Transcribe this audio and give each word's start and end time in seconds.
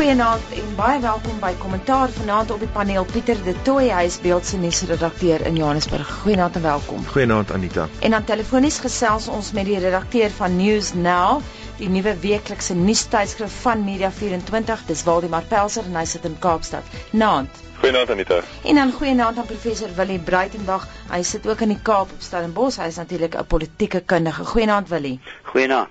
Goeienaand 0.00 0.52
en 0.56 0.68
baie 0.78 1.00
welkom 1.00 1.42
by 1.42 1.50
Kommentaar 1.60 2.08
vanaand 2.14 2.50
op 2.54 2.62
die 2.64 2.68
paneel 2.72 3.04
Pieter 3.04 3.36
De 3.44 3.52
Tooy, 3.66 3.90
hy 3.92 4.06
is 4.08 4.14
beeldse 4.24 4.56
nuusredakteur 4.56 5.44
in 5.44 5.58
Johannesburg. 5.60 6.08
Goeienaand 6.22 6.56
en 6.56 6.64
welkom. 6.64 7.02
Goeienaand 7.10 7.52
Anita. 7.52 7.84
En 8.00 8.16
dan 8.16 8.24
telefonies 8.24 8.78
gesels 8.80 9.28
ons 9.28 9.52
met 9.52 9.68
die 9.68 9.76
redakteur 9.76 10.32
van 10.38 10.56
News 10.56 10.94
Now, 10.96 11.42
die 11.82 11.92
nuwe 11.92 12.16
weeklikse 12.22 12.78
nuustydskrif 12.80 13.60
van 13.66 13.84
Media24. 13.84 14.86
Dis 14.88 15.04
Waldemar 15.04 15.44
Pelser 15.52 15.84
en 15.84 16.00
hy 16.00 16.08
sit 16.08 16.24
in 16.24 16.40
Kaapstad. 16.40 16.96
Naand. 17.12 17.60
Goeienaand 17.84 18.16
Anita. 18.16 18.40
En 18.64 18.80
dan 18.80 18.96
goeienaand 18.96 19.36
aan 19.36 19.52
professor 19.52 19.92
Willie 20.00 20.18
Breitenberg. 20.18 20.88
Hy 21.12 21.20
sit 21.22 21.44
ook 21.48 21.60
in 21.60 21.76
die 21.76 21.82
Kaap 21.82 22.08
op 22.08 22.24
Stellenbosch. 22.24 22.80
Hy 22.80 22.88
is 22.88 22.96
natuurlik 22.96 23.36
'n 23.36 23.46
politieke 23.52 24.00
kundige. 24.00 24.44
Goeienaand 24.44 24.88
Willie. 24.88 25.20
Goeienaand. 25.52 25.88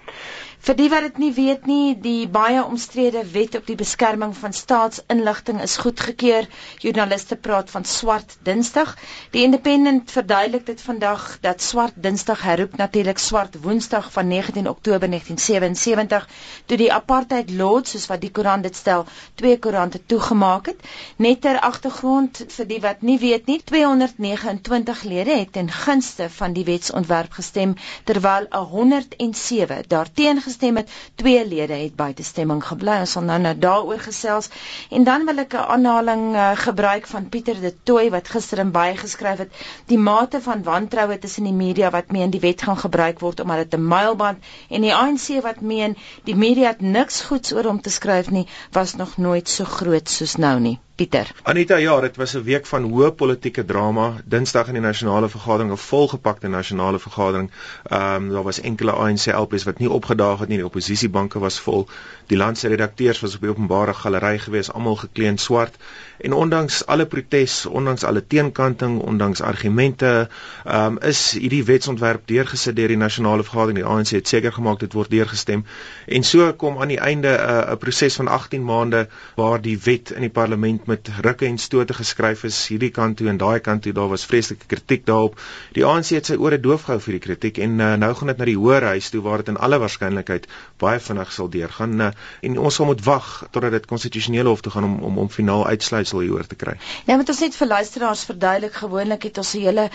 Vir 0.59 0.75
die 0.75 0.89
wat 0.91 1.05
dit 1.05 1.17
nie 1.23 1.31
weet 1.33 1.67
nie, 1.69 1.93
die 2.03 2.27
baie 2.27 2.59
omstrede 2.61 3.21
wet 3.31 3.55
op 3.55 3.65
die 3.69 3.77
beskerming 3.79 4.33
van 4.35 4.51
staatsinligting 4.53 5.61
is 5.63 5.77
goedgekeur. 5.79 6.47
Joernaliste 6.83 7.37
praat 7.39 7.71
van 7.71 7.85
swart 7.87 8.35
Dinsdag. 8.43 8.91
Die 9.31 9.45
Independent 9.47 10.11
verduidelik 10.11 10.65
dit 10.67 10.81
vandag 10.83 11.37
dat 11.41 11.63
swart 11.63 11.95
Dinsdag 11.95 12.43
herroep 12.43 12.75
natuurlik 12.77 13.17
swart 13.23 13.55
Woensdag 13.63 14.11
van 14.11 14.27
19 14.27 14.67
Oktober 14.69 15.07
1977 15.07 16.27
toe 16.65 16.77
die 16.77 16.91
apartheid 16.93 17.55
lord 17.55 17.87
soos 17.87 18.09
wat 18.11 18.21
die 18.21 18.31
koerant 18.31 18.67
dit 18.67 18.75
stel, 18.75 19.07
twee 19.39 19.57
koerante 19.57 20.03
toegemaak 20.05 20.67
het. 20.73 20.83
Net 21.15 21.41
ter 21.41 21.59
agtergrond 21.59 22.43
vir 22.57 22.69
die 22.73 22.81
wat 22.83 23.01
nie 23.01 23.17
weet 23.23 23.47
nie, 23.47 23.61
229 23.63 25.03
lede 25.03 25.39
het 25.39 25.55
ten 25.55 25.71
gunste 25.71 26.29
van 26.29 26.53
die 26.53 26.67
wetsontwerp 26.67 27.31
gestem 27.39 27.77
terwyl 28.03 28.51
107 28.51 29.87
daarteen 29.87 30.47
gestem 30.49 30.79
het. 30.81 30.91
Twee 31.21 31.45
lede 31.47 31.77
het 31.79 31.95
buite 31.95 32.23
stemming 32.27 32.63
gebly. 32.65 32.97
Ons 33.05 33.13
sal 33.17 33.25
nou 33.27 33.37
nou 33.43 33.53
daaroor 33.65 34.01
gesels. 34.05 34.49
En 34.89 35.05
dan 35.07 35.25
wil 35.29 35.43
ek 35.45 35.53
'n 35.53 35.69
aanhaling 35.75 36.25
uh, 36.35 36.51
gebruik 36.65 37.07
van 37.07 37.29
Pieter 37.29 37.61
de 37.61 37.73
Tooy 37.83 38.09
wat 38.09 38.33
gister 38.35 38.59
in 38.65 38.71
baie 38.71 38.97
geskryf 38.97 39.45
het, 39.45 39.53
die 39.85 40.01
mate 40.09 40.41
van 40.41 40.63
wantroue 40.63 41.19
tussen 41.19 41.43
die 41.43 41.53
media 41.53 41.89
wat 41.89 42.11
meen 42.11 42.29
die 42.29 42.43
wet 42.47 42.61
gaan 42.61 42.77
gebruik 42.77 43.19
word 43.19 43.39
omdat 43.39 43.69
dit 43.69 43.79
'n 43.79 43.87
mylband 43.87 44.51
en 44.69 44.81
die 44.81 44.95
ANC 44.95 45.41
wat 45.41 45.61
meen 45.61 45.97
die 46.23 46.35
media 46.35 46.67
het 46.67 46.81
niks 46.81 47.21
goeds 47.21 47.53
oor 47.53 47.63
hom 47.63 47.81
te 47.81 47.89
skryf 47.89 48.29
nie, 48.29 48.47
was 48.71 48.95
nog 48.95 49.17
nooit 49.17 49.49
so 49.49 49.63
groot 49.63 50.09
soos 50.09 50.35
nou 50.35 50.59
nie. 50.59 50.79
Pieter. 50.99 51.31
Anita, 51.43 51.75
ja, 51.75 51.99
dit 51.99 52.15
was 52.15 52.33
'n 52.35 52.43
week 52.43 52.65
van 52.65 52.83
hoë 52.91 53.11
politieke 53.11 53.65
drama. 53.65 54.15
Dinsdag 54.25 54.67
in 54.67 54.73
die 54.73 54.81
nasionale 54.81 55.29
vergadering, 55.29 55.71
'n 55.71 55.77
volgepakte 55.77 56.47
nasionale 56.47 56.99
vergadering. 56.99 57.51
Ehm 57.83 58.23
um, 58.23 58.29
daar 58.29 58.43
was 58.43 58.59
enkele 58.59 58.91
ANC 58.91 59.25
LPs 59.25 59.63
wat 59.63 59.79
nie 59.79 59.89
opgedaag 59.89 60.39
het 60.39 60.49
nie. 60.49 60.57
Die 60.57 60.65
oppositiebanke 60.65 61.39
was 61.39 61.59
vol. 61.59 61.87
Die 62.27 62.37
land 62.37 62.57
se 62.57 62.67
redakteurs 62.67 63.19
was 63.19 63.35
op 63.35 63.41
die 63.41 63.49
openbare 63.49 63.93
galery 63.93 64.39
gewees, 64.39 64.71
almal 64.71 64.95
gekleed 64.95 65.39
swart. 65.39 65.77
En 66.19 66.33
ondanks 66.33 66.85
alle 66.85 67.05
protes, 67.05 67.65
ondanks 67.65 68.03
alle 68.03 68.27
teenkanting, 68.27 68.99
ondanks 68.99 69.41
argumente, 69.41 70.29
um, 70.67 70.97
is 70.99 71.21
hierdie 71.31 71.63
wetsontwerp 71.63 72.25
deurgesit 72.27 72.75
deur 72.75 72.91
die 72.91 72.97
nasionale 72.99 73.43
vergadering. 73.43 73.79
Die 73.79 73.87
ANC 73.87 74.11
het 74.17 74.27
seker 74.27 74.51
gemaak 74.51 74.81
dit 74.83 74.93
word 74.93 75.11
deurgestem. 75.13 75.63
En 76.05 76.23
so 76.27 76.51
kom 76.53 76.81
aan 76.81 76.91
die 76.91 76.99
einde 76.99 77.31
eh, 77.31 77.47
'n 77.69 77.71
uh, 77.71 77.77
proses 77.79 78.15
van 78.15 78.27
18 78.27 78.63
maande 78.63 79.07
waar 79.35 79.61
die 79.61 79.77
wet 79.83 80.11
in 80.11 80.21
die 80.21 80.29
parlement 80.29 80.85
met 80.85 81.09
rukke 81.21 81.45
en 81.45 81.57
stote 81.57 81.93
geskryf 81.93 82.43
is 82.43 82.67
hierdie 82.67 82.91
kant 82.91 83.17
toe 83.17 83.27
en 83.27 83.37
daai 83.37 83.59
kant 83.59 83.81
toe 83.81 83.93
daar 83.93 84.09
was 84.09 84.25
vreeslike 84.25 84.65
kritiek 84.67 85.05
daarop. 85.05 85.39
Die 85.71 85.85
ANC 85.85 86.09
het 86.09 86.25
sy 86.25 86.35
ore 86.35 86.59
doof 86.59 86.83
gehou 86.83 86.99
vir 86.99 87.13
die 87.13 87.23
kritiek 87.27 87.57
en 87.57 87.79
uh, 87.79 87.93
nou 87.95 88.13
gaan 88.13 88.27
dit 88.27 88.37
na 88.37 88.45
die 88.45 88.57
hoër 88.57 88.83
huis 88.83 89.09
toe 89.09 89.21
waar 89.21 89.37
dit 89.37 89.47
in 89.47 89.57
alle 89.57 89.79
waarskynlikheid 89.79 90.47
baie 90.77 90.99
vinnig 90.99 91.31
sal 91.31 91.49
deurgaan 91.49 92.01
uh, 92.01 92.11
en 92.41 92.57
ons 92.57 92.75
sal 92.75 92.85
moet 92.85 93.03
wag 93.05 93.47
totdat 93.51 93.71
dit 93.71 93.85
konstitusionele 93.85 94.49
hof 94.49 94.61
toe 94.61 94.71
gaan 94.71 94.83
om 94.83 94.99
om 95.03 95.17
om 95.17 95.29
finaal 95.29 95.67
uitsluitsel 96.09 96.19
hieroor 96.25 96.47
te 96.47 96.55
kry. 96.59 96.73
Ja, 97.07 97.15
want 97.19 97.29
ons 97.31 97.39
net 97.43 97.55
vir 97.57 97.67
luisteraars 97.69 98.23
verduidelik 98.29 98.77
gewoonlik 98.81 99.23
het 99.27 99.37
ons 99.41 99.51
'n 99.55 99.61
hele 99.65 99.85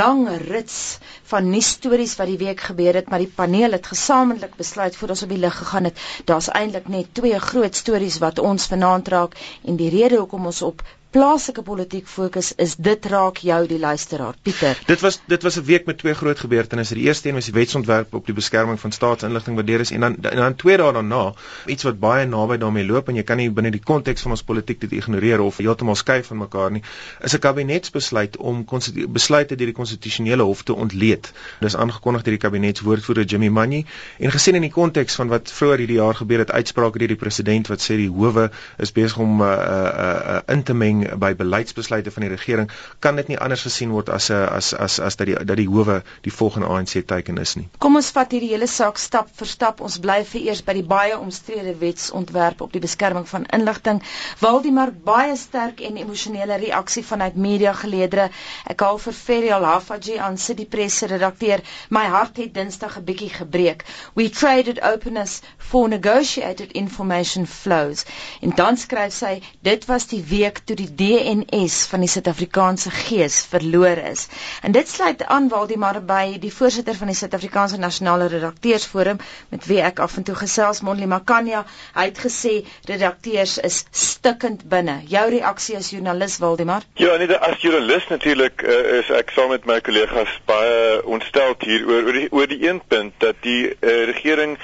lang 0.00 0.22
rits 0.48 0.98
van 1.32 1.50
nuus 1.50 1.68
stories 1.76 2.16
wat 2.16 2.26
die 2.26 2.38
week 2.44 2.60
gebeur 2.60 2.94
het, 2.94 3.08
maar 3.08 3.18
die 3.18 3.32
paneel 3.40 3.72
het 3.72 3.86
gesamentlik 3.86 4.56
besluit 4.56 4.96
voor 4.96 5.08
ons 5.08 5.22
op 5.22 5.28
die 5.28 5.38
lig 5.38 5.56
gegaan 5.58 5.84
het, 5.84 5.98
daar's 6.24 6.48
eintlik 6.48 6.88
net 6.88 7.14
twee 7.14 7.38
groot 7.38 7.74
stories 7.74 8.18
wat 8.18 8.38
ons 8.38 8.66
vanaand 8.66 9.08
raak 9.08 9.36
en 9.64 9.76
die 9.76 9.90
rede 9.90 10.16
hoekom 10.16 10.46
ons 10.46 10.62
op 10.62 10.82
plaaslike 11.10 11.62
politiek 11.64 12.06
fokus 12.06 12.50
is 12.60 12.74
dit 12.76 13.06
raak 13.08 13.38
jou 13.40 13.58
die 13.68 13.78
luisteraar 13.80 14.36
Pieter. 14.44 14.76
Dit 14.86 15.00
was 15.00 15.20
dit 15.26 15.42
was 15.42 15.56
'n 15.56 15.64
week 15.64 15.86
met 15.86 15.98
twee 15.98 16.14
groot 16.14 16.38
gebeurtenisse. 16.38 16.94
Die 16.94 17.04
eerste 17.04 17.28
een 17.28 17.34
was 17.34 17.44
die 17.44 17.54
wetsontwerp 17.54 18.14
op 18.14 18.26
die 18.26 18.34
beskerming 18.34 18.80
van 18.80 18.92
staatsinligting 18.92 19.56
wat 19.56 19.66
deur 19.66 19.80
is 19.80 19.90
en 19.90 20.00
dan 20.00 20.16
en 20.20 20.36
dan 20.36 20.54
twee 20.54 20.76
dae 20.76 20.92
daarna 20.92 21.34
iets 21.66 21.82
wat 21.82 21.98
baie 21.98 22.26
naby 22.26 22.56
daarmee 22.56 22.84
loop 22.84 23.08
en 23.08 23.14
jy 23.14 23.22
kan 23.22 23.36
nie 23.36 23.50
binne 23.50 23.70
die 23.70 23.80
konteks 23.80 24.22
van 24.22 24.30
ons 24.30 24.42
politiek 24.42 24.80
dit 24.80 24.92
ignoreer 24.92 25.40
of 25.40 25.56
heeltemal 25.56 25.94
skei 25.94 26.22
van 26.22 26.36
mekaar 26.36 26.70
nie. 26.70 26.82
Is 27.22 27.34
'n 27.34 27.38
kabinetsbesluit 27.38 28.36
om 28.36 28.66
besluite 29.08 29.56
deur 29.56 29.66
die 29.66 29.74
konstitusionele 29.74 30.42
hof 30.42 30.62
te 30.62 30.74
ontleed. 30.74 31.32
Dis 31.60 31.76
aangekondig 31.76 32.22
deur 32.22 32.36
die 32.36 32.48
kabinetswoordvoerder 32.48 33.24
Jimmy 33.24 33.48
Manyi 33.48 33.86
en 34.18 34.30
gesien 34.30 34.54
in 34.54 34.62
die 34.62 34.70
konteks 34.70 35.14
van 35.14 35.28
wat 35.28 35.52
vroeër 35.52 35.78
hierdie 35.78 35.96
jaar 35.96 36.14
gebeur 36.14 36.38
het 36.38 36.50
uitsprake 36.50 36.98
deur 36.98 37.08
die 37.08 37.16
president 37.16 37.66
wat 37.66 37.80
sê 37.80 37.96
die 37.96 38.10
howe 38.10 38.50
is 38.76 38.92
besig 38.92 39.18
om 39.18 39.40
uh, 39.40 39.46
uh, 39.46 40.20
uh, 40.34 40.40
in 40.46 40.62
te 40.62 40.74
meng 40.74 40.97
regering 40.98 41.20
by 41.20 41.34
beleidsbesluite 41.34 42.10
van 42.10 42.22
die 42.22 42.30
regering 42.30 42.70
kan 42.98 43.16
dit 43.16 43.28
nie 43.28 43.38
anders 43.38 43.62
gesien 43.62 43.90
word 43.90 44.08
as 44.08 44.30
'n 44.30 44.48
as 44.48 44.74
as 44.74 44.98
as 45.00 45.16
dat 45.16 45.26
die 45.26 45.34
dat 45.44 45.56
die 45.56 45.68
howe 45.68 46.02
die 46.22 46.32
volgende 46.32 46.66
ANC 46.66 47.06
teiken 47.06 47.38
is 47.38 47.54
nie. 47.56 47.68
Kom 47.78 47.96
ons 47.96 48.10
vat 48.10 48.30
hierdie 48.32 48.50
hele 48.50 48.66
saak 48.66 48.98
stap 48.98 49.28
vir 49.36 49.46
stap. 49.46 49.80
Ons 49.80 49.98
bly 49.98 50.24
vir 50.24 50.40
eers 50.40 50.62
by 50.64 50.72
die 50.72 50.82
baie 50.82 51.18
omstrede 51.18 51.74
wetsontwerp 51.78 52.60
op 52.60 52.72
die 52.72 52.80
beskerming 52.80 53.28
van 53.28 53.46
inligting. 53.46 54.02
Waldemar 54.40 54.92
baie 54.92 55.36
sterk 55.36 55.80
en 55.80 55.96
emosionele 55.96 56.56
reaksie 56.56 57.04
vanuit 57.04 57.36
media 57.36 57.72
geleedere. 57.72 58.30
Ek 58.66 58.80
haal 58.80 58.98
vir 58.98 59.12
Ferial 59.12 59.64
Hafaji 59.64 60.18
aan 60.18 60.38
City 60.38 60.66
Press 60.66 60.98
se 60.98 61.06
redakteur. 61.06 61.60
My 61.90 62.06
hart 62.06 62.36
het 62.36 62.54
Dinsdag 62.54 62.98
'n 62.98 63.04
bietjie 63.04 63.30
gebreek. 63.30 63.84
We 64.14 64.30
traded 64.30 64.82
openness 64.82 65.40
for 65.58 65.88
negotiated 65.88 66.72
information 66.72 67.46
flows. 67.46 68.04
En 68.40 68.52
dan 68.54 68.76
skryf 68.76 69.12
sy, 69.12 69.42
dit 69.62 69.84
was 69.86 70.06
die 70.06 70.22
week 70.22 70.58
toe 70.64 70.76
die 70.76 70.87
die 70.96 71.44
DNS 71.44 71.86
van 71.90 72.00
die 72.00 72.08
Suid-Afrikaanse 72.08 72.90
gees 72.90 73.40
verlore 73.50 74.10
is. 74.10 74.26
En 74.62 74.72
dit 74.72 74.88
sluit 74.88 75.24
aan 75.24 75.48
Waldemar 75.48 76.00
by 76.04 76.38
die 76.40 76.52
voorsitter 76.52 76.94
van 76.94 77.06
die 77.12 77.16
Suid-Afrikaanse 77.16 77.78
Nasionale 77.78 78.26
Redakteursforum 78.32 79.20
met 79.48 79.66
wie 79.66 79.80
ek 79.82 79.98
af 80.04 80.16
en 80.16 80.26
toe 80.26 80.34
gesels 80.34 80.80
Monli 80.80 81.06
Makanya. 81.06 81.64
Hy 81.94 82.08
het 82.10 82.18
gesê 82.18 82.54
redakteurs 82.88 83.58
is 83.58 83.84
stikkend 83.90 84.64
binne. 84.68 85.00
Jou 85.06 85.28
reaksie 85.30 85.76
as 85.76 85.90
joernalis 85.90 86.38
Waldemar? 86.42 86.86
Ja, 86.94 87.16
nee, 87.16 87.36
as 87.36 87.60
joernalis 87.62 88.08
natuurlik 88.08 88.62
uh, 88.62 88.98
is 88.98 89.10
ek 89.10 89.32
saam 89.36 89.52
met 89.54 89.66
my 89.68 89.80
kollegas 89.84 90.34
baie 90.48 91.02
ontstel 91.04 91.56
hier 91.64 91.86
oor 91.88 92.08
oor 92.08 92.16
die, 92.20 92.28
oor 92.32 92.48
die 92.50 92.60
een 92.68 92.80
punt 92.88 93.14
dat 93.22 93.36
die 93.44 93.68
uh, 93.68 94.04
regering 94.10 94.56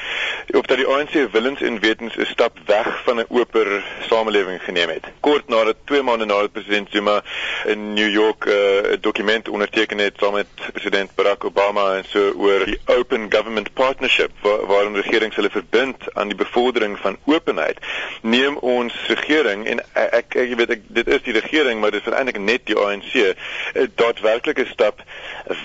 op 0.54 0.68
dat 0.68 0.80
die 0.80 0.86
ANC 0.86 1.16
willens 1.32 1.60
en 1.60 1.80
wetens 1.80 2.16
'n 2.16 2.26
stap 2.30 2.58
weg 2.66 2.88
van 3.04 3.20
'n 3.20 3.26
oper 3.28 3.84
samelewing 4.08 4.62
geneem 4.62 4.88
het. 4.88 5.04
Kort 5.20 5.48
nadat 5.48 5.76
twee 5.84 6.02
maande 6.14 6.32
nadat 6.32 6.52
president 6.52 6.88
Zuma 6.90 7.22
in 7.66 7.92
New 7.94 8.10
York 8.10 8.46
eh, 8.46 8.54
'n 8.54 8.92
uh, 8.92 8.96
dokument 9.00 9.48
onderteken 9.48 9.98
het 9.98 10.14
saam 10.16 10.32
met 10.32 10.46
president 10.72 11.14
Barack 11.14 11.44
Obama 11.44 11.94
en 11.96 12.04
so 12.04 12.32
oor 12.36 12.64
die 12.64 12.78
Open 12.86 13.32
Government 13.32 13.72
Partnership 13.72 14.30
waar, 14.40 14.66
waarin 14.66 14.94
regerings 14.94 15.36
hulle 15.36 15.50
verbind 15.50 15.96
aan 16.14 16.28
die 16.28 16.36
bevordering 16.36 16.98
van 16.98 17.16
openheid. 17.24 17.78
Neem 18.22 18.56
ons 18.56 18.94
regering 19.06 19.66
en 19.66 19.82
ek 19.92 20.34
ek 20.34 20.54
weet 20.54 20.70
ek, 20.70 20.82
dit 20.86 21.08
is 21.08 21.22
die 21.22 21.34
regering 21.34 21.80
maar 21.80 21.90
dit 21.90 22.06
is 22.06 22.12
eintlik 22.12 22.38
net 22.38 22.66
die 22.66 22.78
ANC 22.78 23.12
'n 23.74 23.90
daadwerklike 23.94 24.66
stap 24.70 25.02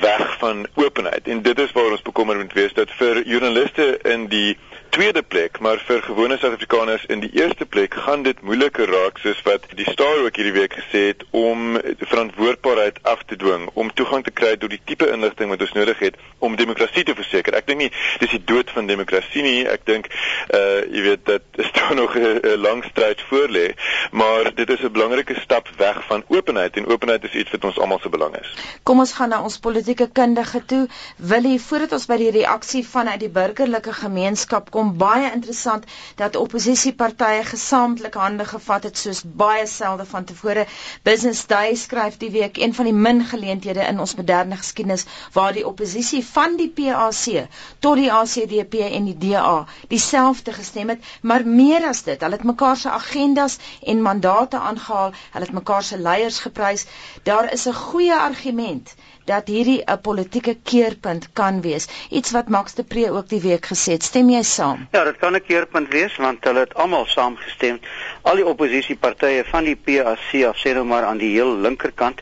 weg 0.01 0.37
van 0.37 0.67
openheid. 0.75 1.27
En 1.27 1.41
dit 1.41 1.59
is 1.59 1.71
waar 1.71 1.91
ons 1.91 2.01
bekommerd 2.01 2.39
moet 2.39 2.53
wees 2.53 2.73
dat 2.73 2.89
vir 2.97 3.21
joernaliste 3.25 3.99
in 4.03 4.27
die 4.27 4.57
tweede 4.89 5.21
plek, 5.21 5.59
maar 5.59 5.79
vir 5.87 6.01
gewone 6.01 6.37
Suid-Afrikaners 6.37 7.05
in 7.05 7.21
die 7.23 7.29
eerste 7.33 7.65
plek 7.65 7.93
gaan 7.93 8.23
dit 8.23 8.41
moeiliker 8.41 8.89
raak 8.89 9.17
soos 9.23 9.39
wat 9.45 9.65
die 9.77 9.85
Star 9.91 10.23
ook 10.25 10.35
hierdie 10.35 10.53
week 10.55 10.75
gesê 10.77 11.01
het 11.11 11.23
om 11.35 11.77
verantwoordbaarheid 11.99 12.99
af 13.07 13.23
te 13.29 13.37
dwing, 13.39 13.69
om 13.73 13.91
toegang 13.93 14.23
te 14.23 14.33
kry 14.35 14.55
tot 14.57 14.73
die 14.73 14.81
tipe 14.85 15.09
inligting 15.11 15.49
wat 15.53 15.63
ons 15.65 15.75
nodig 15.77 15.99
het 15.99 16.19
om 16.39 16.57
demokrasie 16.59 17.03
te 17.07 17.15
verseker. 17.15 17.57
Ek 17.57 17.67
dink 17.69 17.83
nie 17.83 17.89
dis 18.21 18.33
die 18.35 18.41
dood 18.51 18.71
van 18.75 18.89
demokrasie 18.89 19.43
nie. 19.45 19.63
Ek 19.69 19.85
dink 19.89 20.09
uh 20.53 20.81
jy 20.89 21.05
weet 21.05 21.25
dat 21.29 21.61
is 21.61 21.71
daar 21.77 21.95
nog 21.95 22.15
'n 22.17 22.57
lang 22.59 22.83
stryd 22.89 23.21
voor 23.29 23.49
lê, 23.49 23.67
maar 24.11 24.51
dit 24.55 24.69
is 24.69 24.83
'n 24.83 24.91
belangrike 24.91 25.39
stap 25.41 25.69
weg 25.77 26.03
van 26.07 26.23
openheid 26.27 26.77
en 26.77 26.87
openheid 26.87 27.23
is 27.23 27.33
iets 27.33 27.51
wat 27.51 27.63
ons 27.63 27.79
almal 27.79 27.99
se 27.99 28.09
belang 28.09 28.35
is. 28.35 28.53
Kom 28.83 28.99
ons 28.99 29.13
gaan 29.13 29.29
na 29.29 29.41
ons 29.43 29.59
politieke 29.59 30.09
kundige 30.11 30.65
toe. 30.65 30.87
Wil 31.17 31.43
jy 31.43 31.59
voordat 31.59 31.91
ons 31.91 32.05
by 32.05 32.17
die 32.17 32.31
reaksie 32.31 32.85
vanuit 32.87 33.19
die 33.19 33.29
burgerlike 33.29 33.93
gemeenskap 33.93 34.47
leierskap 34.49 34.69
kom. 34.79 34.95
Baie 34.97 35.31
interessant 35.35 35.83
dat 36.19 36.35
oppositiepartye 36.39 37.43
gesamentlik 37.51 38.13
hande 38.19 38.45
gevat 38.45 38.83
het 38.87 38.97
soos 38.97 39.21
baie 39.41 39.65
selde 39.67 40.05
van 40.05 40.23
tevore. 40.29 40.65
Business 41.03 41.45
Day 41.51 41.75
skryf 41.75 42.17
die 42.21 42.31
week 42.31 42.57
een 42.57 42.73
van 42.77 42.85
die 42.89 42.93
min 42.93 43.23
geleenthede 43.31 43.83
in 43.91 43.99
ons 43.99 44.15
moderne 44.15 44.55
geskiedenis 44.61 45.05
waar 45.35 45.53
die 45.53 45.65
oppositie 45.67 46.23
van 46.31 46.55
die 46.61 46.69
PAC 46.69 47.47
tot 47.79 47.95
die 47.99 48.11
ACDP 48.13 48.79
en 48.89 49.09
die 49.11 49.17
DA 49.17 49.65
dieselfde 49.87 50.53
gestem 50.53 50.89
het, 50.93 51.03
maar 51.21 51.45
meer 51.47 51.87
as 51.89 52.03
dit, 52.03 52.21
hulle 52.21 52.37
het 52.39 52.43
mekaar 52.47 52.77
se 52.77 52.89
agendas 52.89 53.57
en 53.83 54.01
mandate 54.01 54.57
aangehaal, 54.59 55.11
hulle 55.33 55.45
het 55.45 55.53
mekaar 55.53 55.83
se 55.83 55.97
leiers 55.99 56.39
geprys. 56.39 56.85
Daar 57.23 57.51
is 57.53 57.67
'n 57.67 57.73
goeie 57.73 58.15
argument 58.15 58.95
dat 59.29 59.47
hierdie 59.47 59.81
'n 59.85 60.01
politieke 60.01 60.57
keerpunt 60.63 61.29
kan 61.33 61.61
wees. 61.61 61.87
Iets 62.09 62.31
wat 62.31 62.49
Max 62.49 62.73
de 62.73 62.83
Pre 62.83 63.11
ook 63.11 63.29
die 63.29 63.41
week 63.41 63.65
gesê 63.65 63.91
het. 63.91 64.03
Stem 64.03 64.29
jy 64.29 64.43
saam? 64.43 64.87
Ja, 64.91 65.03
dit 65.03 65.17
kan 65.17 65.35
'n 65.35 65.41
keerpunt 65.41 65.89
wees 65.93 66.15
want 66.17 66.43
hulle 66.43 66.59
het 66.59 66.73
almal 66.73 67.05
saamgestem. 67.05 67.79
Al 68.21 68.35
die 68.35 68.45
oppositiepartye 68.45 69.43
van 69.45 69.63
die 69.63 69.75
PAC 69.75 70.45
af 70.45 70.57
sê 70.57 70.73
nou 70.73 70.85
maar 70.85 71.03
aan 71.03 71.17
die 71.17 71.31
heel 71.31 71.55
linkerkant 71.57 72.21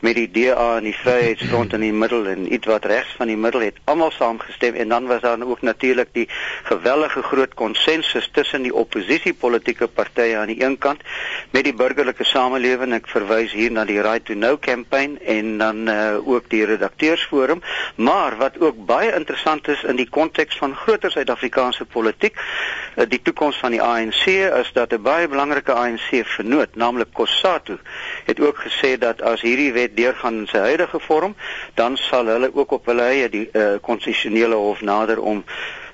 met 0.00 0.14
die 0.14 0.30
DA 0.30 0.76
en 0.76 0.84
die 0.84 0.96
Vryheidsfront 0.96 1.72
in 1.72 1.80
die 1.80 1.92
middel 1.92 2.26
en 2.26 2.52
iets 2.52 2.66
wat 2.66 2.84
regs 2.84 3.14
van 3.16 3.26
die 3.26 3.36
middel 3.36 3.60
het 3.60 3.78
almal 3.84 4.10
saamgestem 4.10 4.74
en 4.74 4.88
dan 4.88 5.06
was 5.06 5.20
daar 5.20 5.42
ook 5.42 5.62
natuurlik 5.62 6.08
die 6.12 6.28
gewellige 6.62 7.22
groot 7.22 7.54
konsensus 7.54 8.28
tussen 8.32 8.62
die 8.62 8.74
oppositiepolitiese 8.74 9.88
partye 9.88 10.36
aan 10.36 10.46
die 10.46 10.62
een 10.64 10.78
kant 10.78 11.00
met 11.50 11.64
die 11.64 11.74
burgerlike 11.74 12.24
samelewing. 12.24 12.94
Ek 12.96 13.08
verwys 13.08 13.52
hier 13.52 13.72
na 13.72 13.84
die 13.84 14.00
Right 14.00 14.24
to 14.24 14.34
Know 14.34 14.58
campaign 14.60 15.18
en 15.24 15.58
dan 15.58 15.88
uh, 15.88 16.28
ook 16.28 16.45
die 16.50 16.64
redakteursforum, 16.64 17.62
maar 17.94 18.36
wat 18.36 18.60
ook 18.60 18.86
baie 18.86 19.14
interessant 19.14 19.68
is 19.68 19.82
in 19.82 19.96
die 19.96 20.08
konteks 20.08 20.58
van 20.58 20.74
groter 20.74 21.10
Suid-Afrikaanse 21.10 21.84
politiek, 21.84 22.36
eh, 22.94 23.04
die 23.08 23.22
toekoms 23.22 23.56
van 23.56 23.70
die 23.70 23.82
ANC 23.82 24.26
is 24.26 24.72
dat 24.72 24.92
'n 24.92 25.02
baie 25.02 25.28
belangrike 25.28 25.72
ANC 25.72 26.24
vernoot, 26.24 26.74
naamlik 26.74 27.12
Kossatu, 27.12 27.78
het 28.24 28.40
ook 28.40 28.58
gesê 28.58 28.98
dat 28.98 29.22
as 29.22 29.40
hierdie 29.40 29.72
wet 29.72 29.96
deurgaan 29.96 30.34
in 30.34 30.46
sy 30.46 30.58
huidige 30.58 31.00
vorm, 31.00 31.34
dan 31.74 31.96
sal 31.96 32.26
hulle 32.26 32.50
ook 32.54 32.70
op 32.70 32.86
hulle 32.86 33.02
eie 33.02 33.28
die 33.28 33.48
uh, 33.52 33.74
konstitusionele 33.80 34.54
hof 34.54 34.80
nader 34.80 35.20
om 35.20 35.44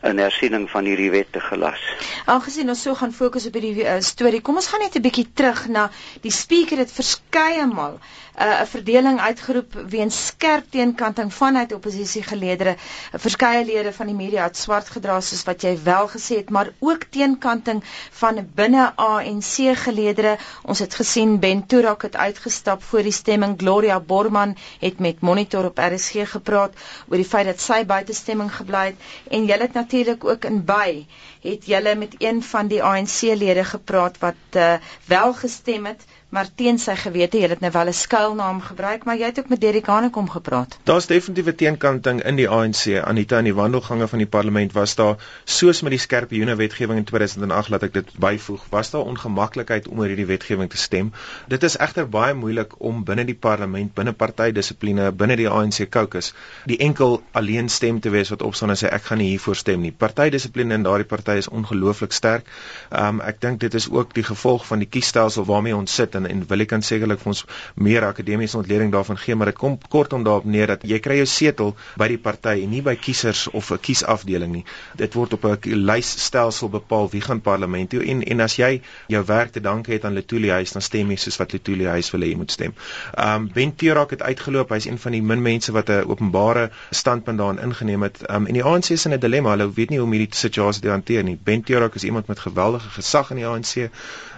'n 0.03 0.19
hersiening 0.19 0.71
van 0.71 0.85
hierdie 0.85 1.11
wet 1.11 1.33
te 1.33 1.41
gelas. 1.41 1.83
Aangesien 2.27 2.69
ons 2.69 2.83
so 2.83 2.95
gaan 2.99 3.13
fokus 3.15 3.47
op 3.47 3.55
hierdie 3.55 3.85
uh, 3.85 4.01
storie, 4.03 4.41
kom 4.43 4.59
ons 4.59 4.67
gaan 4.67 4.83
net 4.83 4.97
'n 4.99 5.05
bietjie 5.05 5.29
terug 5.35 5.69
na 5.69 5.91
die 6.27 6.35
spreker 6.35 6.83
het 6.83 6.93
verskeie 6.93 7.67
maal 7.67 8.01
'n 8.33 8.43
uh, 8.49 8.63
verdeling 8.65 9.19
uitgeroep 9.21 9.75
weens 9.89 10.27
skerp 10.27 10.65
teenkanting 10.71 11.35
vanuit 11.35 11.73
oppositiegeleedere. 11.75 12.77
Verskeie 13.13 13.65
lede 13.65 13.93
van 13.93 14.07
die 14.09 14.15
media 14.17 14.43
het 14.49 14.57
swart 14.57 14.89
gedra 14.89 15.19
soos 15.21 15.43
wat 15.45 15.61
jy 15.63 15.73
wel 15.85 16.09
gesê 16.09 16.39
het, 16.41 16.51
maar 16.51 16.71
ook 16.79 17.05
teenkanting 17.11 17.83
van 18.11 18.41
binne 18.55 18.87
ANC 18.97 19.77
geleedere. 19.85 20.37
Ons 20.63 20.79
het 20.79 20.95
gesien 20.95 21.39
Ben 21.41 21.67
Turak 21.67 22.03
het 22.03 22.17
uitgestap 22.17 22.83
voor 22.83 23.03
die 23.03 23.13
stemming. 23.13 23.59
Gloria 23.61 24.01
Borman 24.01 24.57
het 24.81 24.99
met 24.99 25.21
Monitor 25.21 25.65
op 25.69 25.79
RSG 25.79 26.25
gepraat 26.33 26.73
oor 27.09 27.17
die 27.21 27.29
feit 27.35 27.47
dat 27.47 27.61
sy 27.61 27.85
buite 27.85 28.13
stemming 28.15 28.55
gebly 28.57 28.85
het 28.87 28.97
en 29.31 29.45
jy 29.47 29.59
het 29.61 29.73
natuurlik 29.77 30.25
ook 30.25 30.45
in 30.45 30.65
by 30.65 31.05
het 31.43 31.67
jy 31.67 31.95
met 31.99 32.15
een 32.19 32.43
van 32.43 32.67
die 32.73 32.83
ANC-lede 32.83 33.65
gepraat 33.65 34.19
wat 34.19 34.57
uh, 34.57 34.75
wel 35.05 35.35
gestem 35.35 35.87
het 35.87 36.05
maar 36.33 36.49
teen 36.57 36.79
sy 36.81 36.95
gewete, 36.97 37.37
jy 37.37 37.49
het 37.53 37.61
nou 37.61 37.71
wel 37.73 37.89
'n 37.91 37.93
skuilnaam 37.93 38.61
gebruik, 38.65 39.05
maar 39.05 39.17
jy 39.17 39.27
het 39.29 39.39
ook 39.39 39.49
met 39.49 39.61
Derek 39.61 39.87
Hanekom 39.87 40.31
gepraat. 40.31 40.79
Daar's 40.85 41.07
definitiewe 41.07 41.55
teenkanting 41.55 42.23
in 42.25 42.37
die 42.37 42.49
ANC. 42.49 43.05
Anita 43.05 43.39
in 43.39 43.45
die 43.45 43.55
wandelgange 43.55 44.09
van 44.09 44.19
die 44.19 44.27
parlement 44.27 44.73
was 44.73 44.95
daar 44.95 45.17
soos 45.45 45.83
met 45.83 45.91
die 45.91 45.99
skerpe 45.99 46.35
joene 46.35 46.57
wetgewing 46.57 46.99
in 46.99 47.05
2008 47.05 47.69
laat 47.69 47.83
ek 47.83 47.93
dit 47.93 48.19
byvoeg, 48.19 48.65
was 48.71 48.91
daar 48.91 49.01
ongemaklikheid 49.03 49.89
om 49.89 49.99
oor 49.99 50.07
hierdie 50.07 50.27
wetgewing 50.27 50.71
te 50.71 50.77
stem. 50.77 51.13
Dit 51.49 51.63
is 51.63 51.77
egter 51.77 52.09
baie 52.09 52.35
moeilik 52.35 52.73
om 52.79 53.05
binne 53.05 53.25
die 53.25 53.35
parlement, 53.35 53.95
binne 53.95 54.13
partydissipline, 54.13 55.13
binne 55.13 55.37
die 55.37 55.49
ANC 55.49 55.89
caucus, 55.91 56.33
die 56.65 56.79
enkel 56.79 57.23
alleen 57.33 57.69
stem 57.69 58.01
te 58.01 58.11
wees 58.11 58.29
wat 58.29 58.43
opstaan 58.43 58.71
en 58.71 58.77
sê 58.77 58.89
ek 58.89 59.03
gaan 59.03 59.19
nie 59.19 59.29
hiervoor 59.29 59.57
stem 59.57 59.81
nie. 59.81 59.93
Partydissipline 59.93 60.75
in 60.75 60.83
daardie 60.83 61.09
party 61.09 61.37
is 61.37 61.49
ongelooflik 61.49 62.13
sterk. 62.13 62.49
Um 62.91 63.21
ek 63.21 63.41
dink 63.41 63.61
dit 63.61 63.75
is 63.75 63.91
ook 63.91 64.15
die 64.15 64.25
gevolg 64.25 64.67
van 64.67 64.79
die 64.79 64.89
kiesstelsel 64.89 65.45
waarmee 65.45 65.77
ons 65.77 65.95
sit 65.95 66.22
en 66.27 66.43
en 66.43 66.47
wil 66.49 66.65
ek 66.65 66.69
kan 66.75 66.83
sekerlik 66.83 67.21
vir 67.23 67.33
ons 67.33 67.45
meer 67.75 68.05
akademiese 68.07 68.59
ontleding 68.59 68.93
daarvan 68.93 69.19
gee 69.19 69.35
maar 69.35 69.53
dit 69.53 69.59
kom 69.59 69.79
kortom 69.89 70.25
daarop 70.25 70.45
neer 70.45 70.67
dat 70.67 70.87
jy 70.93 70.99
kry 70.99 71.17
jou 71.21 71.27
setel 71.27 71.75
by 71.99 72.09
die 72.09 72.19
party 72.19 72.57
en 72.65 72.71
nie 72.71 72.83
by 72.83 72.97
kiesers 72.97 73.49
of 73.49 73.71
'n 73.73 73.79
kiesafdeling 73.79 74.53
nie 74.53 74.65
dit 74.97 75.15
word 75.15 75.33
op 75.33 75.45
'n 75.45 75.59
lysstelsel 75.91 76.69
bepaal 76.69 77.11
wie 77.11 77.21
gaan 77.21 77.41
parlement 77.41 77.91
toe 77.91 78.03
en 78.05 78.23
en 78.23 78.41
as 78.41 78.57
jy 78.57 78.81
jou 79.09 79.25
werk 79.27 79.53
te 79.53 79.61
danke 79.61 79.93
het 79.93 80.05
aan 80.05 80.15
Letuli 80.15 80.51
huis 80.51 80.73
dan 80.73 80.83
stem 80.83 81.11
jy 81.11 81.17
soos 81.17 81.39
wat 81.41 81.53
Letuli 81.53 81.87
huis 81.87 82.11
wil 82.15 82.21
hê 82.21 82.33
jy 82.33 82.37
moet 82.37 82.51
stem. 82.51 82.75
Um 83.19 83.49
Ben 83.55 83.75
Terak 83.77 84.11
het 84.11 84.23
uitgeloop 84.23 84.73
hy's 84.75 84.87
een 84.87 84.99
van 84.99 85.13
die 85.17 85.23
min 85.23 85.43
mense 85.43 85.73
wat 85.73 85.91
'n 85.91 86.09
openbare 86.09 86.71
standpunt 86.91 87.39
daarin 87.39 87.63
ingeneem 87.69 88.03
het 88.03 88.23
um 88.31 88.47
en 88.47 88.55
die 88.55 88.65
ANC 88.65 88.91
is 88.91 89.07
in 89.07 89.13
'n 89.13 89.21
dilemma 89.21 89.51
hulle 89.57 89.73
weet 89.73 89.91
nie 89.91 89.99
hoe 89.99 90.07
om 90.07 90.13
hierdie 90.13 90.37
situasie 90.37 90.83
te 90.83 90.89
hanteer 90.89 91.23
nie. 91.23 91.39
Ben 91.45 91.63
Terak 91.63 91.95
is 91.95 92.05
iemand 92.05 92.27
met 92.27 92.39
geweldige 92.39 92.89
gesag 92.89 93.31
in 93.31 93.37
die 93.37 93.47
ANC 93.47 93.91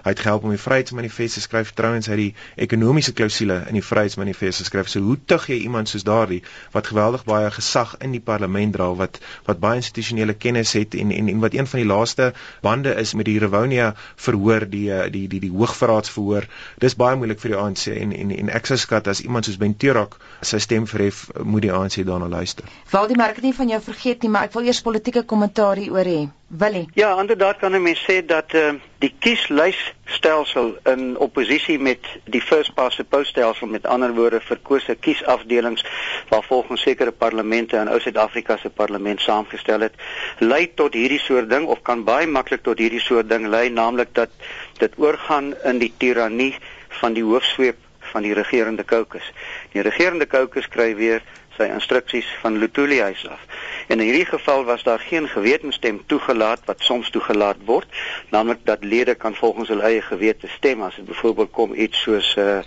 Hy 0.04 0.12
het 0.12 0.20
gehelp 0.20 0.42
om 0.44 0.52
die 0.52 0.60
Vryheidsmanifest 0.60 1.38
te 1.38 1.40
skryf. 1.40 1.70
Trouwens 1.74 2.08
hy 2.10 2.16
die 2.20 2.30
ekonomiese 2.66 3.14
klousule 3.16 3.60
in 3.68 3.78
die 3.78 3.84
Vryheidsmanifest 3.84 4.64
geskryf. 4.64 4.90
So 4.92 5.02
hoe 5.04 5.18
tug 5.26 5.48
jy 5.50 5.60
iemand 5.66 5.90
soos 5.90 6.06
daardie 6.06 6.42
wat 6.74 6.90
geweldig 6.92 7.26
baie 7.28 7.50
gesag 7.54 7.96
in 8.04 8.14
die 8.14 8.22
parlement 8.22 8.74
dra, 8.76 8.90
wat 8.98 9.20
wat 9.48 9.60
baie 9.62 9.82
institusionele 9.82 10.34
kennis 10.34 10.74
het 10.78 10.94
en 10.94 11.10
en 11.14 11.28
en 11.28 11.42
wat 11.44 11.54
een 11.54 11.66
van 11.70 11.82
die 11.82 11.88
laaste 11.88 12.32
bande 12.62 12.94
is 13.00 13.14
met 13.14 13.26
die 13.30 13.38
Rivonia 13.42 13.94
verhoor, 14.16 14.68
die 14.70 14.84
die 14.84 15.10
die 15.10 15.28
die, 15.28 15.40
die 15.46 15.52
hoogverraadsverhoor. 15.54 16.48
Dis 16.84 16.96
baie 17.00 17.18
moeilik 17.20 17.40
vir 17.42 17.54
die 17.54 17.60
ANC 17.60 17.86
en 17.94 18.12
en 18.12 18.32
en 18.38 18.52
ek 18.58 18.70
sou 18.70 18.78
skat 18.80 19.10
as 19.12 19.22
iemand 19.24 19.48
soos 19.48 19.60
Ben 19.60 19.76
Turak 19.76 20.18
sy 20.42 20.60
stem 20.62 20.86
verhef, 20.90 21.24
moet 21.42 21.66
die 21.66 21.72
ANC 21.72 22.00
daarna 22.06 22.28
luister. 22.28 22.68
Valdie 22.94 23.18
merk 23.20 23.42
nie 23.42 23.54
van 23.56 23.68
jou 23.74 23.80
vergeet 23.90 24.22
nie, 24.22 24.30
maar 24.30 24.48
ek 24.48 24.56
wil 24.58 24.70
eers 24.70 24.82
politieke 24.84 25.24
kommentaar 25.34 25.80
hieroor 25.82 26.10
hê. 26.14 26.22
Willie. 26.58 26.88
Ja, 26.94 27.20
inderdaad 27.20 27.56
kan 27.56 27.72
'n 27.72 27.82
mens 27.82 28.02
sê 28.10 28.24
dat 28.26 28.52
uh, 28.52 28.74
die 28.98 29.14
kieslysstelsel 29.18 30.78
in 30.84 31.18
oppositie 31.18 31.78
met 31.78 31.98
die 32.24 32.40
first 32.40 32.74
past 32.74 32.96
the 32.96 33.04
post 33.04 33.28
stelsel 33.28 33.66
met 33.66 33.86
ander 33.86 34.14
woorde 34.14 34.40
verkose 34.40 34.94
kiesafdelings 34.94 35.84
waar 36.28 36.42
volgens 36.42 36.80
sekere 36.80 37.12
parlemente 37.12 37.76
in 37.76 37.88
Oos-Suid-Afrika 37.88 38.56
se 38.56 38.70
parlement 38.70 39.20
saamgestel 39.20 39.80
het, 39.80 39.94
lei 40.38 40.74
tot 40.74 40.94
hierdie 40.94 41.20
soort 41.20 41.50
ding 41.50 41.66
of 41.66 41.82
kan 41.82 42.04
baie 42.04 42.26
maklik 42.26 42.62
tot 42.62 42.78
hierdie 42.78 43.00
soort 43.00 43.28
ding 43.28 43.46
lei, 43.46 43.68
naamlik 43.68 44.14
dat 44.14 44.30
dit 44.78 44.92
oorgaan 44.96 45.54
in 45.64 45.78
die 45.78 45.92
tirannie 45.96 46.54
van 46.88 47.12
die 47.12 47.24
hoofsweep 47.24 47.76
van 47.98 48.22
die 48.22 48.34
regerende 48.34 48.84
caucus. 48.84 49.32
Die 49.72 49.82
regerende 49.82 50.26
caucus 50.26 50.68
kry 50.68 50.94
weer 50.96 51.22
sy 51.56 51.68
instruksies 51.70 52.26
van 52.40 52.58
Lutuli 52.58 53.00
huis 53.00 53.26
af. 53.28 53.40
En 53.86 54.00
in 54.00 54.06
hierdie 54.06 54.26
geval 54.26 54.64
was 54.64 54.82
daar 54.82 54.98
geen 54.98 55.28
gewetenstem 55.28 56.02
toegelaat 56.06 56.60
wat 56.64 56.80
soms 56.80 57.10
toegelaat 57.10 57.56
word, 57.64 57.86
naamlik 58.30 58.64
dat 58.64 58.84
lede 58.84 59.14
kan 59.14 59.34
volgens 59.34 59.68
hulle 59.68 59.82
eie 59.82 60.02
gewete 60.02 60.48
stem 60.48 60.82
as 60.82 60.96
dit 60.96 61.04
byvoorbeeld 61.04 61.50
kom 61.50 61.74
iets 61.74 62.02
soos 62.02 62.34
'n 62.36 62.40
uh, 62.40 62.58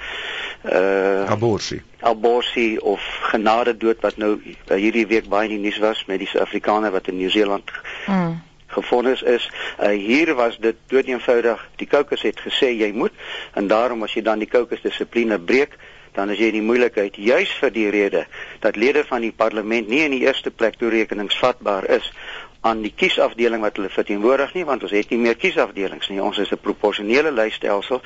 uh, 0.71 1.29
aborsie. 1.29 1.81
Aborsie 1.99 2.81
of 2.81 3.01
genade 3.21 3.77
dood 3.77 4.01
wat 4.01 4.17
nou 4.17 4.39
uh, 4.43 4.77
hierdie 4.77 5.07
week 5.07 5.27
baie 5.27 5.49
in 5.49 5.55
die 5.55 5.69
nuus 5.69 5.77
was 5.77 6.05
met 6.05 6.19
die 6.19 6.27
Suid-Afrikaner 6.27 6.91
wat 6.91 7.07
in 7.07 7.17
Nieu-Seeland 7.17 7.71
mm 8.07 8.45
gefonnis 8.67 9.21
is. 9.21 9.49
Uh, 9.79 9.89
hier 9.89 10.35
was 10.35 10.57
dit 10.57 10.75
doeteenvoudig. 10.87 11.69
Die 11.75 11.87
caucus 11.87 12.21
het 12.21 12.39
gesê 12.39 12.71
jy 12.75 12.91
moet 12.93 13.13
en 13.53 13.67
daarom 13.67 14.03
as 14.03 14.13
jy 14.13 14.21
dan 14.21 14.43
die 14.43 14.49
caucus 14.49 14.83
dissipline 14.83 15.39
breek, 15.39 15.77
dan 16.17 16.33
is 16.33 16.41
jy 16.41 16.49
in 16.49 16.59
die 16.59 16.65
moeilikheid 16.65 17.17
juis 17.21 17.51
vir 17.61 17.71
die 17.75 17.89
rede 17.93 18.25
dat 18.63 18.75
lede 18.75 19.03
van 19.05 19.21
die 19.21 19.31
parlement 19.31 19.87
nie 19.87 20.01
in 20.07 20.15
die 20.15 20.25
eerste 20.25 20.51
plek 20.51 20.79
toerekeningsvatbaar 20.81 21.85
is 21.99 22.09
aan 22.65 22.81
die 22.81 22.93
kiesafdeling 22.95 23.61
wat 23.61 23.77
hulle 23.77 23.93
verteenwoordig 23.93 24.55
nie 24.57 24.65
want 24.65 24.83
ons 24.83 24.95
het 24.97 25.13
nie 25.13 25.21
meer 25.21 25.37
kiesafdelings 25.37 26.09
nie. 26.09 26.21
Ons 26.21 26.41
is 26.41 26.51
'n 26.51 26.59
proporsionele 26.61 27.31
lysstelsel 27.31 28.01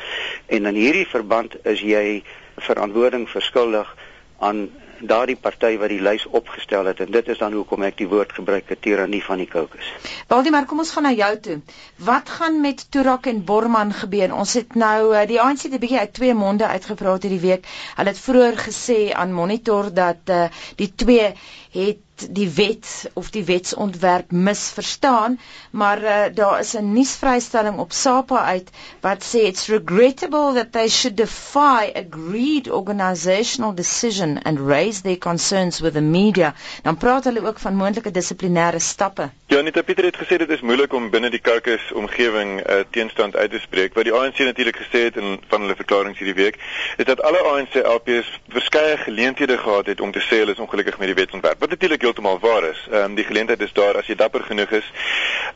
en 0.47 0.65
in 0.65 0.75
hierdie 0.75 1.07
verband 1.07 1.55
is 1.65 1.79
jy 1.79 2.23
verantwoording 2.57 3.29
verskuldig 3.29 3.95
aan 4.39 4.69
daardie 5.07 5.35
party 5.35 5.77
wat 5.81 5.89
die 5.89 6.01
lys 6.01 6.25
opgestel 6.27 6.85
het 6.85 6.99
en 6.99 7.11
dit 7.11 7.27
is 7.27 7.37
dan 7.37 7.53
hoekom 7.53 7.83
ek 7.83 7.97
die 7.97 8.07
woord 8.07 8.33
gebruik 8.33 8.69
het 8.69 8.81
tirannie 8.81 9.23
van 9.23 9.41
die 9.41 9.47
caucus. 9.47 9.93
Waldemar, 10.27 10.65
kom 10.65 10.83
ons 10.83 10.91
gaan 10.95 11.07
na 11.07 11.13
jou 11.15 11.31
toe. 11.39 11.57
Wat 11.97 12.29
gaan 12.29 12.61
met 12.61 12.85
Turak 12.91 13.27
en 13.31 13.43
Borman 13.45 13.93
gebeur? 13.93 14.33
Ons 14.35 14.53
het 14.59 14.75
nou 14.75 15.13
eh, 15.13 15.27
die 15.27 15.41
ANC 15.41 15.67
het 15.67 15.73
'n 15.73 15.79
bietjie 15.79 15.99
uit 15.99 16.13
twee 16.13 16.33
monde 16.33 16.67
uitgepraat 16.67 17.23
hierdie 17.23 17.45
week. 17.47 17.67
Hulle 17.95 18.09
het 18.09 18.19
vroeër 18.19 18.57
gesê 18.57 18.99
aan 19.13 19.33
Monitor 19.33 19.93
dat 19.93 20.29
uh, 20.29 20.45
die 20.75 20.91
twee 20.95 21.33
het 21.71 21.97
die 22.29 22.49
wet 22.49 23.09
of 23.13 23.29
die 23.29 23.43
wetsontwerp 23.43 24.31
misverstaan, 24.31 25.39
maar 25.71 26.03
uh, 26.03 26.23
daar 26.33 26.59
is 26.59 26.73
'n 26.73 26.93
nuusvrystelling 26.93 27.77
op 27.77 27.91
SAPA 27.91 28.43
uit 28.43 28.69
wat 28.99 29.23
sê 29.23 29.37
it's 29.37 29.67
regrettable 29.67 30.53
that 30.53 30.71
they 30.71 30.89
should 30.89 31.17
defy 31.17 31.91
agreed 31.93 32.69
organizational 32.69 33.73
decision 33.73 34.41
and 34.41 34.59
raise 34.59 35.01
their 35.01 35.17
concerns 35.17 35.79
with 35.79 35.93
the 35.93 36.01
media. 36.01 36.53
Dan 36.81 36.97
praat 36.97 37.23
hulle 37.23 37.47
ook 37.47 37.59
van 37.59 37.75
moontlike 37.75 38.11
dissiplinêre 38.11 38.79
stappe. 38.79 39.29
Ja, 39.45 39.61
net 39.61 39.85
Pieter 39.85 40.05
het 40.05 40.17
gesê 40.17 40.37
dit 40.37 40.49
is 40.49 40.61
moeilik 40.61 40.93
om 40.93 41.09
binne 41.09 41.29
die 41.29 41.41
caucus 41.41 41.91
omgewing 41.91 42.59
'n 42.59 42.71
uh, 42.71 42.79
eh, 42.79 42.85
teenstand 42.89 43.35
uit 43.35 43.51
te 43.51 43.59
spreek. 43.59 43.93
Wat 43.93 44.03
die 44.03 44.13
ANC 44.13 44.37
natuurlik 44.37 44.77
gesê 44.77 45.03
het 45.03 45.15
in 45.17 45.39
van 45.47 45.61
hulle 45.61 45.75
verklaringe 45.75 46.17
hierdie 46.17 46.43
week, 46.43 46.55
is 46.97 47.05
dat 47.05 47.21
alle 47.21 47.39
ANC 47.39 47.73
LPs 47.73 48.39
verskeie 48.47 48.97
geleenthede 48.97 49.57
gehad 49.57 49.85
het 49.85 50.01
om 50.01 50.11
te 50.11 50.19
sê 50.19 50.37
hulle 50.37 50.51
is 50.51 50.59
ongelukkig 50.59 50.97
met 50.97 51.07
die 51.07 51.15
wetsontwerp. 51.15 51.60
Wat 51.61 51.69
natuurlik 51.69 52.01
heeltemal 52.01 52.39
waar 52.39 52.63
is. 52.63 52.87
Ehm 52.91 53.03
um, 53.03 53.15
die 53.15 53.25
geleentheid 53.25 53.61
is 53.61 53.73
daar 53.73 53.97
as 53.97 54.07
jy 54.09 54.15
dapper 54.15 54.41
genoeg 54.41 54.71
is, 54.71 54.87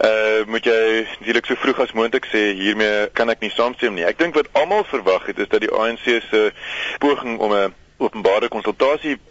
uh 0.06 0.46
moet 0.46 0.68
jy 0.70 1.08
natuurlik 1.18 1.46
so 1.50 1.58
vroeg 1.58 1.80
as 1.82 1.96
moontlik 1.98 2.28
sê 2.30 2.44
hiermee 2.60 3.08
kan 3.18 3.30
ek 3.34 3.42
nie 3.42 3.50
saamstem 3.50 3.98
nie. 3.98 4.06
Ek 4.06 4.20
dink 4.22 4.38
wat 4.38 4.52
almal 4.54 4.86
verwag 4.86 5.26
het 5.26 5.42
is 5.42 5.50
dat 5.50 5.66
die 5.66 5.72
ANC 5.74 6.06
se 6.30 6.44
poging 7.02 7.40
om 7.40 7.56
'n 7.58 7.74
openbare 7.98 8.48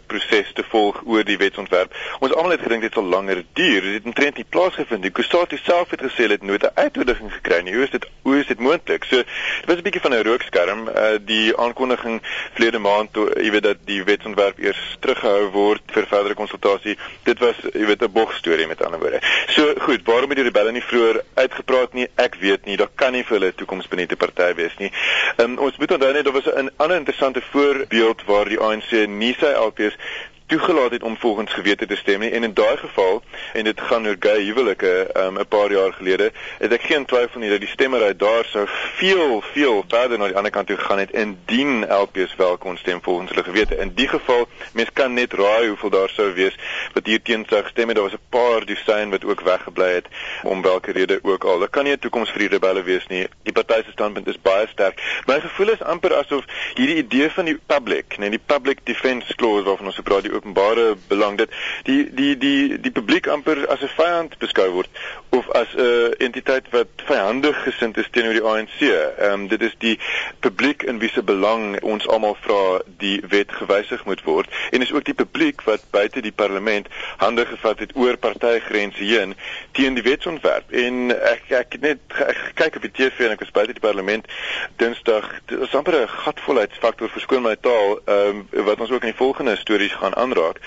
konsultasieproses 0.05 0.53
te 0.53 0.63
volg 0.69 1.01
oor 1.05 1.23
die 1.23 1.37
wetsontwerp. 1.37 1.93
Ons 2.19 2.33
almal 2.33 2.55
het 2.55 2.61
gedink 2.61 2.81
dit 2.81 2.93
sal 2.93 3.03
langer 3.03 3.43
duur. 3.53 3.81
Dit 3.81 3.93
het 3.93 4.05
intrent 4.05 4.37
nie 4.37 4.45
plaasgevind 4.49 5.01
nie. 5.01 5.11
Kusatu 5.11 5.57
self 5.57 5.91
het 5.91 6.01
gesê 6.01 6.27
dit 6.27 6.43
nooit 6.43 6.63
'n 6.63 6.71
uitnodiging 6.75 7.31
gekry 7.33 7.61
nie. 7.63 7.73
Hoe 7.73 7.83
is 7.83 7.89
dit 7.89 8.05
hoe 8.23 8.39
is 8.39 8.47
dit 8.47 8.59
moontlik? 8.59 9.03
So 9.03 9.15
dit 9.17 9.65
was 9.65 9.77
'n 9.77 9.81
bietjie 9.81 10.01
van 10.01 10.13
'n 10.13 10.23
rookskerm. 10.23 10.87
Uh 10.87 11.17
die 11.25 11.57
aankondiging 11.57 12.21
verlede 12.53 12.79
maand 12.79 13.13
toe 13.13 13.31
jy 13.41 13.51
weet 13.51 13.63
dat 13.63 13.77
die 13.85 14.03
wetsontwerp 14.03 14.59
eers 14.59 14.97
teruggehou 14.99 15.51
word 15.51 15.81
vir 15.85 16.05
verdere 16.07 16.33
konsultasie. 16.33 16.97
Dit 17.23 17.39
was 17.39 17.55
jy 17.73 17.85
weet 17.85 18.01
'n 18.01 18.11
bogstorie 18.11 18.67
met 18.67 18.83
ander 18.83 18.99
woorde. 18.99 19.21
So 19.47 19.73
goed, 19.79 20.01
waarom 20.03 20.29
het 20.29 20.37
die 20.37 20.45
rebelle 20.45 20.71
nie 20.71 20.83
vroeër 20.83 21.21
uitgepraat 21.33 21.93
nie? 21.93 22.07
Ek 22.15 22.35
weet 22.35 22.65
nie. 22.65 22.77
Daar 22.77 22.91
kan 22.95 23.11
nie 23.11 23.23
vir 23.23 23.39
hulle 23.39 23.55
toekoms 23.55 23.87
binne 23.87 24.07
die 24.07 24.15
party 24.15 24.53
wees 24.55 24.77
nie. 24.77 24.91
Um, 25.37 25.57
ons 25.57 25.77
moet 25.77 25.91
onthou 25.91 26.13
net 26.13 26.23
daar 26.23 26.33
was 26.33 26.45
'n 26.45 26.69
ander 26.77 26.97
interessante 26.97 27.41
voorbeeld 27.41 28.23
waar 28.25 28.45
die 28.49 28.59
ANC 28.59 29.07
nie 29.07 29.35
sy 29.39 29.51
LPs 29.53 29.94
because 29.97 30.31
toegelaat 30.45 30.91
het 30.91 31.03
om 31.03 31.17
volgens 31.17 31.53
gewete 31.53 31.85
te 31.85 31.95
stem 31.95 32.19
nie. 32.19 32.29
En 32.29 32.43
in 32.43 32.53
daai 32.53 32.77
geval 32.77 33.23
en 33.53 33.63
dit 33.63 33.81
gaan 33.81 34.07
oor 34.07 34.15
gay 34.19 34.43
huwelike 34.43 35.09
um, 35.17 35.39
'n 35.39 35.47
paar 35.47 35.71
jaar 35.71 35.93
gelede 35.93 36.31
het 36.57 36.71
ek 36.71 36.81
geen 36.81 37.05
twyfel 37.05 37.39
nie 37.39 37.49
dat 37.49 37.59
die 37.59 37.69
stemmery 37.69 38.15
daar 38.15 38.45
sou 38.45 38.67
veel 38.95 39.41
veel 39.41 39.83
verder 39.87 40.17
na 40.17 40.27
die 40.27 40.35
ander 40.35 40.51
kant 40.51 40.67
toe 40.67 40.77
gegaan 40.77 40.99
het. 40.99 41.11
Indien 41.11 41.85
LPs 41.89 42.35
wel 42.35 42.57
kon 42.57 42.77
stem 42.77 43.01
volgens 43.01 43.29
hulle 43.29 43.43
gewete. 43.43 43.77
In 43.77 43.91
die 43.95 44.07
geval 44.07 44.47
mens 44.73 44.89
kan 44.93 45.13
net 45.13 45.33
raai 45.33 45.67
hoeveel 45.67 45.89
daar 45.89 46.09
sou 46.09 46.33
wees 46.33 46.55
wat 46.93 47.05
hier 47.05 47.21
teen 47.21 47.45
sou 47.49 47.63
gestem 47.63 47.87
het. 47.87 47.97
Daar 47.97 48.09
was 48.09 48.19
'n 48.19 48.29
paar 48.29 48.65
dosyn 48.65 49.09
wat 49.09 49.25
ook 49.25 49.41
weggebly 49.41 49.93
het 49.93 50.07
om 50.43 50.61
watter 50.61 50.93
rede 50.93 51.19
ook 51.21 51.43
al. 51.43 51.59
Daar 51.59 51.69
kan 51.69 51.83
nie 51.83 51.93
'n 51.93 51.99
toekoms 51.99 52.29
vir 52.29 52.39
die 52.39 52.47
rebelle 52.49 52.83
wees 52.83 53.07
nie. 53.07 53.27
Die 53.43 53.53
party 53.53 53.83
se 53.85 53.91
standpunt 53.91 54.27
is 54.27 54.41
baie 54.41 54.67
sterk. 54.67 55.01
My 55.25 55.39
gevoel 55.39 55.69
is 55.69 55.81
amper 55.81 56.15
asof 56.15 56.45
hierdie 56.73 56.95
idee 56.95 57.29
van 57.29 57.45
die 57.45 57.59
public 57.65 58.17
nee 58.17 58.29
die 58.29 58.41
public 58.45 58.79
defence 58.83 59.35
clause 59.35 59.63
waarvan 59.63 59.85
ons 59.85 59.99
praat 60.03 60.34
openbare 60.35 60.95
belang 61.07 61.37
dit 61.37 61.51
die 61.83 62.01
die 62.13 62.37
die 62.37 62.79
die 62.79 62.91
publiek 62.91 63.27
amper 63.27 63.65
as 63.67 63.81
'n 63.81 63.93
vyand 63.97 64.37
beskou 64.39 64.69
word 64.71 64.89
of 65.29 65.49
as 65.51 65.67
'n 65.73 65.79
uh, 65.79 66.11
entiteit 66.17 66.69
wat 66.69 66.87
vyandig 67.05 67.63
gesind 67.63 67.97
is 67.97 68.07
teenoor 68.11 68.33
die 68.33 68.43
ANC. 68.43 68.79
Ehm 68.81 69.31
um, 69.31 69.47
dit 69.47 69.61
is 69.61 69.75
die 69.77 69.99
publiek 70.39 70.83
in 70.83 70.99
wie 70.99 71.09
se 71.09 71.23
belang 71.23 71.81
ons 71.81 72.07
almal 72.07 72.37
vra 72.41 72.81
die 72.97 73.21
wet 73.29 73.51
gewysig 73.51 74.05
moet 74.05 74.23
word 74.23 74.49
en 74.71 74.81
is 74.81 74.91
ook 74.91 75.05
die 75.05 75.13
publiek 75.13 75.61
wat 75.61 75.81
buite 75.91 76.21
die 76.21 76.31
parlement 76.31 76.87
hande 77.17 77.45
gevat 77.45 77.79
het 77.79 77.95
oor 77.95 78.17
partygrense 78.17 79.03
heen 79.03 79.35
teen 79.71 79.93
die 79.93 80.03
wetsontwerp. 80.03 80.71
En 80.71 81.11
ek 81.11 81.51
ek 81.51 81.79
net 81.79 81.99
ek 82.27 82.41
kyk 82.55 82.75
op 82.75 82.87
die 82.87 82.91
TV 82.91 83.25
en 83.25 83.35
ek 83.35 83.43
was 83.45 83.51
buite 83.51 83.73
die 83.73 83.87
parlement 83.87 84.27
Dinsdag. 84.75 85.27
Dit 85.45 85.59
was 85.59 85.75
amper 85.75 86.01
'n 86.01 86.07
gatvolheidsfaktor 86.07 87.09
verskoon 87.09 87.41
my 87.41 87.55
taal 87.55 87.99
ehm 88.05 88.45
um, 88.51 88.65
wat 88.65 88.79
ons 88.79 88.91
ook 88.91 89.03
in 89.03 89.13
die 89.13 89.23
volgende 89.23 89.55
stories 89.55 89.93
gaan 89.93 90.13
aanraak 90.25 90.61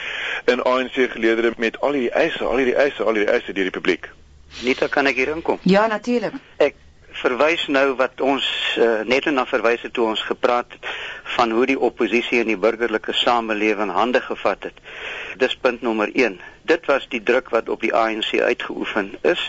in 0.47 0.63
ANC 0.63 0.97
geleedere 1.15 1.53
met 1.57 1.81
al 1.81 1.99
hierdie 1.99 2.15
eise, 2.25 2.45
al 2.45 2.63
hierdie 2.63 2.79
eise, 2.79 3.05
al 3.05 3.19
hierdie 3.19 3.33
eise 3.35 3.53
deur 3.53 3.71
die 3.71 3.79
publiek. 3.81 4.11
Net 4.65 4.85
kan 4.95 5.07
ek 5.11 5.19
hier 5.21 5.35
inkom. 5.35 5.59
Ja, 5.69 5.87
natuurlik. 5.91 6.39
Ek 6.57 6.77
verwys 7.19 7.67
nou 7.73 7.97
wat 7.99 8.21
ons 8.23 8.47
uh, 8.79 9.01
net 9.09 9.27
na 9.33 9.45
verwys 9.49 9.83
het 9.83 9.95
toe 9.97 10.07
ons 10.13 10.23
gepraat 10.23 10.77
het 10.77 10.87
van 11.37 11.51
hoe 11.51 11.67
die 11.67 11.79
oppositie 11.89 12.41
in 12.43 12.51
die 12.53 12.61
burgerlike 12.61 13.13
samelewing 13.13 13.91
hande 13.95 14.21
gevat 14.25 14.71
het. 14.71 14.79
Dis 15.41 15.57
punt 15.57 15.83
nommer 15.83 16.11
1. 16.15 16.39
Dit 16.69 16.87
was 16.87 17.07
die 17.09 17.23
druk 17.23 17.51
wat 17.55 17.69
op 17.69 17.81
die 17.81 17.93
ANC 17.95 18.39
uitgeoefen 18.41 19.15
is 19.23 19.43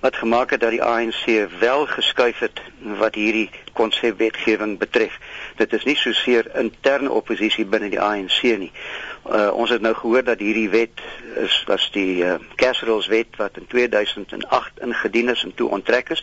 wat 0.00 0.16
gemaak 0.16 0.54
het 0.54 0.60
dat 0.60 0.74
die 0.76 0.82
ANC 0.82 1.24
wel 1.60 1.86
geskuif 1.86 2.38
het 2.44 2.62
wat 3.00 3.14
hierdie 3.14 3.50
konsepwetgewing 3.72 4.78
betref. 4.78 5.18
Dit 5.56 5.72
is 5.72 5.84
nie 5.84 5.96
so 5.96 6.12
seer 6.12 6.50
interne 6.56 7.10
oppositie 7.10 7.64
binne 7.64 7.90
die 7.92 8.00
ANC 8.00 8.42
nie. 8.42 8.72
Uh, 9.26 9.50
ons 9.52 9.70
het 9.70 9.80
nou 9.80 9.94
gehoor 9.94 10.22
dat 10.22 10.38
hierdie 10.38 10.68
wet 10.70 11.00
is 11.42 11.54
was 11.66 11.88
die 11.90 12.22
uh, 12.24 12.36
Casserols 12.54 13.08
wet 13.10 13.36
wat 13.36 13.56
in 13.58 13.66
2008 13.66 14.78
ingedien 14.86 15.28
is 15.28 15.42
en 15.42 15.54
toe 15.54 15.68
onttrek 15.68 16.12
is 16.14 16.22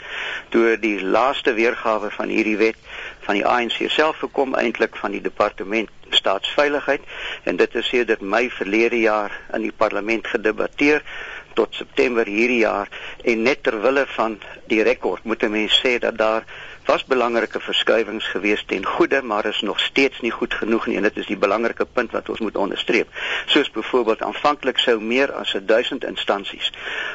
deur 0.49 0.79
die 0.79 1.03
laaste 1.03 1.53
weergawe 1.53 2.11
van 2.15 2.31
hierdie 2.31 2.55
wet 2.57 2.79
van 3.27 3.35
die 3.35 3.45
ANC 3.45 3.81
self 3.91 4.23
gekom 4.23 4.55
eintlik 4.55 4.95
van 4.95 5.11
die 5.11 5.21
departement 5.21 5.91
staatsveiligheid. 6.15 7.01
En 7.43 7.59
dit 7.59 7.75
is 7.75 7.87
sedert 7.87 8.21
Mei 8.21 8.49
verlede 8.49 8.99
jaar 8.99 9.35
in 9.53 9.67
die 9.67 9.75
parlement 9.75 10.27
gedebatteer 10.27 11.03
tot 11.53 11.75
September 11.75 12.25
hierdie 12.25 12.63
jaar. 12.63 12.89
En 13.23 13.41
net 13.41 13.63
ter 13.63 13.81
wille 13.81 14.05
van 14.15 14.39
die 14.71 14.83
rekord 14.83 15.23
moet 15.23 15.43
'n 15.43 15.51
mens 15.51 15.81
sê 15.85 15.99
dat 15.99 16.17
daar 16.17 16.43
was 16.85 17.05
belangrike 17.05 17.59
verskuiwings 17.59 18.27
gewees 18.31 18.63
ten 18.67 18.85
goeie, 18.85 19.21
maar 19.21 19.45
is 19.45 19.61
nog 19.61 19.79
steeds 19.79 20.19
nie 20.21 20.31
goed 20.31 20.53
genoeg 20.53 20.87
nie 20.87 20.97
en 20.97 21.07
dit 21.07 21.17
is 21.17 21.29
die 21.31 21.37
belangrike 21.37 21.85
punt 21.85 22.11
wat 22.11 22.29
ons 22.29 22.39
moet 22.39 22.55
onderstreep. 22.55 23.09
Soos 23.45 23.71
byvoorbeeld 23.71 24.21
aanvanklik 24.21 24.77
sou 24.77 24.99
meer 25.01 25.31
as 25.31 25.55
1000 25.65 26.03
instansies 26.03 26.71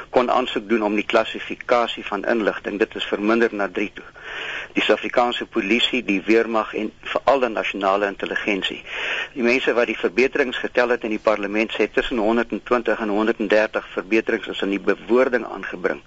kon 0.09 0.31
aansoek 0.31 0.69
doen 0.69 0.83
om 0.83 0.95
die 0.95 1.05
klassifikasie 1.05 2.05
van 2.05 2.25
inligting, 2.25 2.79
dit 2.79 2.95
is 2.95 3.05
verminder 3.05 3.53
na 3.53 3.69
3 3.69 3.91
toe. 3.93 4.05
Die 4.73 4.81
Suid-Afrikaanse 4.81 5.45
polisie, 5.45 6.03
die 6.05 6.21
weermag 6.25 6.73
en 6.73 6.91
veral 7.01 7.39
die 7.39 7.49
nasionale 7.49 8.07
intelligensie. 8.07 8.83
Die 9.33 9.43
mense 9.43 9.73
wat 9.73 9.87
die 9.87 9.97
verbeterings 9.97 10.57
getel 10.57 10.89
het 10.89 11.03
in 11.03 11.09
die 11.09 11.21
parlement 11.21 11.73
sê 11.73 11.89
tussen 11.91 12.17
120 12.17 12.99
en 12.99 13.09
130 13.09 13.87
verbeterings 13.93 14.47
is 14.47 14.61
in 14.61 14.69
die 14.69 14.79
bewoording 14.79 15.45
aangebring. 15.45 16.01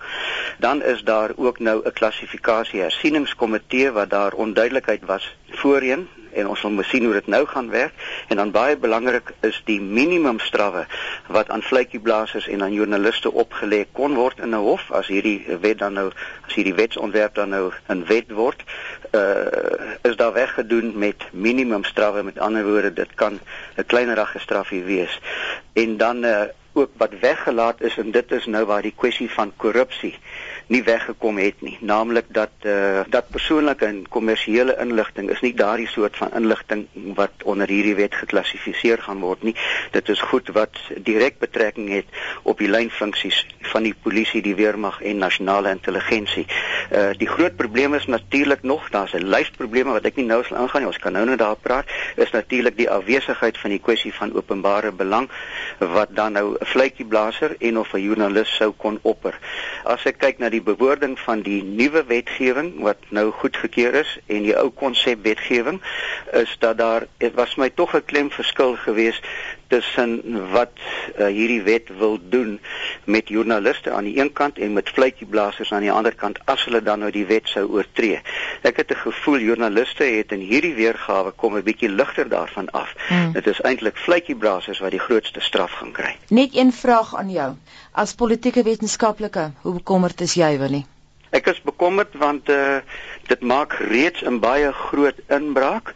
Dan 0.59 0.83
is 0.83 1.03
daar 1.03 1.33
ook 1.37 1.59
nou 1.59 1.83
'n 1.85 1.93
klassifikasie 1.93 2.81
hersieningskom 2.81 3.53
komitee 3.53 3.91
wat 3.91 4.11
daar 4.11 4.33
onduidelikheid 4.33 5.05
was 5.05 5.37
voorheen 5.51 6.09
en 6.33 6.49
ons 6.49 6.63
wil 6.63 6.83
sien 6.83 7.05
hoe 7.05 7.13
dit 7.13 7.27
nou 7.27 7.47
gaan 7.47 7.71
werk. 7.71 7.95
En 8.29 8.37
dan 8.37 8.51
baie 8.51 8.77
belangrik 8.77 9.33
is 9.41 9.63
die 9.65 9.81
minimumstrawwe 9.81 10.87
wat 11.29 11.51
aan 11.51 11.63
vletjieblassers 11.63 12.49
en 12.49 12.63
aan 12.63 12.73
joernaliste 12.73 13.33
opgelê 13.33 13.85
kon 13.93 14.15
word 14.15 14.39
in 14.39 14.55
'n 14.55 14.65
hof 14.65 14.91
as 14.91 15.07
hierdie 15.07 15.47
wet 15.61 15.79
dan 15.79 15.93
nou 15.93 16.11
as 16.47 16.55
hierdie 16.55 16.75
wetsontwerp 16.75 17.35
dan 17.35 17.49
nou 17.49 17.73
'n 17.89 18.05
wet 18.07 18.31
word. 18.31 18.63
Uh, 19.13 20.01
is 20.03 20.17
daar 20.17 20.33
weggedoen 20.33 20.99
met 20.99 21.23
minimumstrawwe 21.33 22.23
met 22.23 22.39
ander 22.39 22.65
woorde 22.65 22.93
dit 22.93 23.15
kan 23.15 23.41
'n 23.77 23.87
kleinerige 23.87 24.39
strafie 24.39 24.83
wees. 24.83 25.21
En 25.73 25.97
dan 25.97 26.25
uh, 26.25 26.41
ook 26.73 26.91
wat 26.97 27.19
weggelaat 27.21 27.81
is 27.81 27.97
en 27.97 28.11
dit 28.11 28.33
is 28.33 28.47
nou 28.47 28.65
waar 28.65 28.83
die 28.83 28.95
kwessie 28.97 29.31
van 29.31 29.53
korrupsie 29.57 30.19
nie 30.67 30.83
weggekom 30.83 31.39
het 31.39 31.61
nie. 31.61 31.77
Naamlik 31.81 32.25
dat 32.29 32.51
uh, 32.63 33.01
dat 33.09 33.29
persoonlike 33.31 33.87
en 33.87 34.09
kommersiële 34.09 34.77
inligting 34.81 35.31
is 35.31 35.41
nie 35.41 35.55
daardie 35.55 35.89
soort 35.89 36.17
van 36.17 36.33
inligting 36.35 36.87
wat 37.15 37.45
onder 37.45 37.69
hierdie 37.69 37.95
wet 37.95 38.15
geklassifiseer 38.15 39.03
gaan 39.03 39.21
word 39.21 39.43
nie. 39.43 39.57
Dit 39.91 40.09
is 40.09 40.21
goed 40.21 40.49
wat 40.49 40.79
direk 40.97 41.39
betrekking 41.39 41.91
het 41.91 42.07
op 42.43 42.59
die 42.59 42.71
lynfunksies 42.71 43.47
van 43.73 43.83
die 43.83 43.95
polisie 44.03 44.43
die 44.43 44.55
weermag 44.55 45.01
en 45.03 45.19
nasionale 45.19 45.71
intelligensie 45.71 46.47
uh, 46.93 47.11
die 47.19 47.29
groot 47.29 47.57
probleem 47.57 47.95
is 47.95 48.07
natuurlik 48.07 48.63
nog 48.63 48.91
daar's 48.91 49.13
'n 49.13 49.29
lys 49.29 49.51
probleme 49.51 49.93
wat 49.93 50.05
ek 50.05 50.17
nie 50.17 50.27
nou 50.27 50.45
sal 50.45 50.57
aangaan 50.57 50.81
nie 50.81 50.91
ons 50.93 50.99
kan 50.99 51.13
nou 51.13 51.25
net 51.25 51.39
daar 51.39 51.57
praat 51.57 51.87
is 52.17 52.31
natuurlik 52.31 52.77
die 52.77 52.91
afwesigheid 52.91 53.59
van 53.59 53.71
die 53.71 53.79
kwessie 53.79 54.15
van 54.15 54.35
openbare 54.35 54.93
belang 54.93 55.31
wat 55.79 56.09
dan 56.11 56.33
nou 56.33 56.57
'n 56.61 56.67
vletjieblaser 56.67 57.57
en 57.59 57.79
of 57.79 57.93
'n 57.93 58.01
joernalis 58.01 58.57
sou 58.57 58.73
kon 58.77 58.99
opper. 59.03 59.39
As 59.85 60.05
ek 60.05 60.19
kyk 60.19 60.39
na 60.39 60.49
die 60.53 60.63
bewoording 60.63 61.17
van 61.19 61.43
die 61.47 61.63
nuwe 61.65 62.05
wetgewing 62.09 62.73
wat 62.85 63.01
nou 63.09 63.31
goedgekeur 63.41 63.95
is 64.03 64.13
en 64.27 64.45
die 64.47 64.55
ou 64.59 64.69
konsep 64.83 65.25
wetgewing 65.25 65.81
is 66.43 66.57
dat 66.65 66.79
daar 66.79 67.07
dit 67.25 67.35
was 67.39 67.57
my 67.57 67.71
tog 67.71 67.97
'n 67.97 68.05
klem 68.05 68.31
verskil 68.31 68.77
geweest 68.85 69.27
tussen 69.73 70.19
wat 70.53 70.75
uh, 70.77 71.27
hierdie 71.33 71.63
wet 71.65 71.89
wil 71.99 72.19
doen 72.21 72.59
met 73.05 73.33
joernaliste 73.33 73.93
aan 73.97 74.05
die 74.09 74.19
een 74.21 74.33
kant 74.37 74.59
en 74.59 74.73
met 74.77 74.93
fluitjieblassers 74.93 75.73
aan 75.73 75.87
die 75.87 75.93
ander 75.93 76.15
kant 76.15 76.41
as 76.53 76.65
hulle 76.69 76.83
dan 76.85 77.01
nou 77.05 77.11
die 77.15 77.25
wet 77.31 77.49
sou 77.49 77.65
oortree. 77.79 78.21
Ek 78.63 78.77
het 78.83 78.93
'n 78.93 79.03
gevoel 79.07 79.39
joernaliste 79.49 80.05
het 80.05 80.33
in 80.33 80.45
hierdie 80.53 80.75
weergawe 80.75 81.33
kom 81.37 81.57
'n 81.57 81.65
bietjie 81.65 81.89
ligter 81.89 82.29
daarvan 82.29 82.71
af. 82.71 82.95
Hmm. 83.09 83.33
Dit 83.33 83.47
is 83.47 83.61
eintlik 83.61 83.97
fluitjieblassers 83.97 84.79
wat 84.79 84.91
die 84.91 85.05
grootste 85.09 85.41
straf 85.41 85.73
gaan 85.73 85.93
kry. 85.93 86.17
Net 86.29 86.57
een 86.57 86.73
vraag 86.73 87.17
aan 87.17 87.31
jou. 87.31 87.55
As 87.93 88.15
politieke 88.15 88.63
wetenskaplike, 88.63 89.51
hoe 89.63 89.73
bekommerd 89.73 90.21
is 90.21 90.35
jy, 90.35 90.59
Willie? 90.59 90.87
Ek 91.33 91.47
is 91.47 91.63
bekommerd 91.65 92.13
want 92.21 92.49
uh, 92.49 92.77
dit 93.27 93.41
maak 93.41 93.73
reeds 93.73 94.21
'n 94.21 94.39
baie 94.39 94.73
groot 94.73 95.17
inbraak 95.29 95.95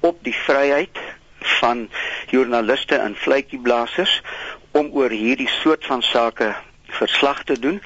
op 0.00 0.16
die 0.24 0.34
vryheid 0.34 0.96
van 1.40 1.88
joernaliste 2.30 2.94
en 2.94 3.16
vletjieblassers 3.16 4.22
om 4.70 4.90
oor 4.92 5.10
hierdie 5.10 5.48
soort 5.48 5.86
van 5.86 6.02
sake 6.02 6.54
verslag 6.88 7.44
te 7.44 7.58
doen. 7.58 7.82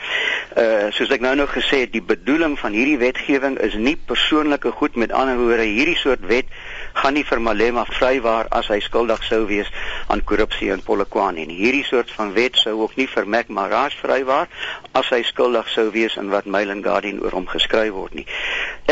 Uh 0.56 0.90
soos 0.94 1.11
ek 1.11 1.25
nou 1.25 1.35
nog 1.37 1.52
gesê 1.54 1.82
het, 1.85 1.92
die 1.92 2.04
bedoeling 2.04 2.59
van 2.59 2.73
hierdie 2.76 2.99
wetgewing 2.99 3.59
is 3.59 3.75
nie 3.75 3.97
persoonlike 3.97 4.71
goed 4.78 4.97
met 4.97 5.12
ander 5.12 5.38
woorde 5.38 5.66
hierdie 5.66 5.99
soort 5.99 6.26
wet 6.26 6.47
gaan 6.93 7.15
nie 7.15 7.25
vir 7.25 7.41
Malema 7.41 7.85
vrywaar 7.89 8.49
as 8.51 8.69
hy 8.73 8.81
skuldig 8.81 9.23
sou 9.25 9.45
wees 9.47 9.71
aan 10.13 10.25
korrupsie 10.25 10.71
in 10.75 10.83
Polokwane 10.83 11.47
nie. 11.47 11.59
Hierdie 11.59 11.85
soort 11.85 12.11
van 12.17 12.33
wet 12.37 12.57
sou 12.61 12.79
ook 12.83 12.97
nie 12.97 13.09
vir 13.11 13.27
Mac 13.27 13.49
Maraj 13.49 13.97
vrywaar 14.01 14.49
as 14.99 15.09
hy 15.11 15.23
skuldig 15.27 15.69
sou 15.73 15.89
wees 15.95 16.17
in 16.21 16.31
wat 16.31 16.47
Mail 16.47 16.71
and 16.71 16.85
Guardian 16.85 17.23
oor 17.23 17.35
hom 17.35 17.49
geskryf 17.49 17.93
word 17.97 18.15
nie. 18.15 18.27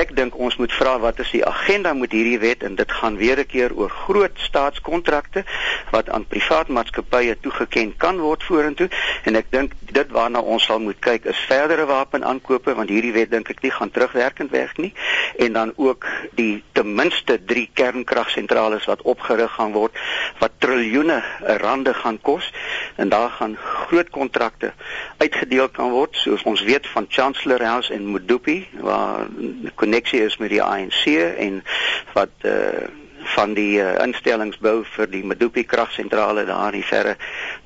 Ek 0.01 0.15
dink 0.17 0.37
ons 0.39 0.57
moet 0.61 0.73
vra 0.73 0.97
wat 1.03 1.21
is 1.21 1.31
die 1.35 1.45
agenda 1.47 1.93
met 1.95 2.13
hierdie 2.15 2.39
wet 2.43 2.65
en 2.67 2.77
dit 2.79 2.93
gaan 3.01 3.17
weer 3.21 3.39
'n 3.39 3.47
keer 3.47 3.75
oor 3.75 3.91
groot 3.91 4.37
staatskontrakte 4.39 5.45
wat 5.91 6.09
aan 6.09 6.27
privaat 6.27 6.69
maatskappye 6.69 7.37
toegeken 7.41 7.97
kan 7.97 8.19
word 8.19 8.43
vorentoe 8.43 8.89
en 9.25 9.37
ek 9.37 9.51
dink 9.51 9.75
dit 9.81 10.11
waarna 10.11 10.41
ons 10.41 10.65
sal 10.65 10.79
moet 10.79 10.99
kyk 11.01 11.25
is 11.25 11.41
verdere 11.49 11.87
wapenaankope 11.87 12.75
want 12.75 12.89
hierdie 12.89 13.13
wet 13.13 13.31
dink 13.31 13.51
ek 13.51 13.63
nie 13.63 13.73
gaan 13.75 13.91
terugwerkend 13.91 14.51
werk 14.51 14.79
nie 14.79 14.93
en 15.39 15.53
dan 15.53 15.73
ook 15.77 16.07
die 16.39 16.63
ten 16.73 16.95
minste 16.95 17.39
3 17.45 17.69
kernkragsentrales 17.91 18.87
wat 18.91 19.03
opgerig 19.03 19.53
gaan 19.59 19.73
word 19.73 19.99
wat 20.39 20.53
triljoene 20.63 21.19
rande 21.63 21.95
gaan 21.95 22.21
kos 22.23 22.53
en 22.97 23.09
daar 23.09 23.31
gaan 23.31 23.57
groot 23.57 24.11
kontrakte 24.11 24.73
uitgedeel 25.17 25.69
kan 25.69 25.91
word 25.91 26.17
soos 26.23 26.43
ons 26.43 26.63
weet 26.63 26.87
van 26.95 27.07
Chancellor 27.09 27.65
House 27.65 27.93
en 27.95 28.07
Modupi 28.15 28.59
waar 28.81 29.27
'n 29.27 29.73
koneksie 29.75 30.25
is 30.25 30.37
met 30.37 30.51
die 30.51 30.63
ANC 30.63 31.05
en 31.47 31.65
wat 32.13 32.35
uh, 32.43 32.89
van 33.35 33.55
die 33.55 33.79
uh, 33.81 33.95
instellingsbou 34.05 34.81
vir 34.97 35.11
die 35.11 35.23
Medupi 35.27 35.65
kragsentrale 35.69 36.45
daar 36.49 36.75
in 36.75 36.81
die 36.81 36.87
verre 36.87 37.17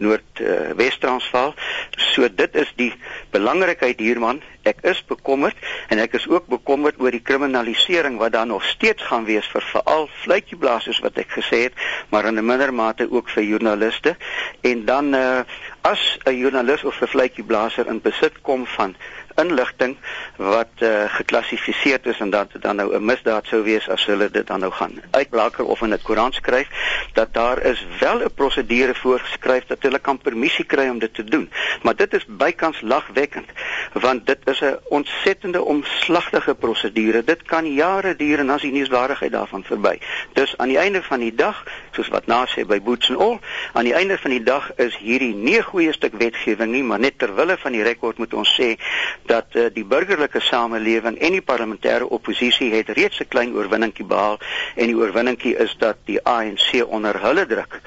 noord 0.03 0.41
uh, 0.41 0.73
Wes-Transvaal. 0.79 1.55
So 2.15 2.29
dit 2.29 2.57
is 2.61 2.73
die 2.77 2.93
belangrikheid 3.35 4.01
hierman. 4.03 4.43
Ek 4.65 4.81
is 4.89 5.03
bekommerd 5.09 5.57
en 5.93 6.01
ek 6.01 6.17
is 6.19 6.27
ook 6.29 6.47
bekommerd 6.53 7.01
oor 7.01 7.13
die 7.13 7.23
kriminalisering 7.25 8.17
wat 8.21 8.33
daar 8.37 8.49
nog 8.49 8.65
steeds 8.65 9.05
gaan 9.11 9.27
wees 9.29 9.49
vir 9.53 9.65
veral 9.73 10.09
fluitjieblassers 10.23 11.03
wat 11.05 11.21
ek 11.21 11.37
gesê 11.37 11.67
het, 11.67 11.77
maar 12.09 12.25
in 12.31 12.39
'n 12.41 12.47
minder 12.47 12.73
mate 12.73 13.11
ook 13.11 13.29
vir 13.29 13.45
joernaliste. 13.45 14.17
En 14.63 14.85
dan 14.85 15.15
uh, 15.15 15.43
as 15.83 16.19
'n 16.25 16.37
joernalis 16.37 16.85
of 16.85 17.01
'n 17.01 17.07
fluitjieblasser 17.07 17.87
in 17.87 18.01
besit 18.01 18.41
kom 18.41 18.67
van 18.67 18.97
inligting 19.37 19.97
wat 20.37 20.69
uh, 20.79 21.05
geklassifiseer 21.07 21.99
is 22.03 22.21
en 22.21 22.31
dat 22.31 22.53
dit 22.53 22.63
dan 22.63 22.77
nou 22.77 22.95
'n 22.95 23.05
misdaad 23.05 23.47
sou 23.47 23.63
wees 23.63 23.89
as 23.89 24.07
hulle 24.07 24.31
dit 24.31 24.47
dan 24.47 24.61
nou 24.61 24.73
gaan 24.73 25.01
uitblaker 25.11 25.65
of 25.65 25.81
in 25.81 25.93
'n 25.93 26.03
koerant 26.03 26.35
skryf 26.35 26.69
dat 27.13 27.35
daar 27.35 27.63
is 27.63 27.87
wel 28.01 28.23
'n 28.23 28.35
prosedure 28.35 28.95
voorgeskryf 28.95 29.65
dat 29.67 29.83
hulle 29.83 29.99
kan 29.99 30.19
permissie 30.19 30.65
kry 30.65 30.89
om 30.89 30.99
dit 30.99 31.15
te 31.15 31.25
doen. 31.25 31.51
Maar 31.83 31.97
dit 31.97 32.15
is 32.15 32.25
bykans 32.29 32.81
lagwekkend 32.81 33.49
want 34.01 34.27
dit 34.27 34.39
is 34.45 34.61
'n 34.61 34.79
ontsettende 34.89 35.63
omslagtige 35.63 36.55
prosedure 36.55 37.25
dit 37.25 37.43
kan 37.43 37.73
jare 37.73 38.17
duur 38.17 38.39
en 38.39 38.51
as 38.51 38.63
die 38.63 38.73
nuuswaardigheid 38.73 39.33
daarvan 39.33 39.65
verby 39.65 39.99
dus 40.33 40.57
aan 40.57 40.69
die 40.69 40.79
einde 40.79 41.03
van 41.03 41.21
die 41.21 41.35
dag 41.35 41.65
soos 41.91 42.09
wat 42.09 42.27
na 42.27 42.47
sê 42.47 42.67
by 42.67 42.81
Boots 42.81 43.11
and 43.11 43.19
All 43.19 43.39
aan 43.73 43.85
die 43.85 43.95
einde 43.95 44.19
van 44.19 44.31
die 44.31 44.43
dag 44.43 44.75
is 44.77 44.97
hierdie 44.97 45.35
nie 45.35 45.59
'n 45.59 45.63
goeie 45.63 45.93
stuk 45.93 46.13
wetgewing 46.19 46.71
nie 46.71 46.83
maar 46.83 46.99
net 46.99 47.19
ter 47.19 47.35
wille 47.35 47.57
van 47.59 47.73
die 47.73 47.83
rekord 47.83 48.19
moet 48.19 48.35
ons 48.35 48.61
sê 48.61 48.77
dat 49.27 49.47
uh, 49.53 49.67
die 49.73 49.85
burgerlike 49.85 50.41
samelewing 50.41 51.19
en 51.19 51.37
die 51.37 51.43
parlementêre 51.43 52.09
oppositie 52.09 52.73
het 52.75 52.89
reeds 52.89 53.21
'n 53.21 53.29
klein 53.29 53.55
oorwinningkie 53.55 54.05
behaal. 54.05 54.39
En 54.75 54.87
die 54.87 54.97
oorwinningkie 54.97 55.57
is 55.57 55.77
dat 55.79 55.97
die 56.05 56.21
ANC 56.23 56.85
onder 56.87 57.21
hulle 57.21 57.47
druk 57.47 57.81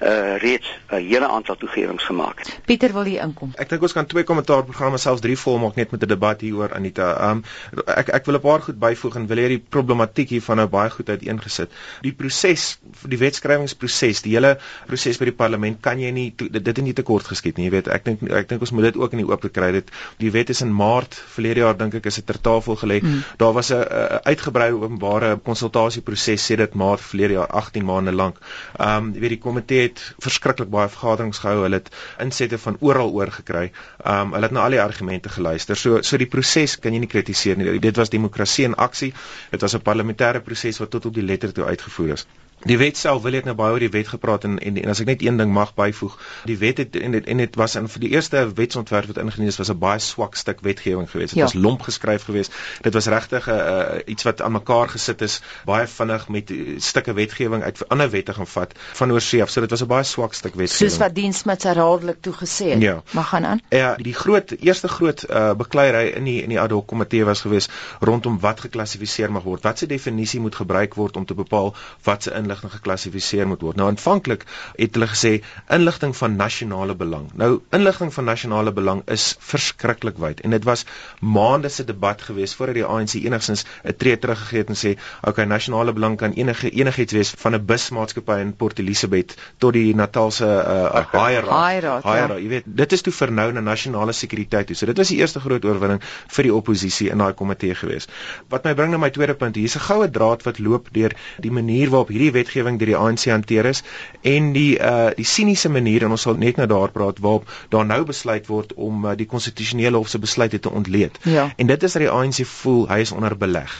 uh, 0.00 0.36
reeds 0.38 0.68
'n 0.90 0.96
hele 0.96 1.28
aantal 1.28 1.56
toegewings 1.56 2.04
gemaak 2.04 2.38
het. 2.38 2.58
Pieter 2.64 2.92
wil 2.92 3.04
hier 3.04 3.22
inkom. 3.22 3.52
Ek 3.56 3.68
dink 3.68 3.82
ons 3.82 3.92
kan 3.92 4.06
twee 4.06 4.24
kommentaarprogramme 4.24 4.98
selfs 4.98 5.20
drie 5.20 5.38
volmaak 5.38 5.74
net 5.74 5.90
met 5.90 6.02
'n 6.02 6.08
debat 6.08 6.40
hieroor 6.40 6.74
Anita. 6.74 7.30
Um 7.30 7.44
ek 7.86 8.08
ek 8.08 8.26
wil 8.26 8.34
'n 8.34 8.40
paar 8.40 8.62
goed 8.62 8.78
byvoeg 8.78 9.16
en 9.16 9.26
wil 9.26 9.36
hê 9.36 9.48
die 9.48 9.62
problematiek 9.68 10.28
hiervan 10.28 10.56
nou 10.56 10.66
baie 10.66 10.90
goed 10.90 11.08
uiteengesit. 11.08 11.70
Die 12.02 12.12
proses, 12.12 12.78
die 13.08 13.18
wetskrywingsproses, 13.18 14.22
die 14.22 14.34
hele 14.34 14.58
proses 14.86 15.18
by 15.18 15.24
die 15.24 15.38
parlement 15.42 15.80
kan 15.80 16.00
jy 16.00 16.10
nie 16.10 16.34
dit 16.36 16.66
het 16.66 16.82
nie 16.82 16.92
te 16.92 17.02
kort 17.02 17.26
geskied 17.26 17.56
nie. 17.56 17.64
Jy 17.64 17.70
weet, 17.70 17.88
ek 17.88 18.04
dink 18.04 18.22
ek 18.30 18.48
dink 18.48 18.60
ons 18.60 18.70
moet 18.70 18.84
dit 18.84 18.96
ook 18.96 19.12
in 19.12 19.18
die 19.18 19.28
oop 19.28 19.52
kry. 19.52 19.72
Dit 19.72 19.90
die 20.18 20.30
wet 20.30 20.50
is 20.50 20.60
in 20.60 20.72
Maart 20.72 21.14
verlede 21.14 21.60
jaar 21.60 21.76
dink 21.76 21.94
ek 21.94 22.06
is 22.06 22.14
dit 22.14 22.26
ter 22.26 22.40
tafel 22.40 22.76
gelê. 22.76 23.00
Mm. 23.02 23.22
Daar 23.36 23.52
was 23.52 23.70
'n 23.72 23.84
uitgebreide 24.24 24.76
openbare 24.76 25.36
konsultasieproses 25.36 26.50
sê 26.50 26.56
dit 26.56 26.74
Maart 26.74 27.00
verlede 27.00 27.32
jaar 27.32 27.48
18 27.48 27.84
maande 27.84 28.12
lank. 28.12 28.38
Um 28.78 29.12
jy 29.14 29.20
weet 29.20 29.36
die 29.36 29.44
komitee 29.46 29.73
het 29.82 30.02
verskriklik 30.24 30.70
baie 30.70 30.88
vergaderings 30.88 31.40
gehou. 31.42 31.62
Hulle 31.62 31.80
het 31.82 31.90
insette 32.24 32.58
van 32.58 32.76
oral 32.80 33.12
oor 33.12 33.32
gekry. 33.34 33.70
Um 34.14 34.32
hulle 34.36 34.48
het 34.48 34.56
na 34.56 34.64
al 34.64 34.76
die 34.76 34.82
argumente 34.82 35.28
geluister. 35.28 35.76
So 35.76 36.02
so 36.02 36.20
die 36.20 36.30
proses 36.30 36.78
kan 36.78 36.92
jy 36.96 37.04
nie 37.04 37.12
kritiseer 37.16 37.56
nie. 37.60 37.78
Dit 37.80 37.96
was 37.96 38.12
demokrasie 38.12 38.64
in 38.70 38.74
aksie. 38.88 39.12
Dit 39.50 39.60
was 39.66 39.74
'n 39.74 39.86
parlementêre 39.90 40.40
proses 40.40 40.78
wat 40.78 40.90
tot 40.90 41.06
op 41.06 41.14
die 41.14 41.28
letter 41.32 41.52
toe 41.52 41.64
uitgevoer 41.64 42.12
is. 42.18 42.26
Die 42.64 42.78
wet 42.78 42.96
self 42.96 43.22
wil 43.22 43.34
ek 43.36 43.44
nou 43.44 43.54
baie 43.58 43.74
oor 43.76 43.82
die 43.82 43.90
wet 43.92 44.08
gepraat 44.08 44.44
en, 44.48 44.56
en 44.58 44.78
en 44.80 44.92
as 44.92 45.00
ek 45.02 45.08
net 45.10 45.22
een 45.22 45.36
ding 45.36 45.50
mag 45.52 45.74
byvoeg, 45.76 46.14
die 46.48 46.56
wet 46.58 46.78
het 46.80 46.96
en 46.96 47.12
dit 47.12 47.26
en 47.28 47.42
dit 47.42 47.56
was 47.60 47.74
in 47.76 47.88
vir 47.92 48.00
die 48.00 48.10
eerste 48.14 48.40
wetsontwerp 48.56 49.10
wat 49.10 49.20
ingedien 49.20 49.50
is 49.52 49.58
was 49.60 49.70
'n 49.72 49.78
baie 49.78 50.00
swak 50.00 50.38
stuk 50.40 50.62
wetgewing 50.64 51.10
geweest. 51.10 51.34
Dit 51.34 51.42
ja. 51.42 51.44
was 51.44 51.54
lomp 51.54 51.82
geskryf 51.82 52.24
geweest. 52.24 52.54
Dit 52.80 52.94
was 52.94 53.06
regtig 53.06 53.48
'n 53.48 53.52
uh, 53.52 54.00
iets 54.06 54.22
wat 54.22 54.40
aan 54.42 54.52
mekaar 54.52 54.88
gesit 54.88 55.20
is, 55.20 55.40
baie 55.64 55.86
vinnig 55.86 56.28
met 56.28 56.50
uh, 56.50 56.80
stukke 56.80 57.12
wetgewing 57.12 57.62
uit 57.62 57.88
ander 57.88 58.10
wette 58.10 58.34
gaan 58.34 58.46
vat 58.46 58.72
van 58.92 59.12
oorsee 59.12 59.42
af. 59.42 59.50
So 59.50 59.60
dit 59.60 59.70
was 59.70 59.82
'n 59.82 59.86
baie 59.86 60.04
swak 60.04 60.34
stuk 60.34 60.54
wetgewing. 60.54 60.90
Soos 60.90 60.98
wat 60.98 61.14
diensmits 61.14 61.64
herhaaldelik 61.64 62.20
toegesê 62.20 62.72
het. 62.72 62.80
Ja. 62.80 63.02
Maar 63.10 63.24
gaan 63.24 63.44
aan. 63.44 63.60
Ja, 63.68 63.94
die 63.96 64.14
groot 64.14 64.50
eerste 64.60 64.88
groot 64.88 65.30
uh, 65.30 65.52
bekleierery 65.52 66.08
in 66.08 66.24
die 66.24 66.42
in 66.42 66.48
die 66.48 66.60
ad 66.60 66.70
hoc 66.70 66.86
komitee 66.86 67.24
was 67.24 67.40
geweest 67.40 67.70
rondom 68.00 68.40
wat 68.40 68.60
geklassifiseer 68.60 69.32
mag 69.32 69.42
word. 69.42 69.62
Wat 69.62 69.78
se 69.78 69.86
definisie 69.86 70.40
moet 70.40 70.54
gebruik 70.54 70.94
word 70.94 71.16
om 71.16 71.24
te 71.24 71.34
bepaal 71.34 71.74
wat 72.02 72.22
se 72.22 72.30
inligting 72.30 72.53
geklassifiseer 72.62 73.46
moet 73.46 73.60
word. 73.60 73.76
Nou 73.76 73.88
aanvanklik 73.88 74.44
het 74.76 74.94
hulle 74.94 75.06
gesê 75.06 75.42
inligting 75.68 76.16
van 76.16 76.36
nasionale 76.36 76.94
belang. 76.94 77.30
Nou 77.34 77.60
inligting 77.70 78.12
van 78.14 78.24
nasionale 78.24 78.72
belang 78.72 79.02
is 79.06 79.36
verskriklik 79.38 80.18
wyd 80.18 80.40
en 80.40 80.50
dit 80.50 80.64
was 80.64 80.84
maande 81.20 81.68
se 81.68 81.84
debat 81.84 82.22
geweest 82.22 82.54
voordat 82.54 82.74
die 82.74 82.84
ANC 82.84 83.14
enigstens 83.14 83.64
'n 83.84 83.96
tree 83.96 84.18
teruggegee 84.18 84.58
het 84.58 84.68
en 84.68 84.76
sê, 84.76 84.98
"Oké, 85.20 85.28
okay, 85.28 85.44
nasionale 85.44 85.92
belang 85.92 86.16
kan 86.16 86.32
enige 86.32 86.70
enigiets 86.70 87.12
wees 87.12 87.30
van 87.36 87.54
'n 87.54 87.64
busmaatskappy 87.64 88.38
in 88.40 88.56
Port 88.56 88.78
Elizabeth 88.78 89.36
tot 89.58 89.72
die 89.72 89.94
Natalse 89.94 90.44
uh, 90.44 91.04
Haira. 91.12 92.00
Haira, 92.02 92.38
jy 92.38 92.48
weet, 92.48 92.66
dit 92.66 92.92
is 92.92 93.02
toe 93.02 93.12
vernou 93.12 93.52
na 93.52 93.60
nasionale 93.60 94.12
sekuriteit 94.12 94.66
toe. 94.66 94.76
So 94.76 94.86
dit 94.90 95.00
was 95.00 95.12
die 95.12 95.18
eerste 95.22 95.40
groot 95.40 95.64
oorwinning 95.64 96.02
vir 96.36 96.48
die 96.48 96.54
oppositie 96.54 97.10
in 97.10 97.22
daai 97.22 97.32
komitee 97.38 97.74
geweest. 97.78 98.12
Wat 98.52 98.64
my 98.64 98.74
bring 98.78 98.92
na 98.94 99.00
my 99.02 99.10
tweede 99.14 99.36
punt, 99.38 99.56
hier's 99.56 99.76
'n 99.76 99.86
goue 99.88 100.10
draad 100.10 100.44
wat 100.46 100.58
loop 100.58 100.90
deur 100.92 101.14
die 101.40 101.52
manier 101.52 101.90
waarop 101.90 102.12
hierdie 102.14 102.32
wetgewing 102.34 102.78
deur 102.80 102.92
die 102.92 102.98
ANC 102.98 103.28
hanteer 103.30 103.70
is 103.70 103.82
en 104.22 104.52
die 104.56 104.78
uh 104.78 105.12
die 105.14 105.26
siniese 105.28 105.70
manier 105.70 106.04
en 106.06 106.14
ons 106.16 106.26
sal 106.26 106.38
net 106.40 106.58
nou 106.60 106.66
daar 106.70 106.92
praat 106.94 107.20
waarop 107.24 107.50
daar 107.72 107.86
nou 107.86 108.02
besluit 108.08 108.46
word 108.50 108.72
om 108.74 109.04
uh, 109.04 109.14
die 109.18 109.28
konstitusionele 109.30 109.96
hof 110.00 110.10
se 110.12 110.18
besluite 110.18 110.58
te 110.58 110.70
ontleed. 110.70 111.18
Ja. 111.22 111.50
En 111.56 111.66
dit 111.70 111.82
is 111.82 111.92
dat 111.92 112.02
die 112.02 112.10
ANC 112.10 112.42
voel 112.48 112.86
hy 112.90 113.00
is 113.04 113.12
onder 113.12 113.36
beleg. 113.38 113.72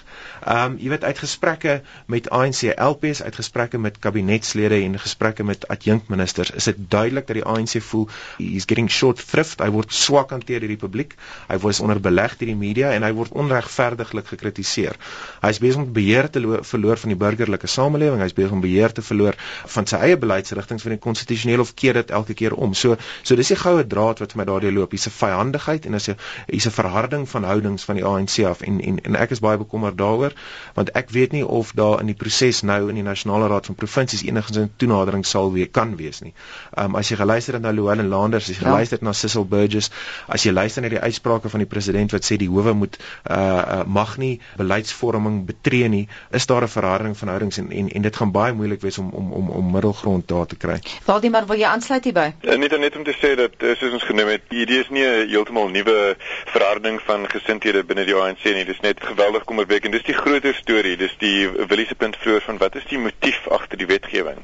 Um 0.44 0.76
jy 0.80 0.90
weet 0.92 1.04
uit 1.04 1.18
gesprekke 1.18 1.78
met 2.12 2.28
ANC 2.30 2.66
LPs, 2.76 3.22
uit 3.22 3.36
gesprekke 3.36 3.78
met 3.80 3.98
kabinetslede 3.98 4.80
en 4.84 4.98
gesprekke 5.00 5.44
met 5.44 5.68
adjunkministers, 5.68 6.50
is 6.50 6.68
dit 6.68 6.82
duidelik 6.90 7.26
dat 7.26 7.38
die 7.40 7.44
ANC 7.44 7.78
voel 7.82 8.08
he's 8.38 8.68
getting 8.68 8.90
short 8.90 9.22
thrift. 9.30 9.62
Hy 9.64 9.70
word 9.72 9.92
swak 9.92 10.34
hanteer 10.34 10.60
deur 10.60 10.74
die 10.74 10.80
publiek. 10.80 11.16
Hy 11.48 11.58
word 11.62 11.80
onder 11.84 12.00
beleg 12.00 12.36
deur 12.40 12.52
die 12.52 12.58
media 12.58 12.92
en 12.94 13.06
hy 13.06 13.12
word 13.16 13.32
onregverdiglik 13.32 14.28
gekritiseer. 14.34 14.98
Hy 15.42 15.52
is 15.54 15.62
besig 15.62 15.80
om 15.80 15.92
beheer 15.96 16.28
te 16.30 16.42
verloor 16.44 17.00
van 17.00 17.14
die 17.14 17.18
burgerlike 17.18 17.70
samelewing. 17.70 18.20
Hy 18.20 18.28
is 18.30 18.36
beweeg 18.44 18.52
om 18.52 18.60
beheer 18.60 18.92
te 18.92 19.02
verloor 19.02 19.34
van 19.74 19.86
sy 19.86 19.96
eie 19.96 20.16
beleidsrigtinge 20.20 20.82
van 20.82 20.94
die 20.94 21.00
konstitusionele 21.00 21.64
of 21.64 21.74
keer 21.74 21.94
dit 21.94 22.10
elke 22.10 22.34
keer 22.34 22.54
om. 22.54 22.74
So 22.74 22.96
so 23.22 23.36
dis 23.36 23.48
die 23.52 23.58
goue 23.58 23.84
draad 23.86 24.20
wat 24.20 24.34
vir 24.34 24.42
my 24.42 24.46
daardie 24.48 24.72
loop. 24.72 24.90
Hier's 24.92 25.06
'n 25.06 25.16
vyandigheid 25.16 25.86
en 25.86 25.94
as 25.94 26.06
jy 26.08 26.16
hier's 26.48 26.66
'n 26.66 26.70
verharding 26.70 27.28
van 27.28 27.44
houdings 27.44 27.84
van 27.84 27.96
die 27.96 28.04
ANC 28.04 28.44
af 28.44 28.62
en 28.62 28.80
en 28.80 28.98
en 29.04 29.16
ek 29.16 29.30
is 29.30 29.40
baie 29.40 29.58
bekommerd 29.58 29.96
daaroor 29.98 30.32
want 30.74 30.90
ek 30.94 31.10
weet 31.10 31.32
nie 31.32 31.46
of 31.46 31.72
daar 31.72 32.00
in 32.00 32.06
die 32.06 32.14
proses 32.14 32.62
nou 32.62 32.88
in 32.88 32.94
die 32.94 33.02
nasionale 33.02 33.48
raad 33.48 33.66
van 33.66 33.74
provinsies 33.74 34.22
enigsins 34.22 34.58
'n 34.58 34.72
toenadering 34.76 35.24
sal 35.26 35.52
wees 35.52 35.68
kan 35.72 35.96
wees 35.96 36.20
nie. 36.20 36.34
Um 36.76 36.96
as 36.96 37.08
jy 37.08 37.16
geluister 37.16 37.54
het 37.54 37.62
na 37.62 37.72
Louwelen 37.72 38.08
Landers, 38.08 38.48
as 38.48 38.56
jy 38.56 38.62
ja. 38.62 38.70
geluister 38.70 38.96
het 38.98 39.02
na 39.02 39.12
Cecil 39.12 39.44
Burgess, 39.44 39.90
as 40.28 40.42
jy 40.42 40.52
luister 40.52 40.82
na 40.82 40.88
die 40.88 41.00
uitsprake 41.00 41.48
van 41.48 41.60
die 41.60 41.66
president 41.66 42.12
wat 42.12 42.24
sê 42.24 42.36
die 42.36 42.48
howe 42.48 42.72
moet 42.72 42.98
uh, 43.30 43.36
uh 43.36 43.82
mag 43.84 44.16
nie 44.16 44.40
beleidsvorming 44.56 45.44
betree 45.46 45.88
nie, 45.88 46.08
is 46.30 46.46
daar 46.46 46.62
'n 46.62 46.68
verharding 46.68 47.16
van 47.16 47.28
houdings 47.28 47.58
en 47.58 47.70
en, 47.70 47.88
en 47.88 48.02
dit 48.02 48.16
gaan 48.16 48.32
baie 48.34 48.54
moeilik 48.56 48.82
wees 48.82 48.98
om 48.98 49.10
om 49.14 49.32
om 49.38 49.50
om 49.60 49.70
middelgrond 49.72 50.28
daar 50.28 50.46
te 50.50 50.56
kry. 50.56 50.78
Waldemar, 51.06 51.46
wil 51.46 51.60
jy 51.60 51.68
aansluit 51.70 52.04
hierby? 52.08 52.26
Uh, 52.42 52.58
net 52.58 52.76
net 52.78 52.96
om 52.98 53.04
te 53.06 53.14
sê 53.16 53.34
dat 53.38 53.62
uh, 53.62 53.74
soos 53.78 53.94
ons 53.98 54.06
genoem 54.08 54.32
het, 54.34 54.46
hierdie 54.50 54.80
is 54.82 54.90
nie 54.94 55.04
'n 55.04 55.28
heeltemal 55.30 55.70
nuwe 55.74 56.16
verhouding 56.52 57.00
van 57.08 57.28
gesindhede 57.30 57.84
binne 57.84 58.04
die 58.08 58.16
ANC 58.18 58.44
nie. 58.44 58.64
Dis 58.64 58.80
net 58.80 59.02
geweldig 59.10 59.44
kommerwekkend. 59.44 59.94
Dis 59.94 60.08
die 60.10 60.18
groter 60.18 60.54
storie. 60.54 60.96
Dis 60.96 61.14
die 61.18 61.48
Willie 61.48 61.86
se 61.86 61.94
punt 61.94 62.16
vroeër 62.16 62.46
van 62.48 62.58
wat 62.58 62.76
is 62.80 62.86
die 62.90 62.98
motief 62.98 63.48
agter 63.48 63.78
die 63.78 63.90
wetgewing? 63.90 64.40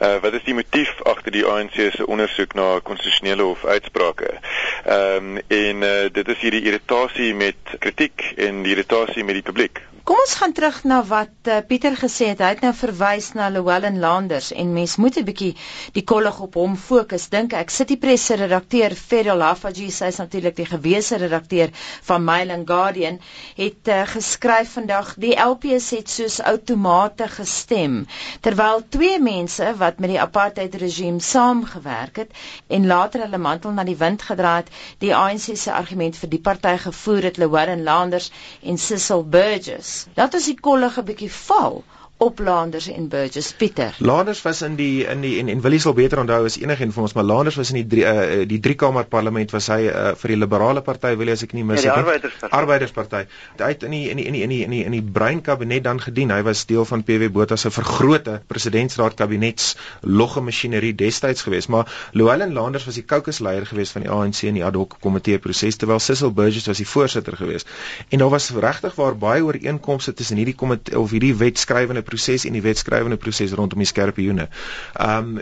Uh 0.00 0.16
wat 0.24 0.32
is 0.32 0.44
die 0.44 0.54
motief 0.54 1.02
agter 1.02 1.32
die 1.32 1.44
ANC 1.44 1.76
se 1.96 2.06
ondersoek 2.06 2.54
na 2.54 2.80
konstitusionele 2.82 3.42
hof 3.42 3.64
uitsprake? 3.64 4.38
Ehm 4.84 5.36
um, 5.36 5.40
en 5.48 5.82
uh, 5.82 5.92
dit 6.12 6.28
is 6.28 6.40
hierdie 6.40 6.64
irritasie 6.64 7.34
met 7.34 7.76
kritiek 7.78 8.32
en 8.36 8.62
die 8.62 8.72
irritasie 8.72 9.24
met 9.24 9.34
die 9.40 9.48
publiek. 9.50 9.82
Kom 10.04 10.18
ons 10.20 10.34
gaan 10.36 10.52
terug 10.52 10.82
na 10.84 10.98
wat 11.08 11.48
uh, 11.48 11.54
Pieter 11.68 11.94
gesê 11.96 12.26
het. 12.28 12.40
Hy 12.44 12.48
het 12.52 12.60
nou 12.64 12.74
verwys 12.76 13.30
na 13.38 13.46
Llewellyn 13.52 13.94
Landers 14.02 14.50
en 14.52 14.74
mens 14.76 14.98
moet 15.00 15.16
'n 15.16 15.24
bietjie 15.24 15.54
die 15.96 16.02
kollig 16.10 16.40
op 16.44 16.58
hom 16.60 16.74
fokus. 16.76 17.24
Dink 17.32 17.54
ek 17.56 17.70
sit 17.72 17.88
die 17.88 17.96
presse 18.02 18.36
redakteur 18.36 18.92
Ferrell 19.00 19.40
Hafaji, 19.40 19.86
sy 19.90 20.10
is 20.12 20.18
natuurlik 20.20 20.56
die 20.58 20.66
gewese 20.68 21.16
redakteur 21.22 21.72
van 22.10 22.24
Mail 22.26 22.52
and 22.58 22.68
Guardian, 22.68 23.16
het 23.56 23.88
uh, 23.94 24.02
geskryf 24.12 24.74
vandag 24.76 25.14
die 25.24 25.32
LPS 25.46 25.88
het 25.96 26.12
soos 26.12 26.36
outomate 26.52 27.30
gestem 27.38 27.96
terwyl 28.44 28.84
twee 28.98 29.16
mense 29.30 29.72
wat 29.80 30.04
met 30.04 30.12
die 30.12 30.20
apartheid 30.20 30.74
regime 30.84 31.20
saamgewerk 31.30 32.16
het 32.26 32.36
en 32.68 32.86
later 32.92 33.24
hulle 33.24 33.38
mantel 33.48 33.72
na 33.80 33.88
die 33.88 33.96
wind 34.04 34.20
gedraai 34.28 34.60
het, 34.66 34.68
die 35.00 35.14
ANC 35.16 35.56
se 35.56 35.72
argument 35.72 36.20
vir 36.20 36.34
die 36.36 36.44
party 36.50 36.76
gevoer 36.84 37.30
het 37.30 37.40
Llewellyn 37.40 37.88
Landers 37.88 38.28
en 38.60 38.76
Cecil 38.88 39.24
Burgess 39.24 39.93
dat 40.14 40.34
as 40.34 40.48
die 40.50 40.58
kollige 40.68 41.02
bietjie 41.10 41.32
val 41.38 41.82
op 42.24 42.38
Landers 42.40 42.88
en 42.88 43.08
Burgess 43.08 43.52
Pieter. 43.52 43.96
Landers 43.98 44.42
was 44.42 44.62
in 44.62 44.76
die 44.78 45.04
in 45.04 45.20
die 45.20 45.38
en 45.38 45.48
en 45.52 45.60
Willie 45.60 45.80
sal 45.82 45.92
beter 45.96 46.20
onthou 46.22 46.44
as 46.48 46.56
enige 46.60 46.84
een 46.84 46.92
van 46.92 47.02
ons, 47.02 47.12
maar 47.12 47.24
Landers 47.24 47.58
was 47.60 47.72
in 47.74 47.80
die 47.82 47.86
drie, 47.86 48.04
uh, 48.08 48.46
die 48.48 48.60
drie 48.64 48.76
kamer 48.80 49.04
parlement 49.04 49.52
was 49.52 49.68
hy 49.72 49.82
uh, 49.90 50.12
vir 50.20 50.34
die 50.34 50.38
liberale 50.40 50.80
party 50.86 51.14
Willie 51.20 51.34
as 51.36 51.44
ek 51.44 51.52
nie 51.56 51.64
mis 51.64 51.82
het. 51.82 51.88
Ja, 51.90 51.96
die 51.98 52.04
arbeidersparty. 52.04 52.56
Arbeidersparty. 52.60 53.20
Hy 53.60 53.68
het 53.74 53.84
in 53.88 53.96
die 53.96 54.02
in 54.10 54.22
die 54.22 54.26
in 54.30 54.36
die 54.38 54.42
in 54.46 54.54
die 54.54 54.62
in 54.64 54.74
die, 54.76 54.82
in 54.88 54.96
die 54.96 55.02
brein 55.18 55.42
kabinet 55.44 55.84
dan 55.84 56.00
gedien. 56.00 56.32
Hy 56.32 56.40
was 56.46 56.64
deel 56.70 56.88
van 56.88 57.04
PW 57.04 57.28
Botha 57.34 57.58
se 57.60 57.70
vergrote 57.74 58.40
presidentsraad 58.48 59.18
kabinets 59.20 59.74
logge 60.00 60.40
masjinerie 60.44 60.94
destyds 60.94 61.44
geweest, 61.44 61.68
maar 61.68 61.90
Llewellyn 62.12 62.56
Landers 62.56 62.88
was 62.88 62.98
die 62.98 63.04
caucusleier 63.04 63.66
geweest 63.66 63.92
van 63.92 64.06
die 64.06 64.12
ANC 64.12 64.42
in 64.48 64.58
die 64.58 64.64
ad 64.64 64.78
hoc 64.80 64.96
komitee 65.04 65.38
proses 65.38 65.76
terwyl 65.76 66.00
Cecil 66.00 66.32
Burgess 66.32 66.68
was 66.70 66.80
die 66.80 66.88
voorsitter 66.88 67.36
geweest. 67.36 67.68
En 68.08 68.24
daar 68.24 68.32
was 68.32 68.50
regtig 68.50 68.94
waar 68.94 69.16
baie 69.18 69.44
ooreenkomste 69.44 70.14
tussen 70.14 70.40
hierdie 70.40 70.56
komitee 70.56 70.98
of 70.98 71.10
hierdie 71.10 71.34
wetskrywende 71.36 72.02
proses 72.14 72.46
en 72.48 72.56
die 72.56 72.62
wetskrywende 72.64 73.18
proses 73.20 73.52
rondom 73.58 73.82
die 73.82 73.90
skerpioene. 73.90 74.48
Ehm 74.94 75.36
um, 75.36 75.40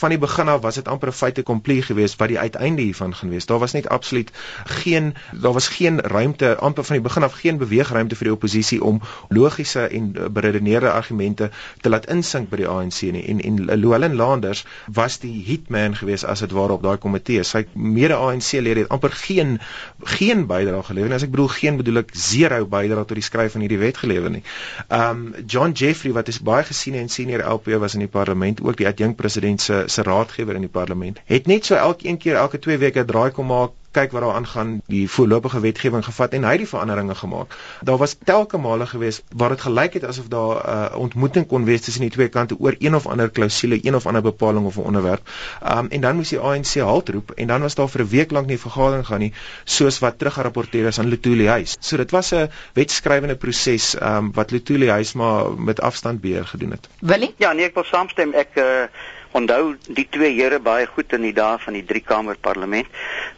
van 0.00 0.12
die 0.12 0.18
begin 0.20 0.48
af 0.48 0.60
was 0.62 0.78
dit 0.78 0.88
amper 0.88 1.08
'n 1.08 1.12
feite 1.12 1.42
komplie 1.42 1.82
geweest 1.82 2.18
wat 2.18 2.28
die 2.28 2.38
uiteinde 2.38 2.82
hiervan 2.82 3.14
gaan 3.14 3.30
wees. 3.30 3.46
Daar 3.46 3.58
was 3.58 3.72
net 3.72 3.88
absoluut 3.88 4.30
geen 4.64 5.14
daar 5.32 5.52
was 5.52 5.68
geen 5.68 6.00
ruimte 6.00 6.56
amper 6.56 6.84
van 6.84 6.96
die 6.96 7.02
begin 7.02 7.22
af 7.22 7.32
geen 7.32 7.58
beweegruimte 7.58 8.16
vir 8.16 8.24
die 8.24 8.32
oppositie 8.32 8.82
om 8.84 9.00
logiese 9.28 9.86
en 9.88 10.12
beredeneerde 10.32 10.90
argumente 10.90 11.50
te 11.80 11.88
laat 11.88 12.06
insink 12.06 12.50
by 12.50 12.56
die 12.56 12.68
ANC 12.68 13.00
nie. 13.00 13.24
En 13.26 13.40
en 13.40 13.64
Llewellyn 13.64 14.14
Landers 14.14 14.64
was 14.86 15.18
die 15.18 15.44
hitman 15.44 15.96
geweest 15.96 16.24
as 16.24 16.40
dit 16.40 16.50
ware 16.50 16.72
op 16.72 16.82
daai 16.82 16.96
komitee. 16.96 17.42
Sy 17.42 17.66
mede 17.74 18.14
ANC 18.14 18.52
lede 18.52 18.80
het 18.80 18.88
amper 18.88 19.10
geen 19.10 19.58
geen 20.02 20.46
bydrae 20.46 20.82
gelewer 20.82 21.08
nie. 21.08 21.14
As 21.14 21.22
ek 21.22 21.30
bedoel 21.30 21.48
geen 21.48 21.76
bedoel 21.76 22.02
ek 22.04 22.14
zero 22.14 22.66
bydrae 22.66 23.04
tot 23.04 23.18
die 23.18 23.26
skryf 23.26 23.52
van 23.52 23.60
hierdie 23.60 23.78
wet 23.78 23.96
gelewer 23.96 24.30
nie. 24.30 24.42
Um, 24.88 25.34
John 25.46 25.72
Jeffrey 25.72 25.99
Jeffrey 26.00 26.16
wat 26.16 26.28
is 26.32 26.40
baie 26.40 26.64
gesien 26.64 26.94
en 26.96 27.08
senior 27.12 27.42
LP 27.44 27.66
was 27.78 27.94
in 27.94 28.00
die 28.00 28.08
parlement 28.08 28.60
ook 28.64 28.76
die 28.80 28.86
adjunk 28.88 29.16
president 29.16 29.60
se 29.60 29.82
se 29.86 30.02
raadgewer 30.02 30.56
in 30.56 30.64
die 30.64 30.72
parlement 30.72 31.18
het 31.28 31.46
net 31.46 31.66
so 31.68 31.76
elke 31.76 32.08
een 32.08 32.16
keer 32.16 32.38
elke 32.40 32.58
2 32.58 32.78
weke 32.80 33.04
draai 33.04 33.30
kom 33.36 33.50
maak 33.52 33.74
kyk 33.92 34.12
wat 34.12 34.22
daar 34.22 34.34
aangaan 34.38 34.80
die 34.86 35.10
voorlopige 35.10 35.60
wetgewing 35.60 36.04
gevat 36.04 36.34
en 36.36 36.44
hy 36.44 36.50
het 36.54 36.62
die 36.64 36.68
veranderinge 36.68 37.14
gemaak. 37.14 37.54
Daar 37.82 37.98
was 37.98 38.16
telke 38.24 38.58
male 38.58 38.86
gewees 38.86 39.20
waar 39.36 39.54
dit 39.54 39.60
gelyk 39.60 39.98
het 39.98 40.04
asof 40.04 40.28
daar 40.28 40.56
'n 40.56 40.92
uh, 40.92 40.98
ontmoeting 40.98 41.46
kon 41.46 41.64
wees 41.64 41.80
tussen 41.80 42.02
die 42.02 42.10
twee 42.10 42.28
kante 42.28 42.56
oor 42.58 42.74
een 42.78 42.94
of 42.94 43.06
ander 43.06 43.30
klousule, 43.30 43.78
een 43.82 43.94
of 43.94 44.06
ander 44.06 44.22
bepaling 44.22 44.66
of 44.66 44.76
'n 44.76 44.80
onderwerp. 44.80 45.28
Um 45.76 45.88
en 45.88 46.00
dan 46.00 46.16
moes 46.16 46.28
die 46.28 46.38
ANC 46.38 46.74
halt 46.74 47.08
roep 47.08 47.30
en 47.30 47.46
dan 47.46 47.60
was 47.60 47.74
daar 47.74 47.88
vir 47.88 48.00
'n 48.00 48.08
week 48.08 48.30
lank 48.30 48.46
nie 48.46 48.58
vergadering 48.58 49.06
gaan 49.06 49.18
nie 49.18 49.32
soos 49.64 49.98
wat 49.98 50.18
teruggerapporteer 50.18 50.86
is 50.86 50.98
aan 50.98 51.08
Lutuli 51.08 51.46
huis. 51.48 51.76
So 51.80 51.96
dit 51.96 52.10
was 52.10 52.32
'n 52.32 52.50
wetskrywende 52.72 53.36
proses 53.36 53.96
um 54.00 54.32
wat 54.32 54.50
Lutuli 54.50 54.88
huis 54.88 55.12
maar 55.12 55.52
met 55.52 55.80
afstand 55.80 56.20
beheer 56.20 56.46
gedoen 56.46 56.70
het. 56.70 56.88
Willie? 56.98 57.34
Ja, 57.36 57.52
nee, 57.52 57.64
ek 57.64 57.74
wil 57.74 57.84
saamstem. 57.84 58.32
Ek 58.32 58.48
uh 58.54 58.86
onthou 59.32 59.76
die 59.86 60.06
twee 60.10 60.32
here 60.34 60.58
baie 60.58 60.86
goed 60.90 61.12
in 61.12 61.26
die 61.28 61.34
dae 61.36 61.58
van 61.62 61.76
die 61.78 61.84
drie 61.86 62.02
kamer 62.02 62.38
parlement. 62.40 62.88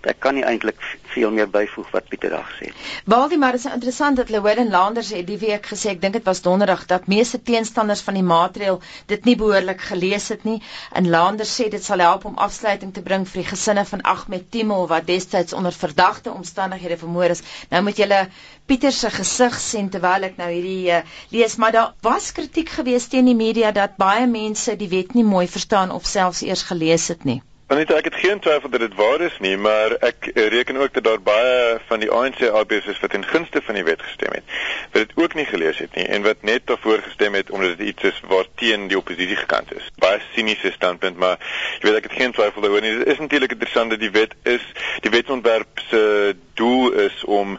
Ek 0.09 0.21
kan 0.25 0.39
nie 0.39 0.47
eintlik 0.47 0.81
veel 1.13 1.31
meer 1.31 1.49
byvoeg 1.51 1.91
wat 1.95 2.09
Pieter 2.09 2.31
daar 2.35 2.47
gesê 2.49 2.69
het. 2.71 2.87
Waldie, 3.05 3.39
maar 3.39 3.57
dit 3.57 3.65
is 3.65 3.73
interessant 3.73 4.17
dat 4.17 4.31
Llewellyn 4.33 4.71
Landers 4.71 5.11
het 5.13 5.27
die 5.27 5.39
week 5.39 5.67
gesê, 5.73 5.93
ek 5.93 6.01
dink 6.03 6.17
dit 6.19 6.29
was 6.29 6.43
donderdag, 6.45 6.87
dat 6.91 7.07
meeste 7.13 7.43
teenstanders 7.43 8.01
van 8.07 8.19
die 8.19 8.25
maatreël 8.27 8.81
dit 9.13 9.29
nie 9.29 9.37
behoorlik 9.37 9.85
gelees 9.91 10.29
het 10.33 10.47
nie. 10.49 10.59
En 10.93 11.11
Landers 11.11 11.53
sê 11.61 11.69
dit 11.73 11.85
sal 11.85 12.05
help 12.05 12.25
om 12.29 12.41
afsluiting 12.47 12.95
te 12.97 13.05
bring 13.05 13.27
vir 13.29 13.43
die 13.43 13.51
gesinne 13.51 13.85
van 13.93 14.05
Ahmed 14.15 14.51
Timol 14.55 14.89
wat 14.91 15.07
destyds 15.07 15.53
onder 15.53 15.77
verdagte 15.77 16.33
omstandighede 16.33 16.99
vermoor 17.05 17.37
is. 17.37 17.45
Nou 17.71 17.83
moet 17.83 18.03
julle 18.05 18.23
Pieter 18.67 18.93
se 18.93 19.11
gesig 19.11 19.61
sien 19.61 19.89
terwyl 19.91 20.29
ek 20.31 20.37
nou 20.41 20.49
hierdie 20.49 20.93
uh, 20.97 21.03
lees, 21.35 21.57
maar 21.57 21.75
daar 21.77 21.95
was 22.07 22.31
kritiek 22.33 22.71
gewees 22.79 23.11
teen 23.13 23.29
die 23.29 23.39
media 23.39 23.73
dat 23.73 23.99
baie 24.01 24.27
mense 24.31 24.77
die 24.81 24.89
wet 24.89 25.17
nie 25.19 25.27
mooi 25.27 25.49
verstaan 25.51 25.91
of 25.91 26.07
selfs 26.07 26.45
eers 26.47 26.63
gelees 26.71 27.09
het 27.13 27.27
nie. 27.29 27.43
Anita, 27.73 27.95
ek 27.97 28.11
het 28.11 28.17
geen 28.21 28.41
twyfel 28.45 28.69
dat 28.69 28.83
dit 28.85 28.95
waar 28.99 29.23
is 29.25 29.37
nie, 29.41 29.55
maar 29.57 29.95
ek 30.05 30.27
reken 30.53 30.77
ook 30.77 30.93
dat 30.93 31.07
daar 31.07 31.23
baie 31.25 31.79
van 31.89 32.03
die 32.03 32.11
ANC 32.13 32.43
ABS 32.45 32.91
is 32.93 33.01
wat 33.01 33.15
in 33.17 33.25
gunste 33.25 33.63
van 33.65 33.79
die 33.79 33.85
wet 33.87 34.03
gestem 34.05 34.35
het, 34.37 34.45
wat 34.93 35.07
dit 35.07 35.15
ook 35.17 35.35
nie 35.39 35.47
gelees 35.49 35.81
het 35.81 35.97
nie 35.97 36.05
en 36.05 36.27
wat 36.27 36.45
net 36.45 36.67
daarvoor 36.69 37.01
gestem 37.07 37.33
het 37.33 37.51
omdat 37.51 37.79
dit 37.79 37.95
iets 37.95 38.11
is 38.11 38.21
waar 38.29 38.45
teen 38.61 38.91
die 38.93 38.99
oppositie 39.01 39.41
gekant 39.41 39.73
is. 39.73 39.89
Baie 40.05 40.21
siniese 40.35 40.75
standpunt, 40.77 41.17
maar 41.17 41.41
jy 41.81 41.89
weet 41.89 42.03
ek 42.03 42.11
het 42.11 42.19
geen 42.21 42.37
twyfel 42.37 42.67
daaroor 42.67 42.85
nie. 42.85 42.93
Dit 42.99 43.15
is 43.15 43.25
natuurlik 43.25 43.57
interessant 43.57 43.97
dat 43.97 44.05
die 44.05 44.13
wet 44.21 44.37
is, 44.43 44.69
die 45.01 45.15
wetsontwerp 45.17 45.87
se 45.89 46.03
doel 46.61 46.93
is 47.09 47.25
om 47.25 47.57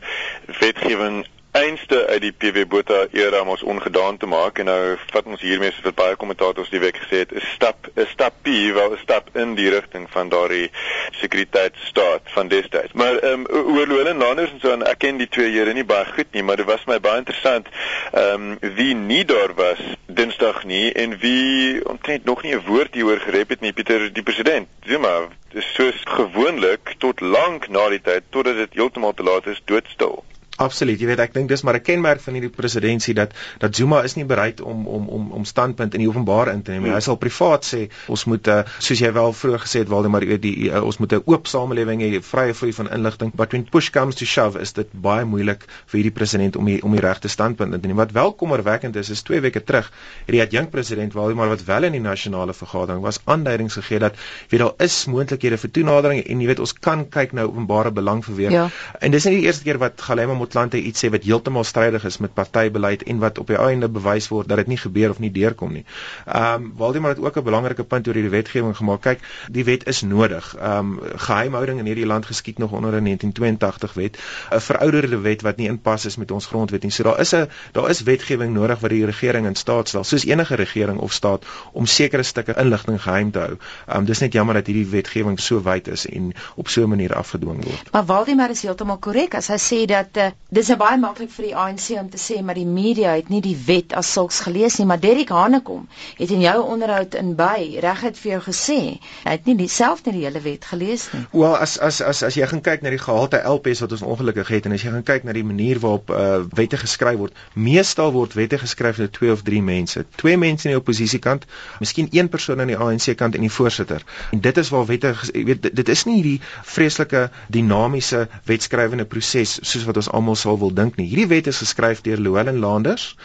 wetgewing 0.60 1.24
einste 1.54 2.08
uit 2.08 2.22
die 2.22 2.32
PW 2.32 2.64
Botha 2.66 3.04
era 3.14 3.44
mos 3.46 3.62
ongedaan 3.64 4.18
te 4.18 4.26
maak 4.26 4.58
en 4.58 4.66
nou 4.66 4.96
vat 5.12 5.28
ons 5.30 5.42
hiermee 5.46 5.70
soos 5.70 5.86
wat 5.86 6.00
baie 6.00 6.16
kommentators 6.18 6.72
die 6.74 6.82
week 6.82 6.98
gesê 6.98 7.20
het, 7.22 7.34
'n 7.34 7.44
stap 7.54 7.90
'n 7.94 8.08
stapie, 8.10 8.74
wel 8.74 8.94
'n 8.94 9.02
stap 9.04 9.30
in 9.38 9.54
die 9.56 9.70
rigting 9.70 10.08
van 10.10 10.30
daardie 10.30 10.72
sekuriteitsstaat 11.12 12.22
van 12.34 12.48
destyds. 12.48 12.94
Maar 12.94 13.16
ehm 13.18 13.46
um, 13.50 13.76
oor 13.76 13.88
Lolen 13.88 14.18
Landers 14.18 14.52
en 14.52 14.60
so 14.60 14.72
en 14.72 14.82
ek 14.82 14.98
ken 14.98 15.18
die 15.18 15.30
twee 15.30 15.52
here 15.52 15.74
nie 15.74 15.86
baie 15.86 16.06
goed 16.06 16.32
nie, 16.32 16.44
maar 16.44 16.56
dit 16.56 16.66
was 16.66 16.86
my 16.86 17.00
baie 17.00 17.18
interessant 17.18 17.68
ehm 18.14 18.58
um, 18.64 18.74
wie 18.76 18.96
nie 18.96 19.26
daar 19.26 19.54
was 19.54 19.80
Dinsdag 20.06 20.64
nie 20.64 20.92
en 20.92 21.18
wie 21.20 21.86
omtrent 21.86 22.26
nog 22.26 22.44
nie 22.44 22.56
'n 22.56 22.66
woord 22.66 22.94
hieroor 22.94 23.20
gerep 23.20 23.50
het 23.50 23.62
nie, 23.62 23.74
Pieter 23.74 24.14
die 24.14 24.24
president. 24.24 24.68
Sien 24.86 25.02
maar, 25.02 25.28
dis 25.52 25.74
soos 25.74 26.02
gewoonlik 26.04 26.96
tot 26.98 27.20
lank 27.20 27.70
na 27.70 27.90
die 27.90 28.02
tyd 28.02 28.24
totdat 28.30 28.56
dit 28.56 28.74
heeltemal 28.74 29.14
te 29.14 29.24
laat 29.24 29.48
is 29.48 29.62
doodstil. 29.66 30.24
Absoluut. 30.62 31.00
Jy 31.00 31.08
weet 31.10 31.20
ek 31.24 31.34
dink 31.34 31.50
dis 31.50 31.64
maar 31.66 31.76
'n 31.76 31.82
kenmerk 31.82 32.22
van 32.22 32.34
hierdie 32.38 32.52
presidentskap 32.54 33.16
dat 33.16 33.32
dat 33.60 33.76
Zuma 33.76 34.04
is 34.04 34.16
nie 34.16 34.26
bereid 34.26 34.62
om 34.62 34.88
om 34.88 35.08
om 35.10 35.32
om 35.32 35.46
standpunt 35.46 35.94
in 35.94 36.00
die 36.00 36.10
openbaar 36.10 36.52
in 36.54 36.62
te 36.62 36.72
neem 36.72 36.82
nie. 36.82 36.90
Hmm. 36.90 36.98
Hy 36.98 37.02
sal 37.02 37.18
privaat 37.18 37.66
sê 37.66 37.90
ons 38.08 38.26
moet 38.26 38.48
uh, 38.48 38.62
soos 38.80 39.00
jy 39.00 39.12
wel 39.14 39.34
vroeër 39.34 39.60
gesê 39.60 39.82
het 39.82 39.90
Waldemar 39.90 40.22
die, 40.22 40.38
die 40.40 40.70
uh, 40.70 40.84
ons 40.84 40.98
moet 40.98 41.14
'n 41.14 41.24
oop 41.26 41.48
samelewing 41.48 42.02
hê, 42.02 42.22
vrye 42.22 42.54
vloei 42.54 42.74
van 42.74 42.90
inligting. 42.90 43.32
But 43.36 43.52
when 43.52 43.66
push 43.66 43.90
comes 43.90 44.16
to 44.16 44.26
shove 44.26 44.60
is 44.62 44.74
dit 44.74 44.88
baie 44.94 45.26
moeilik 45.26 45.66
vir 45.86 45.98
hierdie 46.00 46.14
president 46.14 46.56
om 46.56 46.66
die, 46.66 46.84
om 46.84 46.92
die 46.92 47.02
regte 47.02 47.28
standpunt 47.28 47.74
in 47.74 47.82
te 47.82 47.88
neem. 47.88 47.98
Wat 47.98 48.12
wel 48.12 48.34
kommerwekkend 48.34 48.96
is, 48.96 49.10
is 49.10 49.22
2 49.22 49.42
weke 49.42 49.64
terug 49.64 49.92
het 50.26 50.32
die 50.32 50.42
adjunk 50.42 50.70
president 50.70 51.14
Waldemar 51.14 51.50
wat 51.50 51.66
wel 51.66 51.84
in 51.84 51.92
die 51.92 52.02
nasionale 52.02 52.54
vergadering 52.54 53.02
was 53.02 53.20
aanduidings 53.26 53.74
gegee 53.74 54.00
dat 54.00 54.16
weet 54.50 54.60
daar 54.60 54.74
is 54.78 55.06
moontlikhede 55.06 55.58
vir 55.58 55.72
toenadering 55.72 56.24
en 56.24 56.42
jy 56.42 56.48
weet 56.48 56.60
ons 56.60 56.74
kan 56.74 57.10
kyk 57.10 57.34
nou 57.34 57.48
openbare 57.48 57.92
belang 57.92 58.24
verweer. 58.26 58.52
Ja. 58.52 58.70
En 59.00 59.12
dis 59.12 59.26
nie 59.26 59.36
die 59.42 59.46
eerste 59.48 59.64
keer 59.64 59.78
wat 59.82 60.02
Galema 60.02 60.34
Motlanthe 60.54 60.78
iets 60.86 61.02
sê 61.02 61.10
wat 61.10 61.24
heeltemal 61.26 61.64
strydig 61.66 62.04
is 62.06 62.20
met 62.22 62.34
partybeleid 62.38 63.04
en 63.10 63.18
wat 63.18 63.40
op 63.42 63.48
die 63.50 63.58
einde 63.58 63.88
bewys 63.90 64.28
word 64.30 64.48
dat 64.52 64.60
dit 64.62 64.68
nie 64.70 64.78
gebeur 64.78 65.10
of 65.10 65.20
nie 65.20 65.32
deurkom 65.34 65.72
nie. 65.74 65.86
Ehm 66.28 66.66
um, 66.66 66.74
Waldemar 66.78 67.16
het 67.16 67.22
ook 67.24 67.38
'n 67.38 67.44
belangrike 67.44 67.84
punt 67.84 68.08
oor 68.08 68.14
hierdie 68.14 68.32
wetgewing 68.32 68.76
gemaak. 68.78 69.02
Kyk, 69.02 69.20
die 69.50 69.64
wet 69.66 69.88
is 69.88 70.02
nodig. 70.02 70.56
Ehm 70.56 70.78
um, 70.78 71.00
geheimhouding 71.16 71.80
in 71.80 71.86
hierdie 71.86 72.06
land 72.06 72.26
geskied 72.26 72.58
nog 72.58 72.72
onder 72.72 72.92
'n 72.92 73.04
1982 73.04 73.94
wet, 73.94 74.18
'n 74.52 74.60
verouderde 74.60 75.18
wet 75.18 75.42
wat 75.42 75.58
nie 75.58 75.68
inpas 75.68 76.06
is 76.06 76.16
met 76.16 76.32
ons 76.32 76.46
grondwet 76.46 76.84
nie. 76.84 76.92
So 76.92 77.04
daar 77.04 77.20
is 77.20 77.34
'n 77.34 77.50
daar 77.72 77.90
is 77.90 78.02
wetgewing 78.02 78.54
nodig 78.54 78.80
wat 78.80 78.90
die 78.90 79.06
regering 79.06 79.46
in 79.46 79.56
staat 79.56 79.88
stel, 79.88 80.04
soos 80.04 80.26
enige 80.26 80.56
regering 80.56 81.00
of 81.00 81.12
staat 81.12 81.46
om 81.72 81.86
sekere 81.86 82.24
stukke 82.24 82.54
inligting 82.58 83.02
geheim 83.02 83.32
te 83.32 83.40
hou. 83.40 83.58
Ehm 83.88 83.98
um, 83.98 84.06
dis 84.06 84.20
net 84.20 84.34
jammer 84.34 84.54
dat 84.54 84.68
hierdie 84.68 84.88
wetgewing 84.88 85.40
so 85.40 85.62
wyd 85.62 85.88
is 85.88 86.06
en 86.06 86.34
op 86.56 86.68
so 86.68 86.84
'n 86.84 86.90
manier 86.90 87.14
afgedwing 87.16 87.64
word. 87.64 87.92
Maar 87.92 88.06
Waldemar 88.06 88.50
is 88.50 88.62
heeltemal 88.62 88.98
korrek 88.98 89.34
as 89.34 89.48
hy 89.48 89.58
sê 89.58 89.86
dat 89.86 90.18
uh, 90.18 90.32
dis 90.54 90.70
baie 90.78 90.98
maklik 91.02 91.32
vir 91.34 91.46
die 91.48 91.56
ANC 91.58 91.88
om 91.98 92.10
te 92.14 92.20
sê 92.22 92.36
maar 92.46 92.58
die 92.60 92.68
media 92.70 93.16
het 93.18 93.30
nie 93.34 93.42
die 93.42 93.56
wet 93.66 93.94
as 93.98 94.12
sulks 94.14 94.40
gelees 94.46 94.76
nie, 94.78 94.86
maar 94.86 95.00
Derrick 95.02 95.32
Hanekom 95.34 95.88
het 96.20 96.30
in 96.36 96.44
jou 96.44 96.56
onderhoud 96.76 97.16
in 97.18 97.32
by 97.40 97.80
reguit 97.82 98.20
vir 98.22 98.32
jou 98.36 98.42
gesê 98.48 98.78
hy 99.24 99.34
het 99.34 99.48
nie 99.50 99.56
dieselfde 99.58 100.14
die 100.14 100.26
hele 100.28 100.44
wet 100.44 100.68
gelees 100.70 101.08
nie. 101.14 101.24
Wel 101.34 101.58
as 101.58 101.80
as 101.82 102.02
as 102.06 102.22
as 102.28 102.38
jy 102.38 102.46
gaan 102.52 102.62
kyk 102.62 102.86
na 102.86 102.94
die 102.94 103.02
gehalte 103.02 103.42
LPS 103.50 103.82
wat 103.86 103.96
ons 103.98 104.06
ongelukkig 104.14 104.52
het 104.54 104.70
en 104.70 104.78
as 104.78 104.86
jy 104.86 104.94
gaan 104.94 105.08
kyk 105.08 105.26
na 105.26 105.34
die 105.34 105.46
manier 105.48 105.82
waarop 105.82 106.14
uh, 106.14 106.44
wette 106.54 106.78
geskryf 106.84 107.18
word, 107.24 107.42
meestal 107.58 108.14
word 108.14 108.38
wette 108.38 108.62
geskryf 108.62 109.02
deur 109.02 109.10
twee 109.10 109.34
of 109.34 109.42
drie 109.42 109.64
mense. 109.66 110.06
Twee 110.22 110.38
mense 110.38 110.68
aan 110.68 110.76
die 110.76 110.82
oppositiekant, 110.82 111.50
miskien 111.82 112.12
een 112.14 112.30
persoon 112.30 112.62
aan 112.62 112.70
die 112.70 112.78
ANC 112.78 113.10
kant 113.18 113.34
en 113.34 113.42
die 113.42 113.52
voorsitter. 113.54 114.06
En 114.30 114.46
dit 114.46 114.62
is 114.62 114.70
waar 114.70 114.86
wette 114.86 115.16
jy 115.34 115.46
weet 115.50 115.66
dit, 115.66 115.76
dit 115.82 115.90
is 115.90 116.06
nie 116.06 116.20
hierdie 116.20 116.38
vreeslike 116.76 117.26
dinamiese 117.50 118.28
wetskrywende 118.46 119.10
proses 119.10 119.58
soos 119.64 119.90
wat 119.90 119.98
ons 119.98 120.14
almal 120.14 120.23
sal 120.32 120.58
wil 120.62 120.72
dink 120.74 120.96
nie. 120.96 121.08
Hierdie 121.12 121.28
wet 121.28 121.50
is 121.52 121.60
geskryf 121.64 122.02
deur 122.06 122.22
Llewellyn 122.24 122.62
Landers 122.64 123.16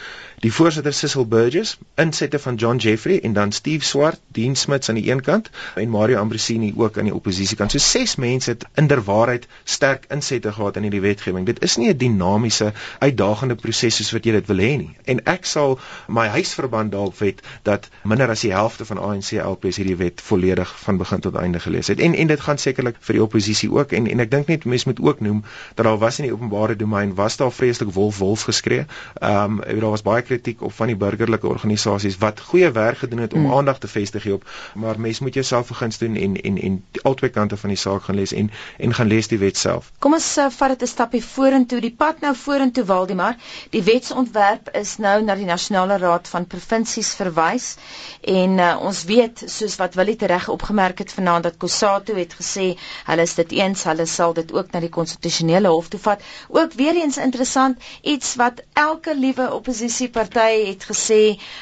die 0.41 0.53
voorsitter 0.53 0.93
Cecil 0.93 1.27
Burgess, 1.27 1.79
insette 1.99 2.39
van 2.39 2.55
John 2.55 2.77
Jeffrey 2.77 3.21
en 3.21 3.33
dan 3.33 3.53
Steve 3.53 3.85
Swart, 3.85 4.21
Dean 4.27 4.57
Smith 4.57 4.89
aan 4.89 4.95
die 4.95 5.11
een 5.11 5.21
kant 5.21 5.51
en 5.75 5.89
Mario 5.91 6.19
Ambrosini 6.19 6.73
ook 6.77 6.99
aan 6.99 7.09
die 7.11 7.15
oppositiekant. 7.15 7.71
So 7.71 7.79
ses 7.79 8.15
mense 8.17 8.51
het 8.51 8.67
inderwaarheid 8.75 9.49
sterk 9.65 10.05
insette 10.15 10.53
gehad 10.53 10.77
in 10.77 10.87
hierdie 10.87 11.01
wetgewing. 11.01 11.47
Dit 11.47 11.63
is 11.63 11.77
nie 11.77 11.89
'n 11.91 11.97
dinamiese, 11.97 12.73
uitdagende 12.99 13.55
proses 13.55 13.97
soos 13.97 14.13
wat 14.13 14.25
jy 14.25 14.33
dit 14.33 14.47
wil 14.47 14.57
hê 14.57 14.77
nie. 14.77 14.97
En 15.05 15.25
ek 15.25 15.45
sal 15.45 15.79
my 16.07 16.27
huisverband 16.29 16.93
daarop 16.93 17.19
wet 17.19 17.41
dat 17.63 17.89
minder 18.05 18.31
as 18.31 18.41
die 18.41 18.53
helfte 18.53 18.85
van 18.85 18.99
ANC 18.99 19.33
LPs 19.33 19.77
hierdie 19.77 19.97
wet 19.97 20.21
volledig 20.21 20.79
van 20.79 20.97
begin 20.97 21.21
tot 21.21 21.35
einde 21.35 21.61
gelees 21.61 21.87
het. 21.87 22.01
En 22.01 22.15
en 22.15 22.27
dit 22.27 22.41
gaan 22.41 22.59
sekerlik 22.59 22.97
vir 23.01 23.15
die 23.15 23.23
oppositie 23.23 23.73
ook 23.73 23.93
en 23.93 24.07
en 24.07 24.21
ek 24.21 24.31
dink 24.31 24.47
net 24.47 24.65
mense 24.65 24.89
moet 24.89 25.01
ook 25.01 25.21
noem 25.21 25.45
dat 25.75 25.85
daar 25.85 25.99
was 25.99 26.19
in 26.19 26.25
die 26.25 26.33
openbare 26.33 26.77
domein 26.77 27.15
was 27.15 27.37
daar 27.37 27.53
vreeslik 27.53 27.93
wolf 27.93 28.19
wolf 28.19 28.43
geskree. 28.43 28.87
Ehm 29.21 29.61
um, 29.67 29.81
daar 29.81 29.91
was 29.91 30.03
baie 30.03 30.23
kritiek 30.29 30.63
op 30.63 30.73
van 30.77 30.93
die 30.93 30.97
burgerlike 30.97 31.49
organisasies 31.49 32.19
wat 32.23 32.41
goeie 32.51 32.71
werk 32.77 32.99
gedoen 33.05 33.25
het 33.25 33.35
om 33.35 33.47
hmm. 33.47 33.57
aandag 33.59 33.79
te 33.83 33.89
vestig 33.89 34.23
hierop, 34.29 34.45
maar 34.75 35.01
mens 35.01 35.21
moet 35.25 35.35
jouself 35.35 35.67
vergins 35.73 35.99
doen 35.99 36.17
en 36.17 36.37
en 36.43 36.59
en 36.69 36.79
albei 37.03 37.31
kante 37.31 37.57
van 37.57 37.73
die 37.75 37.79
saak 37.79 38.03
gaan 38.09 38.19
lees 38.21 38.33
en 38.33 38.51
en 38.79 38.95
gaan 38.95 39.11
lees 39.15 39.29
die 39.29 39.39
wet 39.39 39.57
self. 39.57 39.91
Kom 39.99 40.15
ons 40.19 40.29
uh, 40.39 40.49
vat 40.59 40.75
dit 40.75 40.83
'n 40.83 40.93
stapie 40.93 41.25
vorentoe. 41.25 41.81
Die 41.81 41.95
pad 42.05 42.21
nou 42.21 42.35
vorentoe 42.37 42.85
Waldemar. 42.85 43.37
Die 43.71 43.83
wetsontwerp 43.83 44.71
is 44.83 44.97
nou 44.99 45.23
na 45.23 45.35
die 45.35 45.49
Nasionale 45.49 45.99
Raad 45.99 46.29
van 46.29 46.47
Provinsies 46.47 47.15
verwys 47.15 47.77
en 48.21 48.59
uh, 48.59 48.77
ons 48.81 49.05
weet 49.05 49.43
soos 49.47 49.77
wat 49.77 49.95
Willie 49.95 50.17
tereg 50.17 50.49
opgemerk 50.49 50.99
het 50.99 51.13
vanaand 51.13 51.49
dat 51.49 51.57
Kusatu 51.57 52.17
het 52.19 52.35
gesê 52.41 52.69
hulle 53.05 53.23
is 53.23 53.35
dit 53.35 53.53
eens, 53.61 53.85
hulle 53.85 54.07
sal 54.07 54.35
dit 54.35 54.53
ook 54.53 54.73
na 54.73 54.81
die 54.81 54.93
konstitusionele 54.99 55.69
hof 55.69 55.89
toe 55.89 56.01
vat. 56.01 56.23
Ook 56.49 56.73
weer 56.73 56.97
eens 56.97 57.17
interessant 57.17 57.79
iets 58.03 58.35
wat 58.35 58.63
elke 58.73 59.17
liewe 59.17 59.53
oppositie 59.55 60.09
party 60.19 60.67
het 60.67 60.85
gesê 60.91 61.21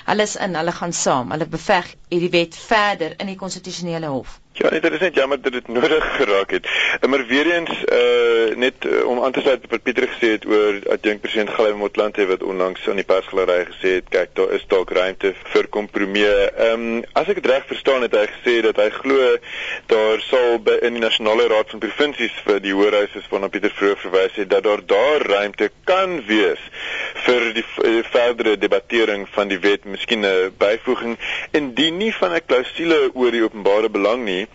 hulle 0.08 0.24
is 0.30 0.36
in, 0.46 0.56
hulle 0.56 0.72
gaan 0.80 0.94
saam. 0.96 1.32
Hulle 1.34 1.48
beveg 1.56 1.92
hierdie 2.12 2.32
wet 2.38 2.56
verder 2.68 3.16
in 3.20 3.28
die 3.32 3.36
konstitusionele 3.44 4.12
hof. 4.14 4.38
Ja, 4.56 4.70
dit 4.70 4.92
is 4.92 5.02
net 5.04 5.14
jammer 5.14 5.40
dat 5.40 5.52
dit 5.52 5.68
nodig 5.68 6.04
geraak 6.16 6.50
het. 6.50 6.66
Eh, 7.00 7.08
maar 7.08 7.26
weer 7.26 7.50
eens 7.54 7.70
uh 7.92 8.56
net 8.56 8.84
uh, 8.86 9.04
om 9.04 9.24
aan 9.24 9.32
te 9.32 9.40
sluit 9.40 9.64
wat 9.68 9.82
Pieter 9.82 10.08
gesê 10.08 10.30
het 10.30 10.46
oor 10.46 10.78
adjunk 10.94 11.20
president 11.20 11.50
Gallyway 11.50 11.78
Motlanthe 11.78 12.26
wat 12.26 12.42
onlangs 12.42 12.88
aan 12.88 12.96
die 12.96 13.04
persgalery 13.04 13.66
gesê 13.68 13.90
het, 13.98 14.08
kyk, 14.08 14.30
daar 14.38 14.52
is 14.56 14.64
dalk 14.70 14.90
ruimte 14.90 15.34
vir 15.52 15.68
kompromie. 15.68 16.24
Ehm 16.26 16.86
um, 16.86 17.02
as 17.12 17.28
ek 17.28 17.42
dit 17.42 17.50
reg 17.52 17.66
verstaan 17.68 18.06
het 18.06 18.16
hy 18.16 18.24
gesê 18.30 18.54
dat 18.64 18.80
hy 18.80 18.86
glo 18.94 19.26
daar 19.92 20.24
sal 20.24 20.56
by 20.64 20.78
in 20.88 20.96
die 20.96 21.04
nasionale 21.04 21.50
raad 21.52 21.74
van 21.74 21.82
provinsies 21.84 22.40
vir 22.46 22.62
die 22.64 22.72
hoërhuis 22.72 23.18
is 23.20 23.28
waarna 23.32 23.52
Pieter 23.52 23.76
vroeër 23.76 24.00
verwys 24.06 24.40
het 24.40 24.50
dat 24.54 24.64
daar 24.64 24.84
daar 24.86 25.26
ruimte 25.34 25.68
kan 25.84 26.16
wees 26.30 26.62
vir 27.26 27.50
die 27.56 27.66
verdere 28.08 28.56
debattering 28.56 29.28
van 29.36 29.52
die 29.52 29.60
wet, 29.60 29.84
miskien 29.84 30.24
'n 30.24 30.54
byvoeging 30.58 31.18
indien 31.52 31.96
nie 31.96 32.14
van 32.14 32.32
'n 32.32 32.46
klousule 32.46 33.10
oor 33.12 33.30
die 33.30 33.44
openbare 33.44 33.88
belang 33.90 34.24
nie 34.24 34.45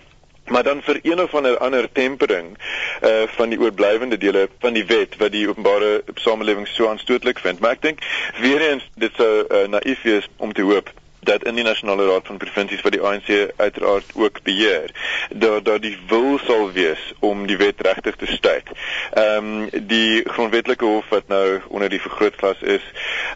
maar 0.51 0.63
dan 0.63 0.81
vir 0.83 0.99
een 1.01 1.21
of 1.23 1.35
ander 1.35 1.57
ander 1.57 1.91
tempering 1.91 2.57
uh 3.01 3.23
van 3.35 3.49
die 3.49 3.59
oorblywende 3.59 4.17
dele 4.17 4.47
van 4.59 4.73
die 4.73 4.85
wet 4.85 5.15
wat 5.17 5.31
die 5.31 5.47
openbare 5.49 6.03
samelewing 6.15 6.67
so 6.67 6.89
aanstootlik 6.89 7.39
vind. 7.39 7.59
Maar 7.59 7.77
ek 7.77 7.81
dink 7.81 8.03
weer 8.41 8.61
eens 8.71 8.89
dit 8.95 9.15
sou 9.15 9.31
uh, 9.47 9.67
naïef 9.67 10.03
wees 10.03 10.27
om 10.37 10.53
te 10.53 10.67
hoop 10.67 10.91
dat 11.21 11.43
in 11.43 11.55
die 11.55 11.63
nasionale 11.63 12.07
raad 12.07 12.25
van 12.25 12.37
provinsies 12.41 12.81
wat 12.81 12.95
die 12.95 13.01
ANC 13.01 13.29
uiteraard 13.55 14.13
ook 14.15 14.41
beheer, 14.43 14.89
dat 15.29 15.65
daar 15.65 15.79
die 15.79 15.97
wil 16.07 16.39
sal 16.45 16.71
wees 16.71 17.13
om 17.19 17.45
die 17.47 17.57
wet 17.57 17.81
regtig 17.85 18.15
te 18.15 18.25
staak. 18.25 18.73
Ehm 19.13 19.51
um, 19.51 19.85
die 19.87 20.21
grondwetlike 20.25 20.85
hof 20.85 21.09
wat 21.09 21.27
nou 21.27 21.59
onder 21.67 21.89
die 21.89 22.01
vergrootglas 22.01 22.61
is, 22.61 22.85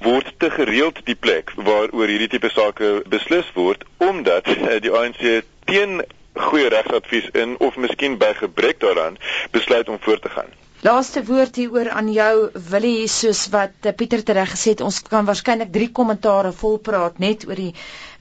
word 0.01 0.33
te 0.37 0.49
gereeld 0.49 1.01
die 1.05 1.15
plek 1.15 1.53
waar 1.55 1.91
oor 1.91 2.09
hierdie 2.09 2.31
tipe 2.33 2.49
sake 2.49 3.01
beslis 3.09 3.51
word 3.53 3.85
omdat 3.97 4.47
uh, 4.47 4.79
die 4.81 4.91
ANC 4.91 5.21
teen 5.65 6.01
goeie 6.35 6.69
regsadvies 6.69 7.29
in 7.33 7.55
of 7.59 7.75
miskien 7.77 8.17
by 8.17 8.33
gebrek 8.33 8.79
daaraan 8.79 9.17
besluit 9.51 9.89
om 9.89 9.99
voort 9.99 10.21
te 10.21 10.29
gaan. 10.29 10.51
Laaste 10.85 11.23
woord 11.25 11.55
hieroor 11.55 11.89
aan 11.89 12.11
jou 12.13 12.49
Willie 12.69 13.07
soos 13.09 13.47
wat 13.49 13.87
eh, 13.89 13.93
Pieter 13.97 14.21
tereg 14.23 14.51
gesê 14.53 14.75
het 14.75 14.83
ons 14.85 14.99
kan 15.07 15.25
waarskynlik 15.25 15.71
3 15.73 15.87
kommentare 15.91 16.51
volpraat 16.53 17.17
net 17.23 17.47
oor 17.47 17.57
die 17.57 17.71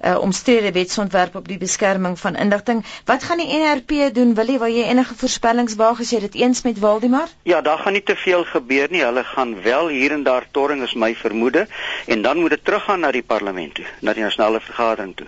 uh, 0.00 0.18
omstrede 0.18 0.72
wetsontwerp 0.72 1.34
op 1.34 1.48
die 1.48 1.58
beskerming 1.58 2.18
van 2.18 2.36
inligting. 2.36 2.84
Wat 3.04 3.22
gaan 3.22 3.38
die 3.38 3.58
NRP 3.58 4.14
doen? 4.14 4.34
Wil 4.34 4.46
jy 4.46 4.58
wil 4.58 4.74
jy 4.74 4.84
enige 4.88 5.14
voorspellings 5.14 5.76
waag 5.80 6.00
as 6.00 6.10
jy 6.10 6.20
dit 6.20 6.34
eens 6.34 6.62
met 6.62 6.78
Waldemar? 6.78 7.28
Ja, 7.42 7.60
daar 7.60 7.78
gaan 7.78 7.92
nie 7.92 8.02
te 8.02 8.16
veel 8.16 8.44
gebeur 8.44 8.88
nie. 8.90 9.04
Hulle 9.04 9.24
gaan 9.24 9.62
wel 9.62 9.88
hier 9.88 10.12
en 10.12 10.22
daar 10.22 10.46
torring 10.50 10.82
is 10.82 10.94
my 10.94 11.14
vermoede 11.14 11.66
en 12.06 12.22
dan 12.22 12.38
moet 12.38 12.50
dit 12.50 12.64
teruggaan 12.64 13.00
na 13.00 13.10
die 13.10 13.22
parlement 13.22 13.74
toe, 13.74 13.86
na 14.00 14.12
die 14.12 14.22
nasionale 14.22 14.60
vergadering 14.60 15.16
toe. 15.16 15.26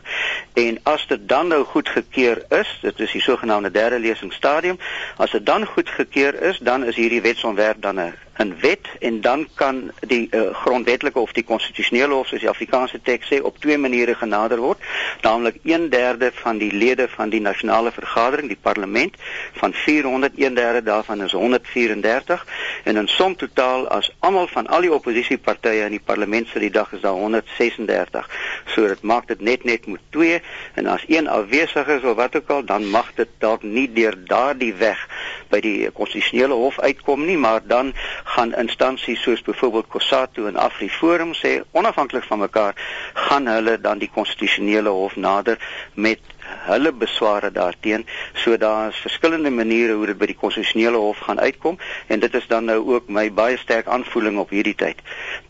En 0.55 0.79
as 0.83 1.07
dit 1.07 1.29
dan 1.29 1.49
nou 1.49 1.65
goedgekeur 1.65 2.45
is, 2.49 2.79
dit 2.83 3.01
is 3.01 3.13
die 3.13 3.23
sogenaamde 3.23 3.71
derde 3.71 3.99
lesing 3.99 4.33
stadium, 4.33 4.79
as 5.17 5.31
dit 5.31 5.47
dan 5.47 5.67
goedgekeur 5.67 6.43
is, 6.43 6.59
dan 6.59 6.85
is 6.85 6.97
hierdie 6.97 7.21
wetsontwerp 7.21 7.83
dan 7.83 8.01
'n 8.01 8.15
in 8.39 8.55
wet 8.61 8.89
en 9.01 9.21
dan 9.21 9.49
kan 9.55 9.93
die 10.01 10.29
uh, 10.31 10.55
grondwetlike 10.55 11.19
of 11.19 11.33
die 11.33 11.45
konstitusionele 11.45 12.15
hof 12.15 12.29
soos 12.29 12.43
die 12.45 12.51
Afrikaanse 12.51 13.01
teks 13.03 13.31
sê 13.33 13.41
op 13.41 13.59
twee 13.61 13.79
maniere 13.79 14.15
genader 14.15 14.61
word. 14.61 14.83
Naamlik 15.23 15.61
1/3 15.65 16.41
van 16.43 16.59
die 16.59 16.73
lede 16.73 17.09
van 17.09 17.33
die 17.33 17.41
nasionale 17.41 17.93
vergadering 17.93 18.49
die 18.49 18.61
parlement 18.61 19.17
van 19.61 19.73
400 19.73 20.37
1/3 20.37 20.83
daarvan 20.85 21.23
is 21.23 21.33
134 21.33 22.47
en 22.85 22.97
in 22.97 23.09
som 23.09 23.37
totaal 23.37 23.89
as 23.89 24.13
almal 24.19 24.49
van 24.49 24.67
al 24.67 24.81
die 24.81 24.93
oppositiepartye 24.93 25.85
in 25.85 25.97
die 25.97 26.05
parlement 26.05 26.49
vir 26.49 26.61
die 26.61 26.71
dag 26.71 26.93
is 26.93 27.01
daar 27.01 27.17
136 27.17 28.29
so 28.75 28.87
dit 28.87 29.03
maak 29.03 29.29
dit 29.29 29.41
net 29.41 29.65
net 29.65 29.87
moet 29.87 30.05
twee. 30.11 30.43
En 30.75 30.87
as 30.87 31.05
een 31.09 31.29
afwesig 31.29 31.87
is 31.87 32.03
of 32.03 32.17
wat 32.17 32.37
ook 32.37 32.51
al 32.51 32.65
dan 32.65 32.91
mag 32.91 33.15
dit 33.15 33.29
dalk 33.39 33.63
nie 33.63 33.93
deur 33.93 34.15
daardie 34.27 34.75
weg 34.75 35.09
by 35.49 35.61
die 35.61 35.91
konstitusionele 35.91 36.55
hof 36.55 36.81
uitkom 36.81 37.25
nie 37.27 37.39
maar 37.39 37.61
dan 37.65 37.95
gaan 38.35 38.55
instansies 38.55 39.23
soos 39.23 39.43
byvoorbeeld 39.47 39.87
COSATU 39.89 40.47
en 40.51 40.57
AfriForum 40.57 41.35
sê 41.39 41.61
onafhanklik 41.71 42.25
van 42.27 42.39
mekaar 42.39 42.75
gaan 43.15 43.47
hulle 43.47 43.77
dan 43.81 44.03
die 44.03 44.11
konstitusionele 44.15 44.89
hof 44.89 45.17
nader 45.17 45.59
met 45.95 46.35
hulle 46.67 46.93
besware 46.93 47.51
daarteen 47.51 48.07
so 48.45 48.57
daar 48.57 48.89
is 48.89 49.01
verskillende 49.07 49.51
maniere 49.51 49.93
hoe 49.93 50.11
dit 50.11 50.19
by 50.19 50.31
die 50.33 50.39
konstitusionele 50.43 50.99
hof 51.07 51.23
gaan 51.29 51.41
uitkom 51.41 51.79
en 52.07 52.21
dit 52.27 52.35
is 52.35 52.47
dan 52.51 52.67
nou 52.71 52.79
ook 52.97 53.09
my 53.09 53.29
baie 53.33 53.59
sterk 53.63 53.87
aanvoeling 53.87 54.39
op 54.43 54.51
hierdie 54.51 54.77
tyd 54.85 55.03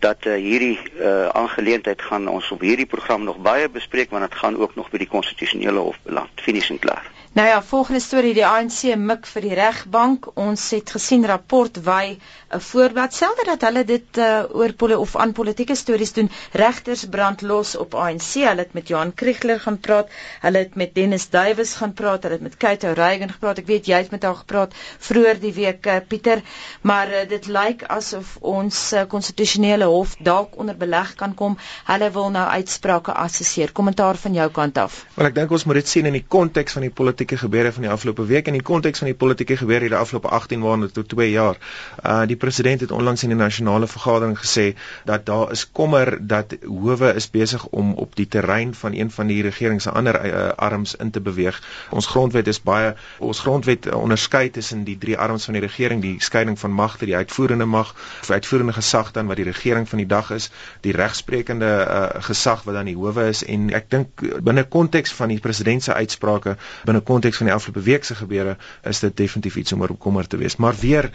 dat 0.05 0.29
uh, 0.29 0.37
hierdie 0.37 0.79
uh, 1.01 1.29
aangeleentheid 1.29 2.03
gaan 2.03 2.29
ons 2.29 2.51
op 2.53 2.61
hierdie 2.61 2.89
program 2.97 3.25
nog 3.25 3.41
baie 3.51 3.69
bespreek 3.69 4.11
want 4.11 4.29
dit 4.29 4.41
gaan 4.45 4.57
ook 4.57 4.77
nog 4.77 4.91
by 4.93 5.05
die 5.05 5.13
konstitusionele 5.19 5.89
hof 5.89 6.01
beland. 6.05 6.45
Finies 6.45 6.71
en 6.71 6.79
klaar 6.79 7.16
Nou 7.37 7.49
ja, 7.49 7.63
volgende 7.63 8.01
storie 8.01 8.33
die 8.33 8.47
ANC 8.49 8.95
mik 8.97 9.27
vir 9.29 9.45
die 9.45 9.57
regbank. 9.59 10.31
Ons 10.41 10.71
het 10.73 10.89
gesien 10.95 11.27
rapport 11.29 11.77
wy 11.85 12.17
'n 12.57 12.61
voorblad 12.61 13.15
selde 13.15 13.45
dat 13.45 13.61
hulle 13.67 13.83
dit 13.85 14.19
uh, 14.19 14.45
oor 14.57 14.73
pole 14.73 14.99
of 14.99 15.17
aan 15.17 15.33
politieke 15.33 15.75
stories 15.75 16.13
doen. 16.13 16.31
Regters 16.53 17.05
brand 17.11 17.43
los 17.43 17.77
op 17.77 17.95
ANC. 17.95 18.33
Hulle 18.41 18.65
het 18.65 18.73
met 18.73 18.89
Johan 18.89 19.13
Kriegler 19.15 19.61
gaan 19.61 19.79
praat. 19.79 20.09
Hulle 20.41 20.59
het 20.59 20.75
met 20.75 20.95
Dennis 20.95 21.29
Duwys 21.29 21.75
gaan 21.75 21.93
praat. 21.93 22.23
Hulle 22.23 22.35
het 22.35 22.43
met 22.43 22.57
Kate 22.57 22.93
Reagan 22.93 23.31
gepraat. 23.31 23.59
Ek 23.59 23.67
weet 23.67 23.87
jy 23.87 23.97
het 24.01 24.11
met 24.11 24.23
haar 24.23 24.37
gepraat 24.41 24.73
vroeër 24.99 25.41
die 25.41 25.53
week 25.53 25.87
uh, 25.87 25.97
Pieter, 26.09 26.41
maar 26.81 27.09
uh, 27.09 27.29
dit 27.29 27.47
lyk 27.47 27.83
asof 27.83 28.37
ons 28.41 28.95
konstitusionele 29.09 29.85
uh, 29.85 29.91
hof 29.91 30.17
dalk 30.19 30.57
onder 30.57 30.77
beleg 30.77 31.15
kan 31.15 31.35
kom. 31.35 31.59
Hulle 31.85 32.11
wil 32.11 32.31
nou 32.31 32.49
uitsprake 32.49 33.13
assesseer. 33.13 33.73
Kommentaar 33.73 34.17
van 34.17 34.33
jou 34.33 34.51
kant 34.51 34.79
af. 34.79 35.05
Wel 35.15 35.27
ek 35.27 35.35
dink 35.35 35.51
ons 35.51 35.65
moet 35.65 35.83
dit 35.83 35.89
sien 35.89 36.07
in 36.07 36.17
die 36.17 36.25
konteks 36.29 36.73
van 36.73 36.89
die 36.89 36.95
politieke 36.95 37.26
gebeure 37.35 37.73
van 37.73 37.83
die 37.83 37.91
afgelope 37.91 38.25
week 38.27 38.47
in 38.47 38.55
die 38.55 38.63
konteks 38.63 38.99
van 39.03 39.11
die 39.11 39.17
politieke 39.19 39.57
gebeure 39.57 39.85
in 39.85 39.91
die 39.91 39.99
afgelope 39.99 40.29
18 40.29 40.61
maande 40.63 40.91
tot 40.91 41.09
2 41.09 41.31
jaar. 41.31 41.57
Uh 42.05 42.23
die 42.27 42.37
president 42.37 42.81
het 42.81 42.91
onlangs 42.91 43.23
in 43.23 43.35
die 43.35 43.39
nasionale 43.39 43.87
vergadering 43.87 44.39
gesê 44.39 44.75
dat 45.05 45.27
daar 45.27 45.51
is 45.51 45.71
kommer 45.73 46.27
dat 46.27 46.55
howe 46.63 47.15
is 47.15 47.31
besig 47.31 47.67
om 47.67 47.93
op 47.95 48.17
die 48.17 48.29
terrein 48.29 48.75
van 48.75 48.93
een 48.95 49.11
van 49.11 49.27
die 49.27 49.43
regering 49.43 49.83
se 49.83 49.91
ander 49.91 50.25
uh, 50.27 50.49
arms 50.49 50.95
in 50.95 51.11
te 51.11 51.21
beweeg. 51.21 51.63
Ons 51.91 52.07
grondwet 52.07 52.47
is 52.47 52.63
baie 52.63 52.95
ons 53.19 53.41
grondwet 53.41 53.91
onderskei 53.95 54.51
tussen 54.51 54.85
die 54.85 54.99
drie 54.99 55.19
arms 55.19 55.45
van 55.45 55.59
die 55.59 55.63
regering, 55.63 56.03
die 56.03 56.17
skeiding 56.23 56.59
van 56.59 56.73
magte, 56.73 57.05
die 57.05 57.17
uitvoerende 57.17 57.65
mag, 57.65 57.95
of 58.21 58.31
uitvoerende 58.31 58.73
gesag 58.73 59.11
dan 59.11 59.27
wat 59.27 59.37
die 59.37 59.45
regering 59.45 59.89
van 59.89 59.99
die 59.99 60.07
dag 60.07 60.31
is, 60.31 60.51
die 60.81 60.93
regsprekende 60.93 61.73
uh, 61.89 62.23
gesag 62.29 62.63
wat 62.63 62.75
dan 62.75 62.85
die 62.91 62.97
howe 62.97 63.29
is 63.29 63.45
en 63.45 63.71
ek 63.75 63.91
dink 63.91 64.25
binne 64.45 64.65
konteks 64.65 65.13
van 65.17 65.33
die 65.33 65.41
president 65.41 65.83
se 65.83 65.95
uitsprake, 65.95 66.57
binne 66.85 67.01
konteks 67.17 67.41
van 67.41 67.47
die 67.49 67.55
afgelope 67.55 67.85
week 67.89 68.05
se 68.05 68.15
gebeure, 68.15 68.57
is 68.83 69.01
dit 69.01 69.17
definitief 69.17 69.57
iets 69.57 69.73
om 69.73 69.81
oor 69.81 69.97
kommer 69.97 70.27
te 70.29 70.37
wees. 70.37 70.57
Maar 70.57 70.77
weer 70.81 71.11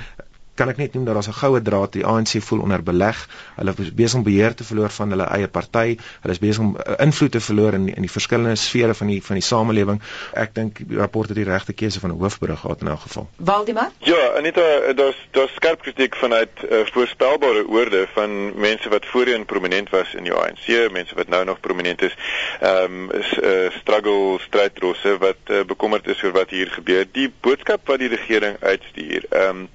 kan 0.55 0.69
ek 0.69 0.77
net 0.77 0.93
noem 0.93 1.05
dat 1.05 1.15
daar 1.15 1.27
'n 1.27 1.39
goue 1.39 1.61
draad 1.61 1.93
die 1.93 2.05
ANC 2.05 2.41
voel 2.43 2.61
onder 2.61 2.83
beleg. 2.83 3.27
Hulle 3.55 3.73
is 3.77 3.93
besig 3.93 4.17
om 4.17 4.23
beheer 4.23 4.53
te 4.55 4.63
verloor 4.63 4.89
van 4.89 5.09
hulle 5.09 5.23
eie 5.23 5.47
party. 5.47 5.97
Hulle 6.21 6.33
is 6.33 6.39
besig 6.39 6.59
om 6.59 6.75
uh, 6.75 6.93
invloed 6.97 7.31
te 7.31 7.39
verloor 7.39 7.73
in 7.73 7.87
in 7.95 8.01
die 8.01 8.11
verskillende 8.11 8.55
sfere 8.55 8.93
van 8.93 9.07
die 9.07 9.23
van 9.23 9.35
die 9.35 9.43
samelewing. 9.43 10.01
Ek 10.33 10.53
dink 10.55 10.81
die 10.87 10.97
rapport 10.97 11.27
het 11.27 11.37
die 11.37 11.45
regte 11.45 11.73
keuse 11.73 11.99
van 11.99 12.11
'n 12.11 12.19
hoofberig 12.19 12.59
gehad 12.59 12.81
in 12.81 12.87
elk 12.87 12.99
geval. 12.99 13.29
Waldemar? 13.35 13.91
Ja, 13.97 14.35
Anita, 14.37 14.93
daar's 14.93 15.27
daar's 15.31 15.53
skerp 15.53 15.81
kritiek 15.81 16.15
vanuit 16.15 16.49
uh, 16.69 16.85
voorspelbare 16.85 17.67
oorde 17.67 18.07
van 18.13 18.59
mense 18.59 18.89
wat 18.89 19.05
voorheen 19.05 19.45
prominent 19.45 19.89
was 19.89 20.13
in 20.13 20.23
die 20.23 20.33
ANC, 20.33 20.91
mense 20.91 21.15
wat 21.15 21.27
nou 21.27 21.45
nog 21.45 21.59
prominent 21.59 22.01
is. 22.01 22.15
Ehm 22.59 22.83
um, 22.83 23.11
is 23.11 23.31
'n 23.37 23.45
uh, 23.45 23.71
struggle 23.79 24.39
strydrosse 24.39 25.17
wat 25.17 25.37
uh, 25.47 25.63
bekommerd 25.63 26.07
is 26.07 26.23
oor 26.23 26.31
wat 26.31 26.49
hier 26.49 26.67
gebeur. 26.67 27.05
Die 27.11 27.33
boodskap 27.39 27.87
wat 27.87 27.99
die 27.99 28.07
regering 28.09 28.57
uitstuur, 28.59 29.25
ehm 29.29 29.49
um, 29.49 29.69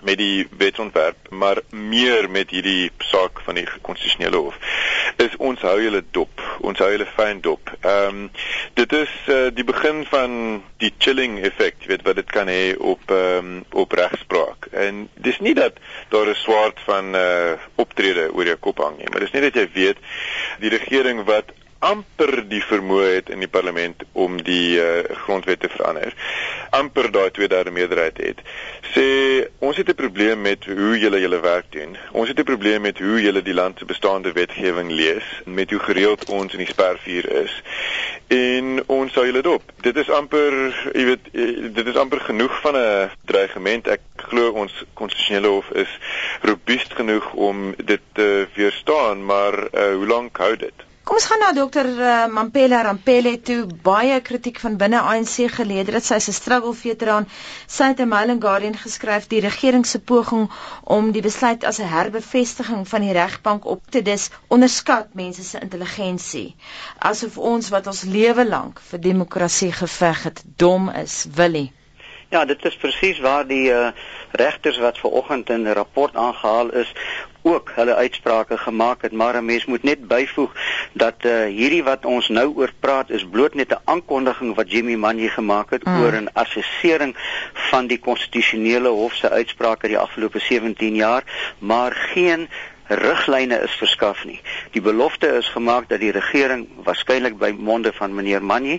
met 0.00 0.18
die 0.18 0.46
wetsontwerp, 0.58 1.30
maar 1.30 1.60
meer 1.70 2.30
met 2.30 2.50
hierdie 2.50 2.90
saak 2.98 3.40
van 3.44 3.58
die 3.58 3.66
konstitusionele 3.82 4.36
hof. 4.36 4.58
Is 5.16 5.34
ons 5.36 5.60
hou 5.66 5.76
julle 5.82 6.02
dop. 6.10 6.42
Ons 6.60 6.78
hou 6.78 6.90
julle 6.92 7.08
fyn 7.16 7.42
dop. 7.44 7.72
Ehm 7.80 8.08
um, 8.08 8.30
dit 8.78 8.92
is 8.94 9.14
uh, 9.26 9.48
die 9.54 9.64
begin 9.66 10.04
van 10.06 10.34
die 10.78 10.92
chilling 11.02 11.40
effek, 11.42 11.80
weet 11.90 12.04
wat 12.06 12.20
dit 12.20 12.30
kan 12.30 12.50
hê 12.50 12.76
op 12.78 13.10
ehm 13.10 13.38
um, 13.38 13.64
op 13.72 13.92
regspraak. 13.92 14.70
En 14.70 15.08
dis 15.14 15.38
nie 15.40 15.54
dat 15.54 15.80
daar 16.14 16.30
'n 16.30 16.34
swaard 16.44 16.80
van 16.86 17.14
uh 17.14 17.56
optrede 17.74 18.28
oor 18.32 18.44
jou 18.44 18.56
kop 18.56 18.78
hang 18.78 18.98
nie, 18.98 19.08
maar 19.10 19.20
dis 19.20 19.32
nie 19.32 19.42
dat 19.42 19.54
jy 19.54 19.68
weet 19.74 19.98
die 20.58 20.70
regering 20.70 21.24
wat 21.24 21.50
amper 21.78 22.48
die 22.48 22.62
vermoë 22.62 23.10
het 23.14 23.28
in 23.30 23.38
die 23.38 23.48
parlement 23.48 24.02
om 24.12 24.42
die 24.42 24.78
uh, 24.80 25.04
grondwet 25.24 25.60
te 25.60 25.68
verander. 25.68 26.14
amper 26.70 27.10
daai 27.10 27.30
tweederde 27.30 27.70
meerderheid 27.70 28.18
het. 28.20 28.40
Sê 28.92 29.04
ons 29.58 29.76
het 29.76 29.88
'n 29.88 29.94
probleem 29.94 30.40
met 30.40 30.64
hoe 30.64 30.98
julle 30.98 31.20
julle 31.20 31.40
werk 31.40 31.72
doen. 31.72 31.96
Ons 32.12 32.28
het 32.28 32.38
'n 32.38 32.44
probleem 32.44 32.80
met 32.80 32.98
hoe 32.98 33.22
julle 33.22 33.42
die 33.42 33.54
land 33.54 33.78
se 33.78 33.84
bestaande 33.84 34.32
wetgewing 34.32 34.90
lees, 34.90 35.24
met 35.44 35.70
hoe 35.70 35.80
gereeld 35.80 36.28
ons 36.30 36.52
in 36.52 36.58
die 36.58 36.66
spervuur 36.66 37.32
is. 37.42 37.62
En 38.26 38.82
ons 38.86 39.12
sal 39.12 39.24
julle 39.24 39.42
dop. 39.42 39.62
Dit 39.80 39.96
is 39.96 40.10
amper, 40.10 40.52
jy 40.92 41.04
weet, 41.04 41.24
eh, 41.32 41.72
dit 41.72 41.86
is 41.86 41.96
amper 41.96 42.20
genoeg 42.20 42.60
van 42.60 42.76
'n 42.76 43.10
dreigement. 43.24 43.88
Ek 43.88 44.00
glo 44.16 44.50
ons 44.50 44.84
konstitusionele 44.94 45.48
hof 45.48 45.70
is 45.70 45.98
robuust 46.42 46.92
genoeg 46.92 47.32
om 47.32 47.74
dit 47.76 48.00
te 48.12 48.46
weerstaan, 48.54 49.24
maar 49.24 49.54
uh, 49.54 49.94
hoe 49.94 50.06
lank 50.06 50.36
hou 50.36 50.56
dit? 50.56 50.87
Kom 51.08 51.16
ons 51.16 51.24
gaan 51.24 51.40
na 51.40 51.54
dokter 51.56 51.86
uh, 51.88 52.14
Mampela 52.28 52.82
Rampele 52.84 53.30
toe. 53.40 53.62
Baie 53.82 54.18
kritiek 54.20 54.58
van 54.60 54.74
binne 54.76 54.98
ANC 55.00 55.46
geleer 55.54 55.88
dat 55.88 56.04
sy 56.04 56.18
'n 56.18 56.34
struggle 56.36 56.74
veteraan 56.76 57.26
sy 57.76 57.86
het 57.92 58.02
'n 58.04 58.08
mailing 58.10 58.42
Guardian 58.42 58.76
geskryf 58.76 59.28
die 59.30 59.40
regering 59.40 59.86
se 59.86 60.00
poging 60.00 60.50
om 60.84 61.08
die 61.12 61.24
besluit 61.24 61.64
as 61.64 61.80
'n 61.80 61.88
herbevestiging 61.94 62.84
van 62.88 63.00
die 63.00 63.16
regbank 63.16 63.64
op 63.64 63.90
te 63.90 64.02
dis 64.02 64.28
onderskat 64.48 65.14
mense 65.14 65.42
se 65.42 65.58
intelligensie. 65.60 66.56
Asof 66.98 67.38
ons 67.38 67.68
wat 67.68 67.86
ons 67.86 68.02
lewe 68.02 68.44
lank 68.44 68.80
vir 68.90 69.00
demokrasie 69.00 69.72
geveg 69.72 70.22
het, 70.22 70.44
dom 70.56 70.90
is, 70.90 71.26
Willie. 71.34 71.72
Ja, 72.30 72.44
dit 72.44 72.64
is 72.64 72.76
presies 72.76 73.18
waar 73.18 73.46
die 73.46 73.72
uh, 73.72 73.88
regters 74.32 74.78
wat 74.78 74.98
ver 74.98 75.10
oggend 75.10 75.48
in 75.48 75.62
'n 75.62 75.72
rapport 75.72 76.14
aangehaal 76.16 76.68
is, 76.70 76.92
ook 77.42 77.72
hulle 77.74 77.94
uitsprake 77.94 78.58
gemaak 78.58 79.02
het, 79.02 79.12
maar 79.12 79.36
'n 79.36 79.44
mens 79.44 79.64
moet 79.64 79.82
net 79.82 80.08
byvoeg 80.08 80.52
dat 80.92 81.14
uh, 81.24 81.44
hierdie 81.44 81.82
wat 81.82 82.04
ons 82.04 82.28
nou 82.28 82.52
oor 82.56 82.72
praat 82.80 83.10
is 83.10 83.26
bloot 83.30 83.54
net 83.54 83.70
'n 83.70 83.80
aankondiging 83.84 84.54
wat 84.54 84.70
Jimmy 84.70 84.94
Manji 84.94 85.28
gemaak 85.28 85.70
het 85.70 85.84
mm. 85.84 86.00
oor 86.00 86.12
'n 86.12 86.30
assessering 86.32 87.16
van 87.52 87.86
die 87.86 87.98
konstitusionele 87.98 88.88
hof 88.88 89.14
se 89.14 89.30
uitsprake 89.30 89.88
die 89.88 89.98
afgelope 89.98 90.38
17 90.38 90.94
jaar, 90.94 91.24
maar 91.58 91.92
geen 91.92 92.48
riglyne 92.88 93.60
is 93.62 93.74
verskaf 93.76 94.24
nie. 94.24 94.40
Die 94.72 94.80
belofte 94.80 95.28
is 95.36 95.48
gemaak 95.48 95.88
dat 95.88 96.00
die 96.00 96.12
regering 96.12 96.66
waarskynlik 96.84 97.38
by 97.38 97.50
monde 97.56 97.92
van 97.92 98.14
meneer 98.14 98.42
Manyi 98.42 98.78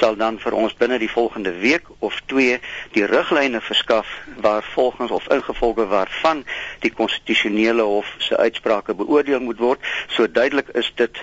sal 0.00 0.16
dan 0.16 0.38
vir 0.38 0.54
ons 0.54 0.76
binne 0.78 0.98
die 0.98 1.10
volgende 1.10 1.52
week 1.58 1.90
of 1.98 2.20
2 2.30 2.58
die 2.94 3.06
riglyne 3.06 3.60
verskaf 3.60 4.06
waar 4.40 4.62
volgens 4.74 5.10
of 5.10 5.28
ingevolge 5.34 5.86
waarvan 5.86 6.44
die 6.84 6.92
konstitusionele 6.92 7.82
hof 7.82 8.14
se 8.18 8.36
uitsprake 8.36 8.94
beoordeel 8.94 9.40
moet 9.40 9.58
word. 9.58 9.80
So 10.08 10.30
duidelik 10.30 10.68
is 10.68 10.92
dit 10.94 11.18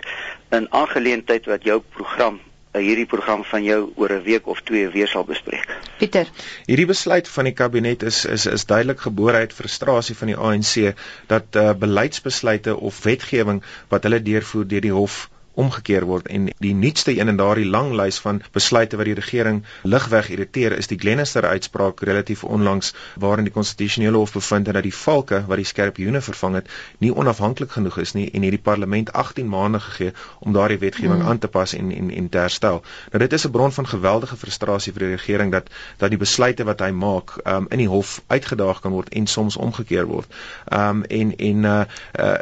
'n 0.52 0.68
aangeleentheid 0.70 1.46
wat 1.46 1.64
jou 1.64 1.80
program 1.80 2.40
hierdie 2.82 3.06
program 3.06 3.44
van 3.44 3.64
jou 3.64 3.92
oor 3.96 4.12
'n 4.12 4.24
week 4.24 4.48
of 4.48 4.62
twee 4.62 4.88
weer 4.90 5.08
sal 5.08 5.24
bespreek. 5.24 5.78
Pieter. 5.98 6.28
Hierdie 6.66 6.86
besluit 6.86 7.28
van 7.28 7.44
die 7.44 7.54
kabinet 7.54 8.04
is 8.04 8.26
is 8.26 8.46
is 8.46 8.66
duidelik 8.66 9.00
gebore 9.00 9.38
uit 9.38 9.54
frustrasie 9.54 10.16
van 10.16 10.28
die 10.28 10.38
ANC 10.38 10.96
dat 11.28 11.56
uh, 11.56 11.74
beleidsbesluite 11.74 12.76
of 12.76 13.04
wetgewing 13.04 13.64
wat 13.90 14.04
hulle 14.04 14.22
deurvoer 14.22 14.68
deur 14.68 14.82
die 14.82 14.94
hof 14.94 15.30
omgekeer 15.56 16.06
word 16.06 16.28
en 16.28 16.50
die 16.60 16.74
nuutste 16.74 17.16
een 17.18 17.32
in 17.32 17.38
daardie 17.40 17.66
lang 17.66 17.94
lys 17.96 18.20
van 18.20 18.42
besluite 18.52 18.98
wat 18.98 19.06
die 19.06 19.18
regering 19.18 19.64
ligweg 19.84 20.30
irriteer 20.30 20.78
is 20.78 20.88
die 20.92 21.00
Glenister 21.00 21.46
uitspraak 21.46 22.02
relatief 22.02 22.44
onlangs 22.44 22.94
waarin 23.16 23.48
die 23.48 23.54
konstitusionele 23.54 24.18
hof 24.18 24.34
bevind 24.34 24.68
het 24.68 24.76
dat 24.76 24.84
die 24.84 24.96
valke 24.96 25.44
wat 25.48 25.62
die 25.62 25.68
skerpioene 25.72 26.22
vervang 26.22 26.60
het 26.60 26.72
nie 27.04 27.14
onafhanklik 27.16 27.72
genoeg 27.72 27.98
is 28.04 28.14
nie 28.18 28.28
en 28.32 28.42
hierdie 28.42 28.62
parlement 28.62 29.12
18 29.14 29.50
maande 29.50 29.80
gegee 29.80 30.14
om 30.40 30.54
daardie 30.54 30.80
wetgewing 30.80 31.22
hmm. 31.22 31.30
aan 31.30 31.40
te 31.40 31.48
pas 31.48 31.74
en 31.74 31.92
en 31.92 32.12
en 32.12 32.30
te 32.30 32.38
herstel. 32.38 32.82
Nou 33.12 33.20
dit 33.24 33.34
is 33.34 33.46
'n 33.48 33.52
bron 33.52 33.72
van 33.72 33.88
geweldige 33.88 34.38
frustrasie 34.38 34.94
vir 34.94 35.08
die 35.08 35.16
regering 35.16 35.52
dat 35.52 35.70
dat 35.98 36.10
die 36.10 36.18
besluite 36.18 36.64
wat 36.64 36.80
hy 36.80 36.92
maak 36.92 37.36
um, 37.44 37.68
in 37.70 37.78
die 37.78 37.88
hof 37.88 38.22
uitgedaag 38.28 38.82
kan 38.82 38.92
word 38.92 39.10
en 39.10 39.28
soms 39.28 39.58
omgekeer 39.58 40.06
word. 40.06 40.28
Um 40.72 41.04
en 41.04 41.36
en 41.36 41.64
uh, 41.64 41.84
uh 42.20 42.34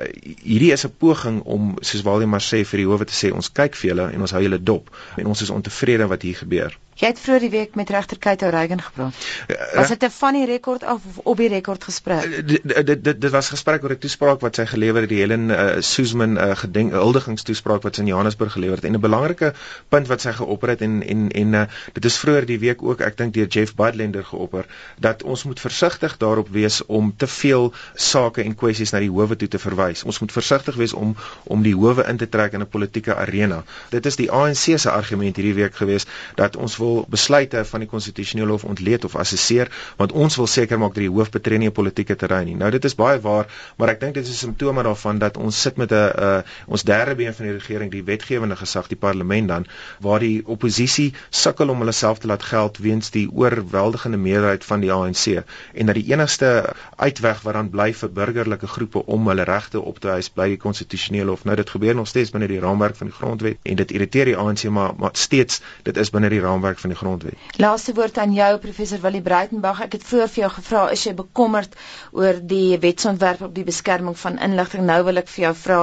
hierdie 0.44 0.72
is 0.72 0.86
'n 0.86 0.94
poging 0.98 1.42
om 1.42 1.76
soos 1.80 2.04
Waldemar 2.04 2.42
sê 2.42 2.64
vir 2.66 2.78
die 2.78 2.88
hof 2.88 3.03
te 3.10 3.16
sê 3.18 3.32
ons 3.34 3.52
kyk 3.60 3.78
vir 3.80 3.90
julle 3.92 4.08
en 4.14 4.26
ons 4.28 4.36
hou 4.36 4.42
julle 4.46 4.62
dop 4.72 4.90
en 5.18 5.30
ons 5.34 5.46
is 5.46 5.54
ontevrede 5.54 6.08
wat 6.12 6.26
hier 6.28 6.40
gebeur. 6.44 6.78
Jy 6.96 7.08
het 7.08 7.20
vroeër 7.20 7.40
die 7.40 7.50
week 7.50 7.76
met 7.76 7.90
regter 7.90 8.20
Kate 8.20 8.50
Reagan 8.50 8.82
gepraat. 8.82 9.14
Uh, 9.48 9.56
was 9.76 9.88
dit 9.88 10.04
'n 10.04 10.10
van 10.10 10.34
die 10.34 10.46
rekord 10.46 10.84
af 10.84 11.02
of 11.08 11.18
op 11.24 11.38
die 11.38 11.48
rekord 11.48 11.84
gespreek? 11.84 12.26
Uh, 12.26 12.46
dit 12.86 13.04
dit 13.04 13.22
dit 13.22 13.32
was 13.32 13.50
gesprek 13.50 13.84
oor 13.84 13.92
'n 13.92 13.98
toespraak 13.98 14.40
wat 14.40 14.56
sy 14.56 14.66
gelewer 14.66 15.02
het, 15.02 15.10
die 15.10 15.20
Helen 15.20 15.50
uh, 15.50 15.82
Suzman 15.82 16.38
uh, 16.38 16.56
gedenk 16.56 16.92
huldigingstoespraak 16.92 17.82
wat 17.82 17.96
sy 17.96 18.02
in 18.02 18.08
Johannesburg 18.08 18.52
gelewer 18.52 18.76
het 18.76 18.86
en 18.86 18.94
'n 18.94 19.00
belangrike 19.00 19.54
punt 19.90 20.08
wat 20.08 20.22
sy 20.22 20.32
geopper 20.32 20.70
het 20.70 20.82
en 20.82 21.04
en 21.04 21.32
en 21.32 21.54
uh, 21.54 21.64
dit 21.94 22.06
is 22.06 22.18
vroeër 22.18 22.46
die 22.46 22.60
week 22.60 22.84
ook 22.84 23.02
ek 23.02 23.18
dink 23.18 23.34
deur 23.34 23.48
Jeff 23.48 23.76
Budlender 23.76 24.26
geopper 24.26 24.66
dat 25.00 25.24
ons 25.24 25.44
moet 25.44 25.60
versigtig 25.60 26.18
daarop 26.18 26.50
wees 26.50 26.86
om 26.86 27.14
te 27.18 27.28
veel 27.28 27.74
sake 27.96 28.44
en 28.44 28.56
kwessies 28.56 28.92
na 28.92 29.00
die 29.00 29.12
howe 29.12 29.36
toe 29.36 29.48
te 29.48 29.60
verwys. 29.60 30.04
Ons 30.04 30.20
moet 30.20 30.32
versigtig 30.32 30.76
wees 30.76 30.94
om 30.94 31.16
om 31.44 31.64
die 31.64 31.76
howe 31.76 32.06
in 32.08 32.18
te 32.18 32.30
trek 32.30 32.54
in 32.54 32.62
'n 32.62 32.70
politieke 32.70 33.16
arena. 33.16 33.64
Dit 33.90 34.06
is 34.06 34.16
die 34.16 34.32
ANC 34.32 34.78
se 34.78 34.90
argument 34.90 35.36
hierdie 35.36 35.54
week 35.54 35.76
gewees 35.76 36.06
dat 36.36 36.56
ons 36.56 36.78
wil 36.84 37.06
besluite 37.10 37.64
van 37.72 37.84
die 37.86 37.90
konstitusionele 37.90 38.56
hof 38.56 38.68
ontleed 38.68 39.06
of 39.08 39.16
assesseer 39.24 39.72
want 39.98 40.12
ons 40.12 40.38
wil 40.40 40.50
seker 40.52 40.80
maak 40.82 40.96
dat 40.96 41.04
die 41.06 41.12
hoof 41.12 41.32
betree 41.34 41.58
nie 41.62 41.70
'n 41.70 41.78
politieke 41.80 42.16
terrein 42.16 42.48
nie. 42.48 42.56
Nou 42.56 42.72
dit 42.72 42.86
is 42.86 42.96
baie 42.96 43.20
waar, 43.24 43.48
maar 43.78 43.90
ek 43.94 44.00
dink 44.00 44.14
dit 44.14 44.28
is 44.28 44.34
'n 44.34 44.46
simptoom 44.46 44.84
daarvan 44.84 45.20
dat 45.20 45.38
ons 45.38 45.62
sit 45.62 45.78
met 45.78 45.92
'n 45.92 45.96
uh, 45.96 46.42
ons 46.68 46.84
derde 46.84 47.16
been 47.16 47.34
van 47.34 47.46
die 47.46 47.54
regering, 47.54 47.92
die 47.92 48.04
wetgewende 48.04 48.56
gesag, 48.56 48.88
die 48.88 48.98
parlement 48.98 49.48
dan, 49.48 49.66
waar 50.00 50.20
die 50.20 50.42
oppositie 50.46 51.14
sukkel 51.30 51.70
om 51.70 51.80
hulle 51.80 51.92
self 51.92 52.20
te 52.20 52.28
laat 52.28 52.44
geld 52.44 52.78
weens 52.78 53.12
die 53.12 53.28
oorweldigende 53.32 54.18
meerderheid 54.18 54.66
van 54.66 54.80
die 54.80 54.92
ANC 54.92 55.44
en 55.74 55.86
dat 55.86 55.96
die 55.96 56.12
enigste 56.12 56.74
uitweg 56.96 57.42
wat 57.42 57.54
dan 57.54 57.70
bly 57.70 57.94
vir 57.94 58.10
burgerlike 58.10 58.68
groepe 58.68 59.06
om 59.06 59.28
hulle 59.28 59.44
regte 59.44 59.82
op 59.82 60.00
te 60.00 60.10
eis 60.10 60.30
bly 60.30 60.48
die 60.54 60.58
konstitusionele 60.58 61.30
hof. 61.30 61.46
Nou 61.46 61.56
dit 61.56 61.70
gebeur 61.70 61.96
nog 61.96 62.08
steeds 62.08 62.32
binne 62.32 62.48
die 62.48 62.60
raamwerk 62.60 62.96
van 62.96 63.08
die 63.08 63.16
grondwet 63.16 63.58
en 63.64 63.76
dit 63.76 63.92
irriteer 63.92 64.26
die 64.26 64.38
ANC 64.38 64.64
maar 64.70 64.94
maar 64.98 65.12
steeds 65.14 65.62
dit 65.84 65.98
is 65.98 66.10
binne 66.10 66.30
die 66.30 66.42
raamwerk 66.44 66.73
van 66.80 66.94
die 66.94 66.98
grondwet. 66.98 67.48
Laaste 67.62 67.94
woord 67.98 68.18
aan 68.18 68.34
jou 68.34 68.50
professor 68.66 69.02
Willie 69.04 69.22
Breitenberg. 69.22 69.82
Ek 69.86 69.98
het 69.98 70.04
voor 70.10 70.28
vir 70.28 70.44
jou 70.44 70.50
gevra 70.58 70.84
is 70.96 71.04
jy 71.08 71.14
bekommerd 71.18 71.76
oor 72.12 72.40
die 72.54 72.78
wetsontwerp 72.84 73.42
op 73.48 73.56
die 73.56 73.66
beskerming 73.68 74.18
van 74.20 74.40
inligting? 74.48 74.86
Nou 74.90 75.00
wil 75.10 75.22
ek 75.24 75.32
vir 75.34 75.46
jou 75.48 75.54
vra, 75.64 75.80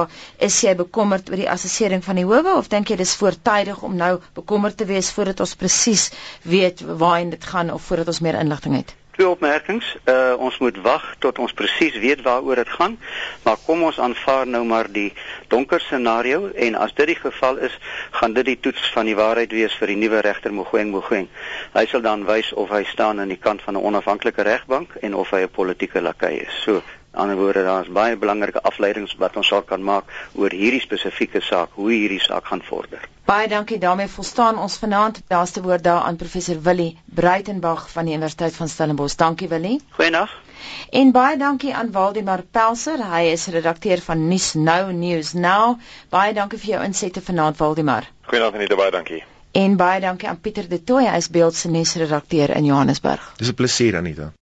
is 0.49 0.61
jy 0.65 0.75
bekommerd 0.83 1.29
oor 1.29 1.43
die 1.43 1.49
assessering 1.49 2.03
van 2.05 2.21
die 2.21 2.27
howe 2.27 2.55
of 2.57 2.71
dink 2.71 2.89
jy 2.93 2.99
dis 3.03 3.15
voortydig 3.19 3.83
om 3.87 3.95
nou 3.95 4.13
bekommerd 4.37 4.77
te 4.77 4.89
wees 4.89 5.11
voordat 5.11 5.39
ons 5.47 5.55
presies 5.55 6.09
weet 6.43 6.85
waarheen 6.87 7.35
dit 7.35 7.51
gaan 7.53 7.71
of 7.73 7.87
voordat 7.89 8.13
ons 8.15 8.23
meer 8.25 8.39
inligting 8.43 8.81
het? 8.81 8.95
Twee 9.21 9.29
opmerkings. 9.29 9.97
Uh 10.09 10.33
ons 10.37 10.55
moet 10.57 10.77
wag 10.81 11.03
tot 11.21 11.39
ons 11.39 11.51
presies 11.53 11.93
weet 12.01 12.23
waaroor 12.25 12.57
dit 12.57 12.69
gaan, 12.73 12.95
maar 13.43 13.59
kom 13.65 13.83
ons 13.85 13.99
aanvaar 14.01 14.47
nou 14.49 14.63
maar 14.65 14.87
die 14.89 15.13
donker 15.47 15.81
scenario 15.81 16.47
en 16.65 16.75
as 16.75 16.95
dit 16.97 17.11
die 17.11 17.19
geval 17.19 17.59
is, 17.67 17.75
gaan 18.17 18.33
dit 18.33 18.45
die 18.49 18.57
toets 18.59 18.87
van 18.95 19.05
die 19.05 19.13
waarheid 19.19 19.53
wees 19.53 19.75
vir 19.77 19.93
die 19.93 19.99
nuwe 20.01 20.23
regter 20.25 20.53
Mogoeng 20.57 20.89
Mogoeng. 20.95 21.29
Hy 21.75 21.85
sal 21.91 22.01
dan 22.01 22.25
wys 22.25 22.49
of 22.63 22.73
hy 22.73 22.81
staan 22.89 23.21
aan 23.21 23.35
die 23.35 23.37
kant 23.37 23.61
van 23.61 23.77
'n 23.77 23.85
onafhanklike 23.91 24.41
regbank 24.41 24.97
en 25.05 25.13
of 25.13 25.29
hy 25.29 25.45
'n 25.45 25.53
politieke 25.59 26.01
lakai 26.01 26.41
is. 26.41 26.57
So 26.65 26.81
Aan 27.11 27.27
die 27.27 27.35
woorde 27.35 27.63
daar 27.63 27.81
is 27.81 27.91
baie 27.91 28.15
belangrike 28.15 28.61
afleidings 28.61 29.15
wat 29.19 29.35
ons 29.35 29.47
sal 29.47 29.61
kan 29.61 29.83
maak 29.83 30.05
oor 30.33 30.49
hierdie 30.49 30.79
spesifieke 30.79 31.41
saak, 31.41 31.69
hoe 31.75 31.91
hierdie 31.91 32.21
saak 32.23 32.45
gaan 32.45 32.63
vorder. 32.63 33.03
Baie 33.31 33.47
dankie. 33.47 33.77
daarmee 33.77 34.07
volstaan 34.07 34.57
ons 34.59 34.75
vanaand. 34.75 35.21
Laaste 35.27 35.61
woord 35.61 35.83
daar 35.83 36.01
aan 36.01 36.15
professor 36.15 36.61
Willie 36.61 36.97
Breitenberg 37.05 37.89
van 37.91 38.05
die 38.05 38.13
Universiteit 38.13 38.55
van 38.55 38.67
Stellenbosch. 38.67 39.15
Dankie 39.15 39.47
Willie. 39.47 39.81
Goeienaand. 39.89 40.29
En 40.89 41.11
baie 41.11 41.37
dankie 41.37 41.75
aan 41.75 41.91
Waldemar 41.91 42.43
Pelser. 42.51 42.99
Hy 43.13 43.21
is 43.31 43.47
redakteur 43.47 44.01
van 44.01 44.27
Nuus 44.27 44.53
Nou 44.53 44.93
News 44.93 45.31
Now. 45.33 45.79
Baie 46.09 46.33
dankie 46.33 46.59
vir 46.59 46.73
jou 46.73 46.83
insette 46.83 47.21
vanaand 47.21 47.57
Waldemar. 47.57 48.09
Goeienaand 48.27 48.59
Anita, 48.59 48.75
baie 48.75 48.91
dankie. 48.91 49.23
En 49.51 49.75
baie 49.75 50.01
dankie 50.01 50.27
aan 50.27 50.39
Pieter 50.39 50.67
De 50.67 50.83
Tooy, 50.83 51.07
hy 51.07 51.15
is 51.23 51.29
beeldse 51.29 51.71
nuusredakteur 51.71 52.55
in 52.55 52.65
Johannesburg. 52.65 53.33
Dis 53.37 53.47
'n 53.47 53.55
plesier 53.63 53.97
Anita. 53.97 54.33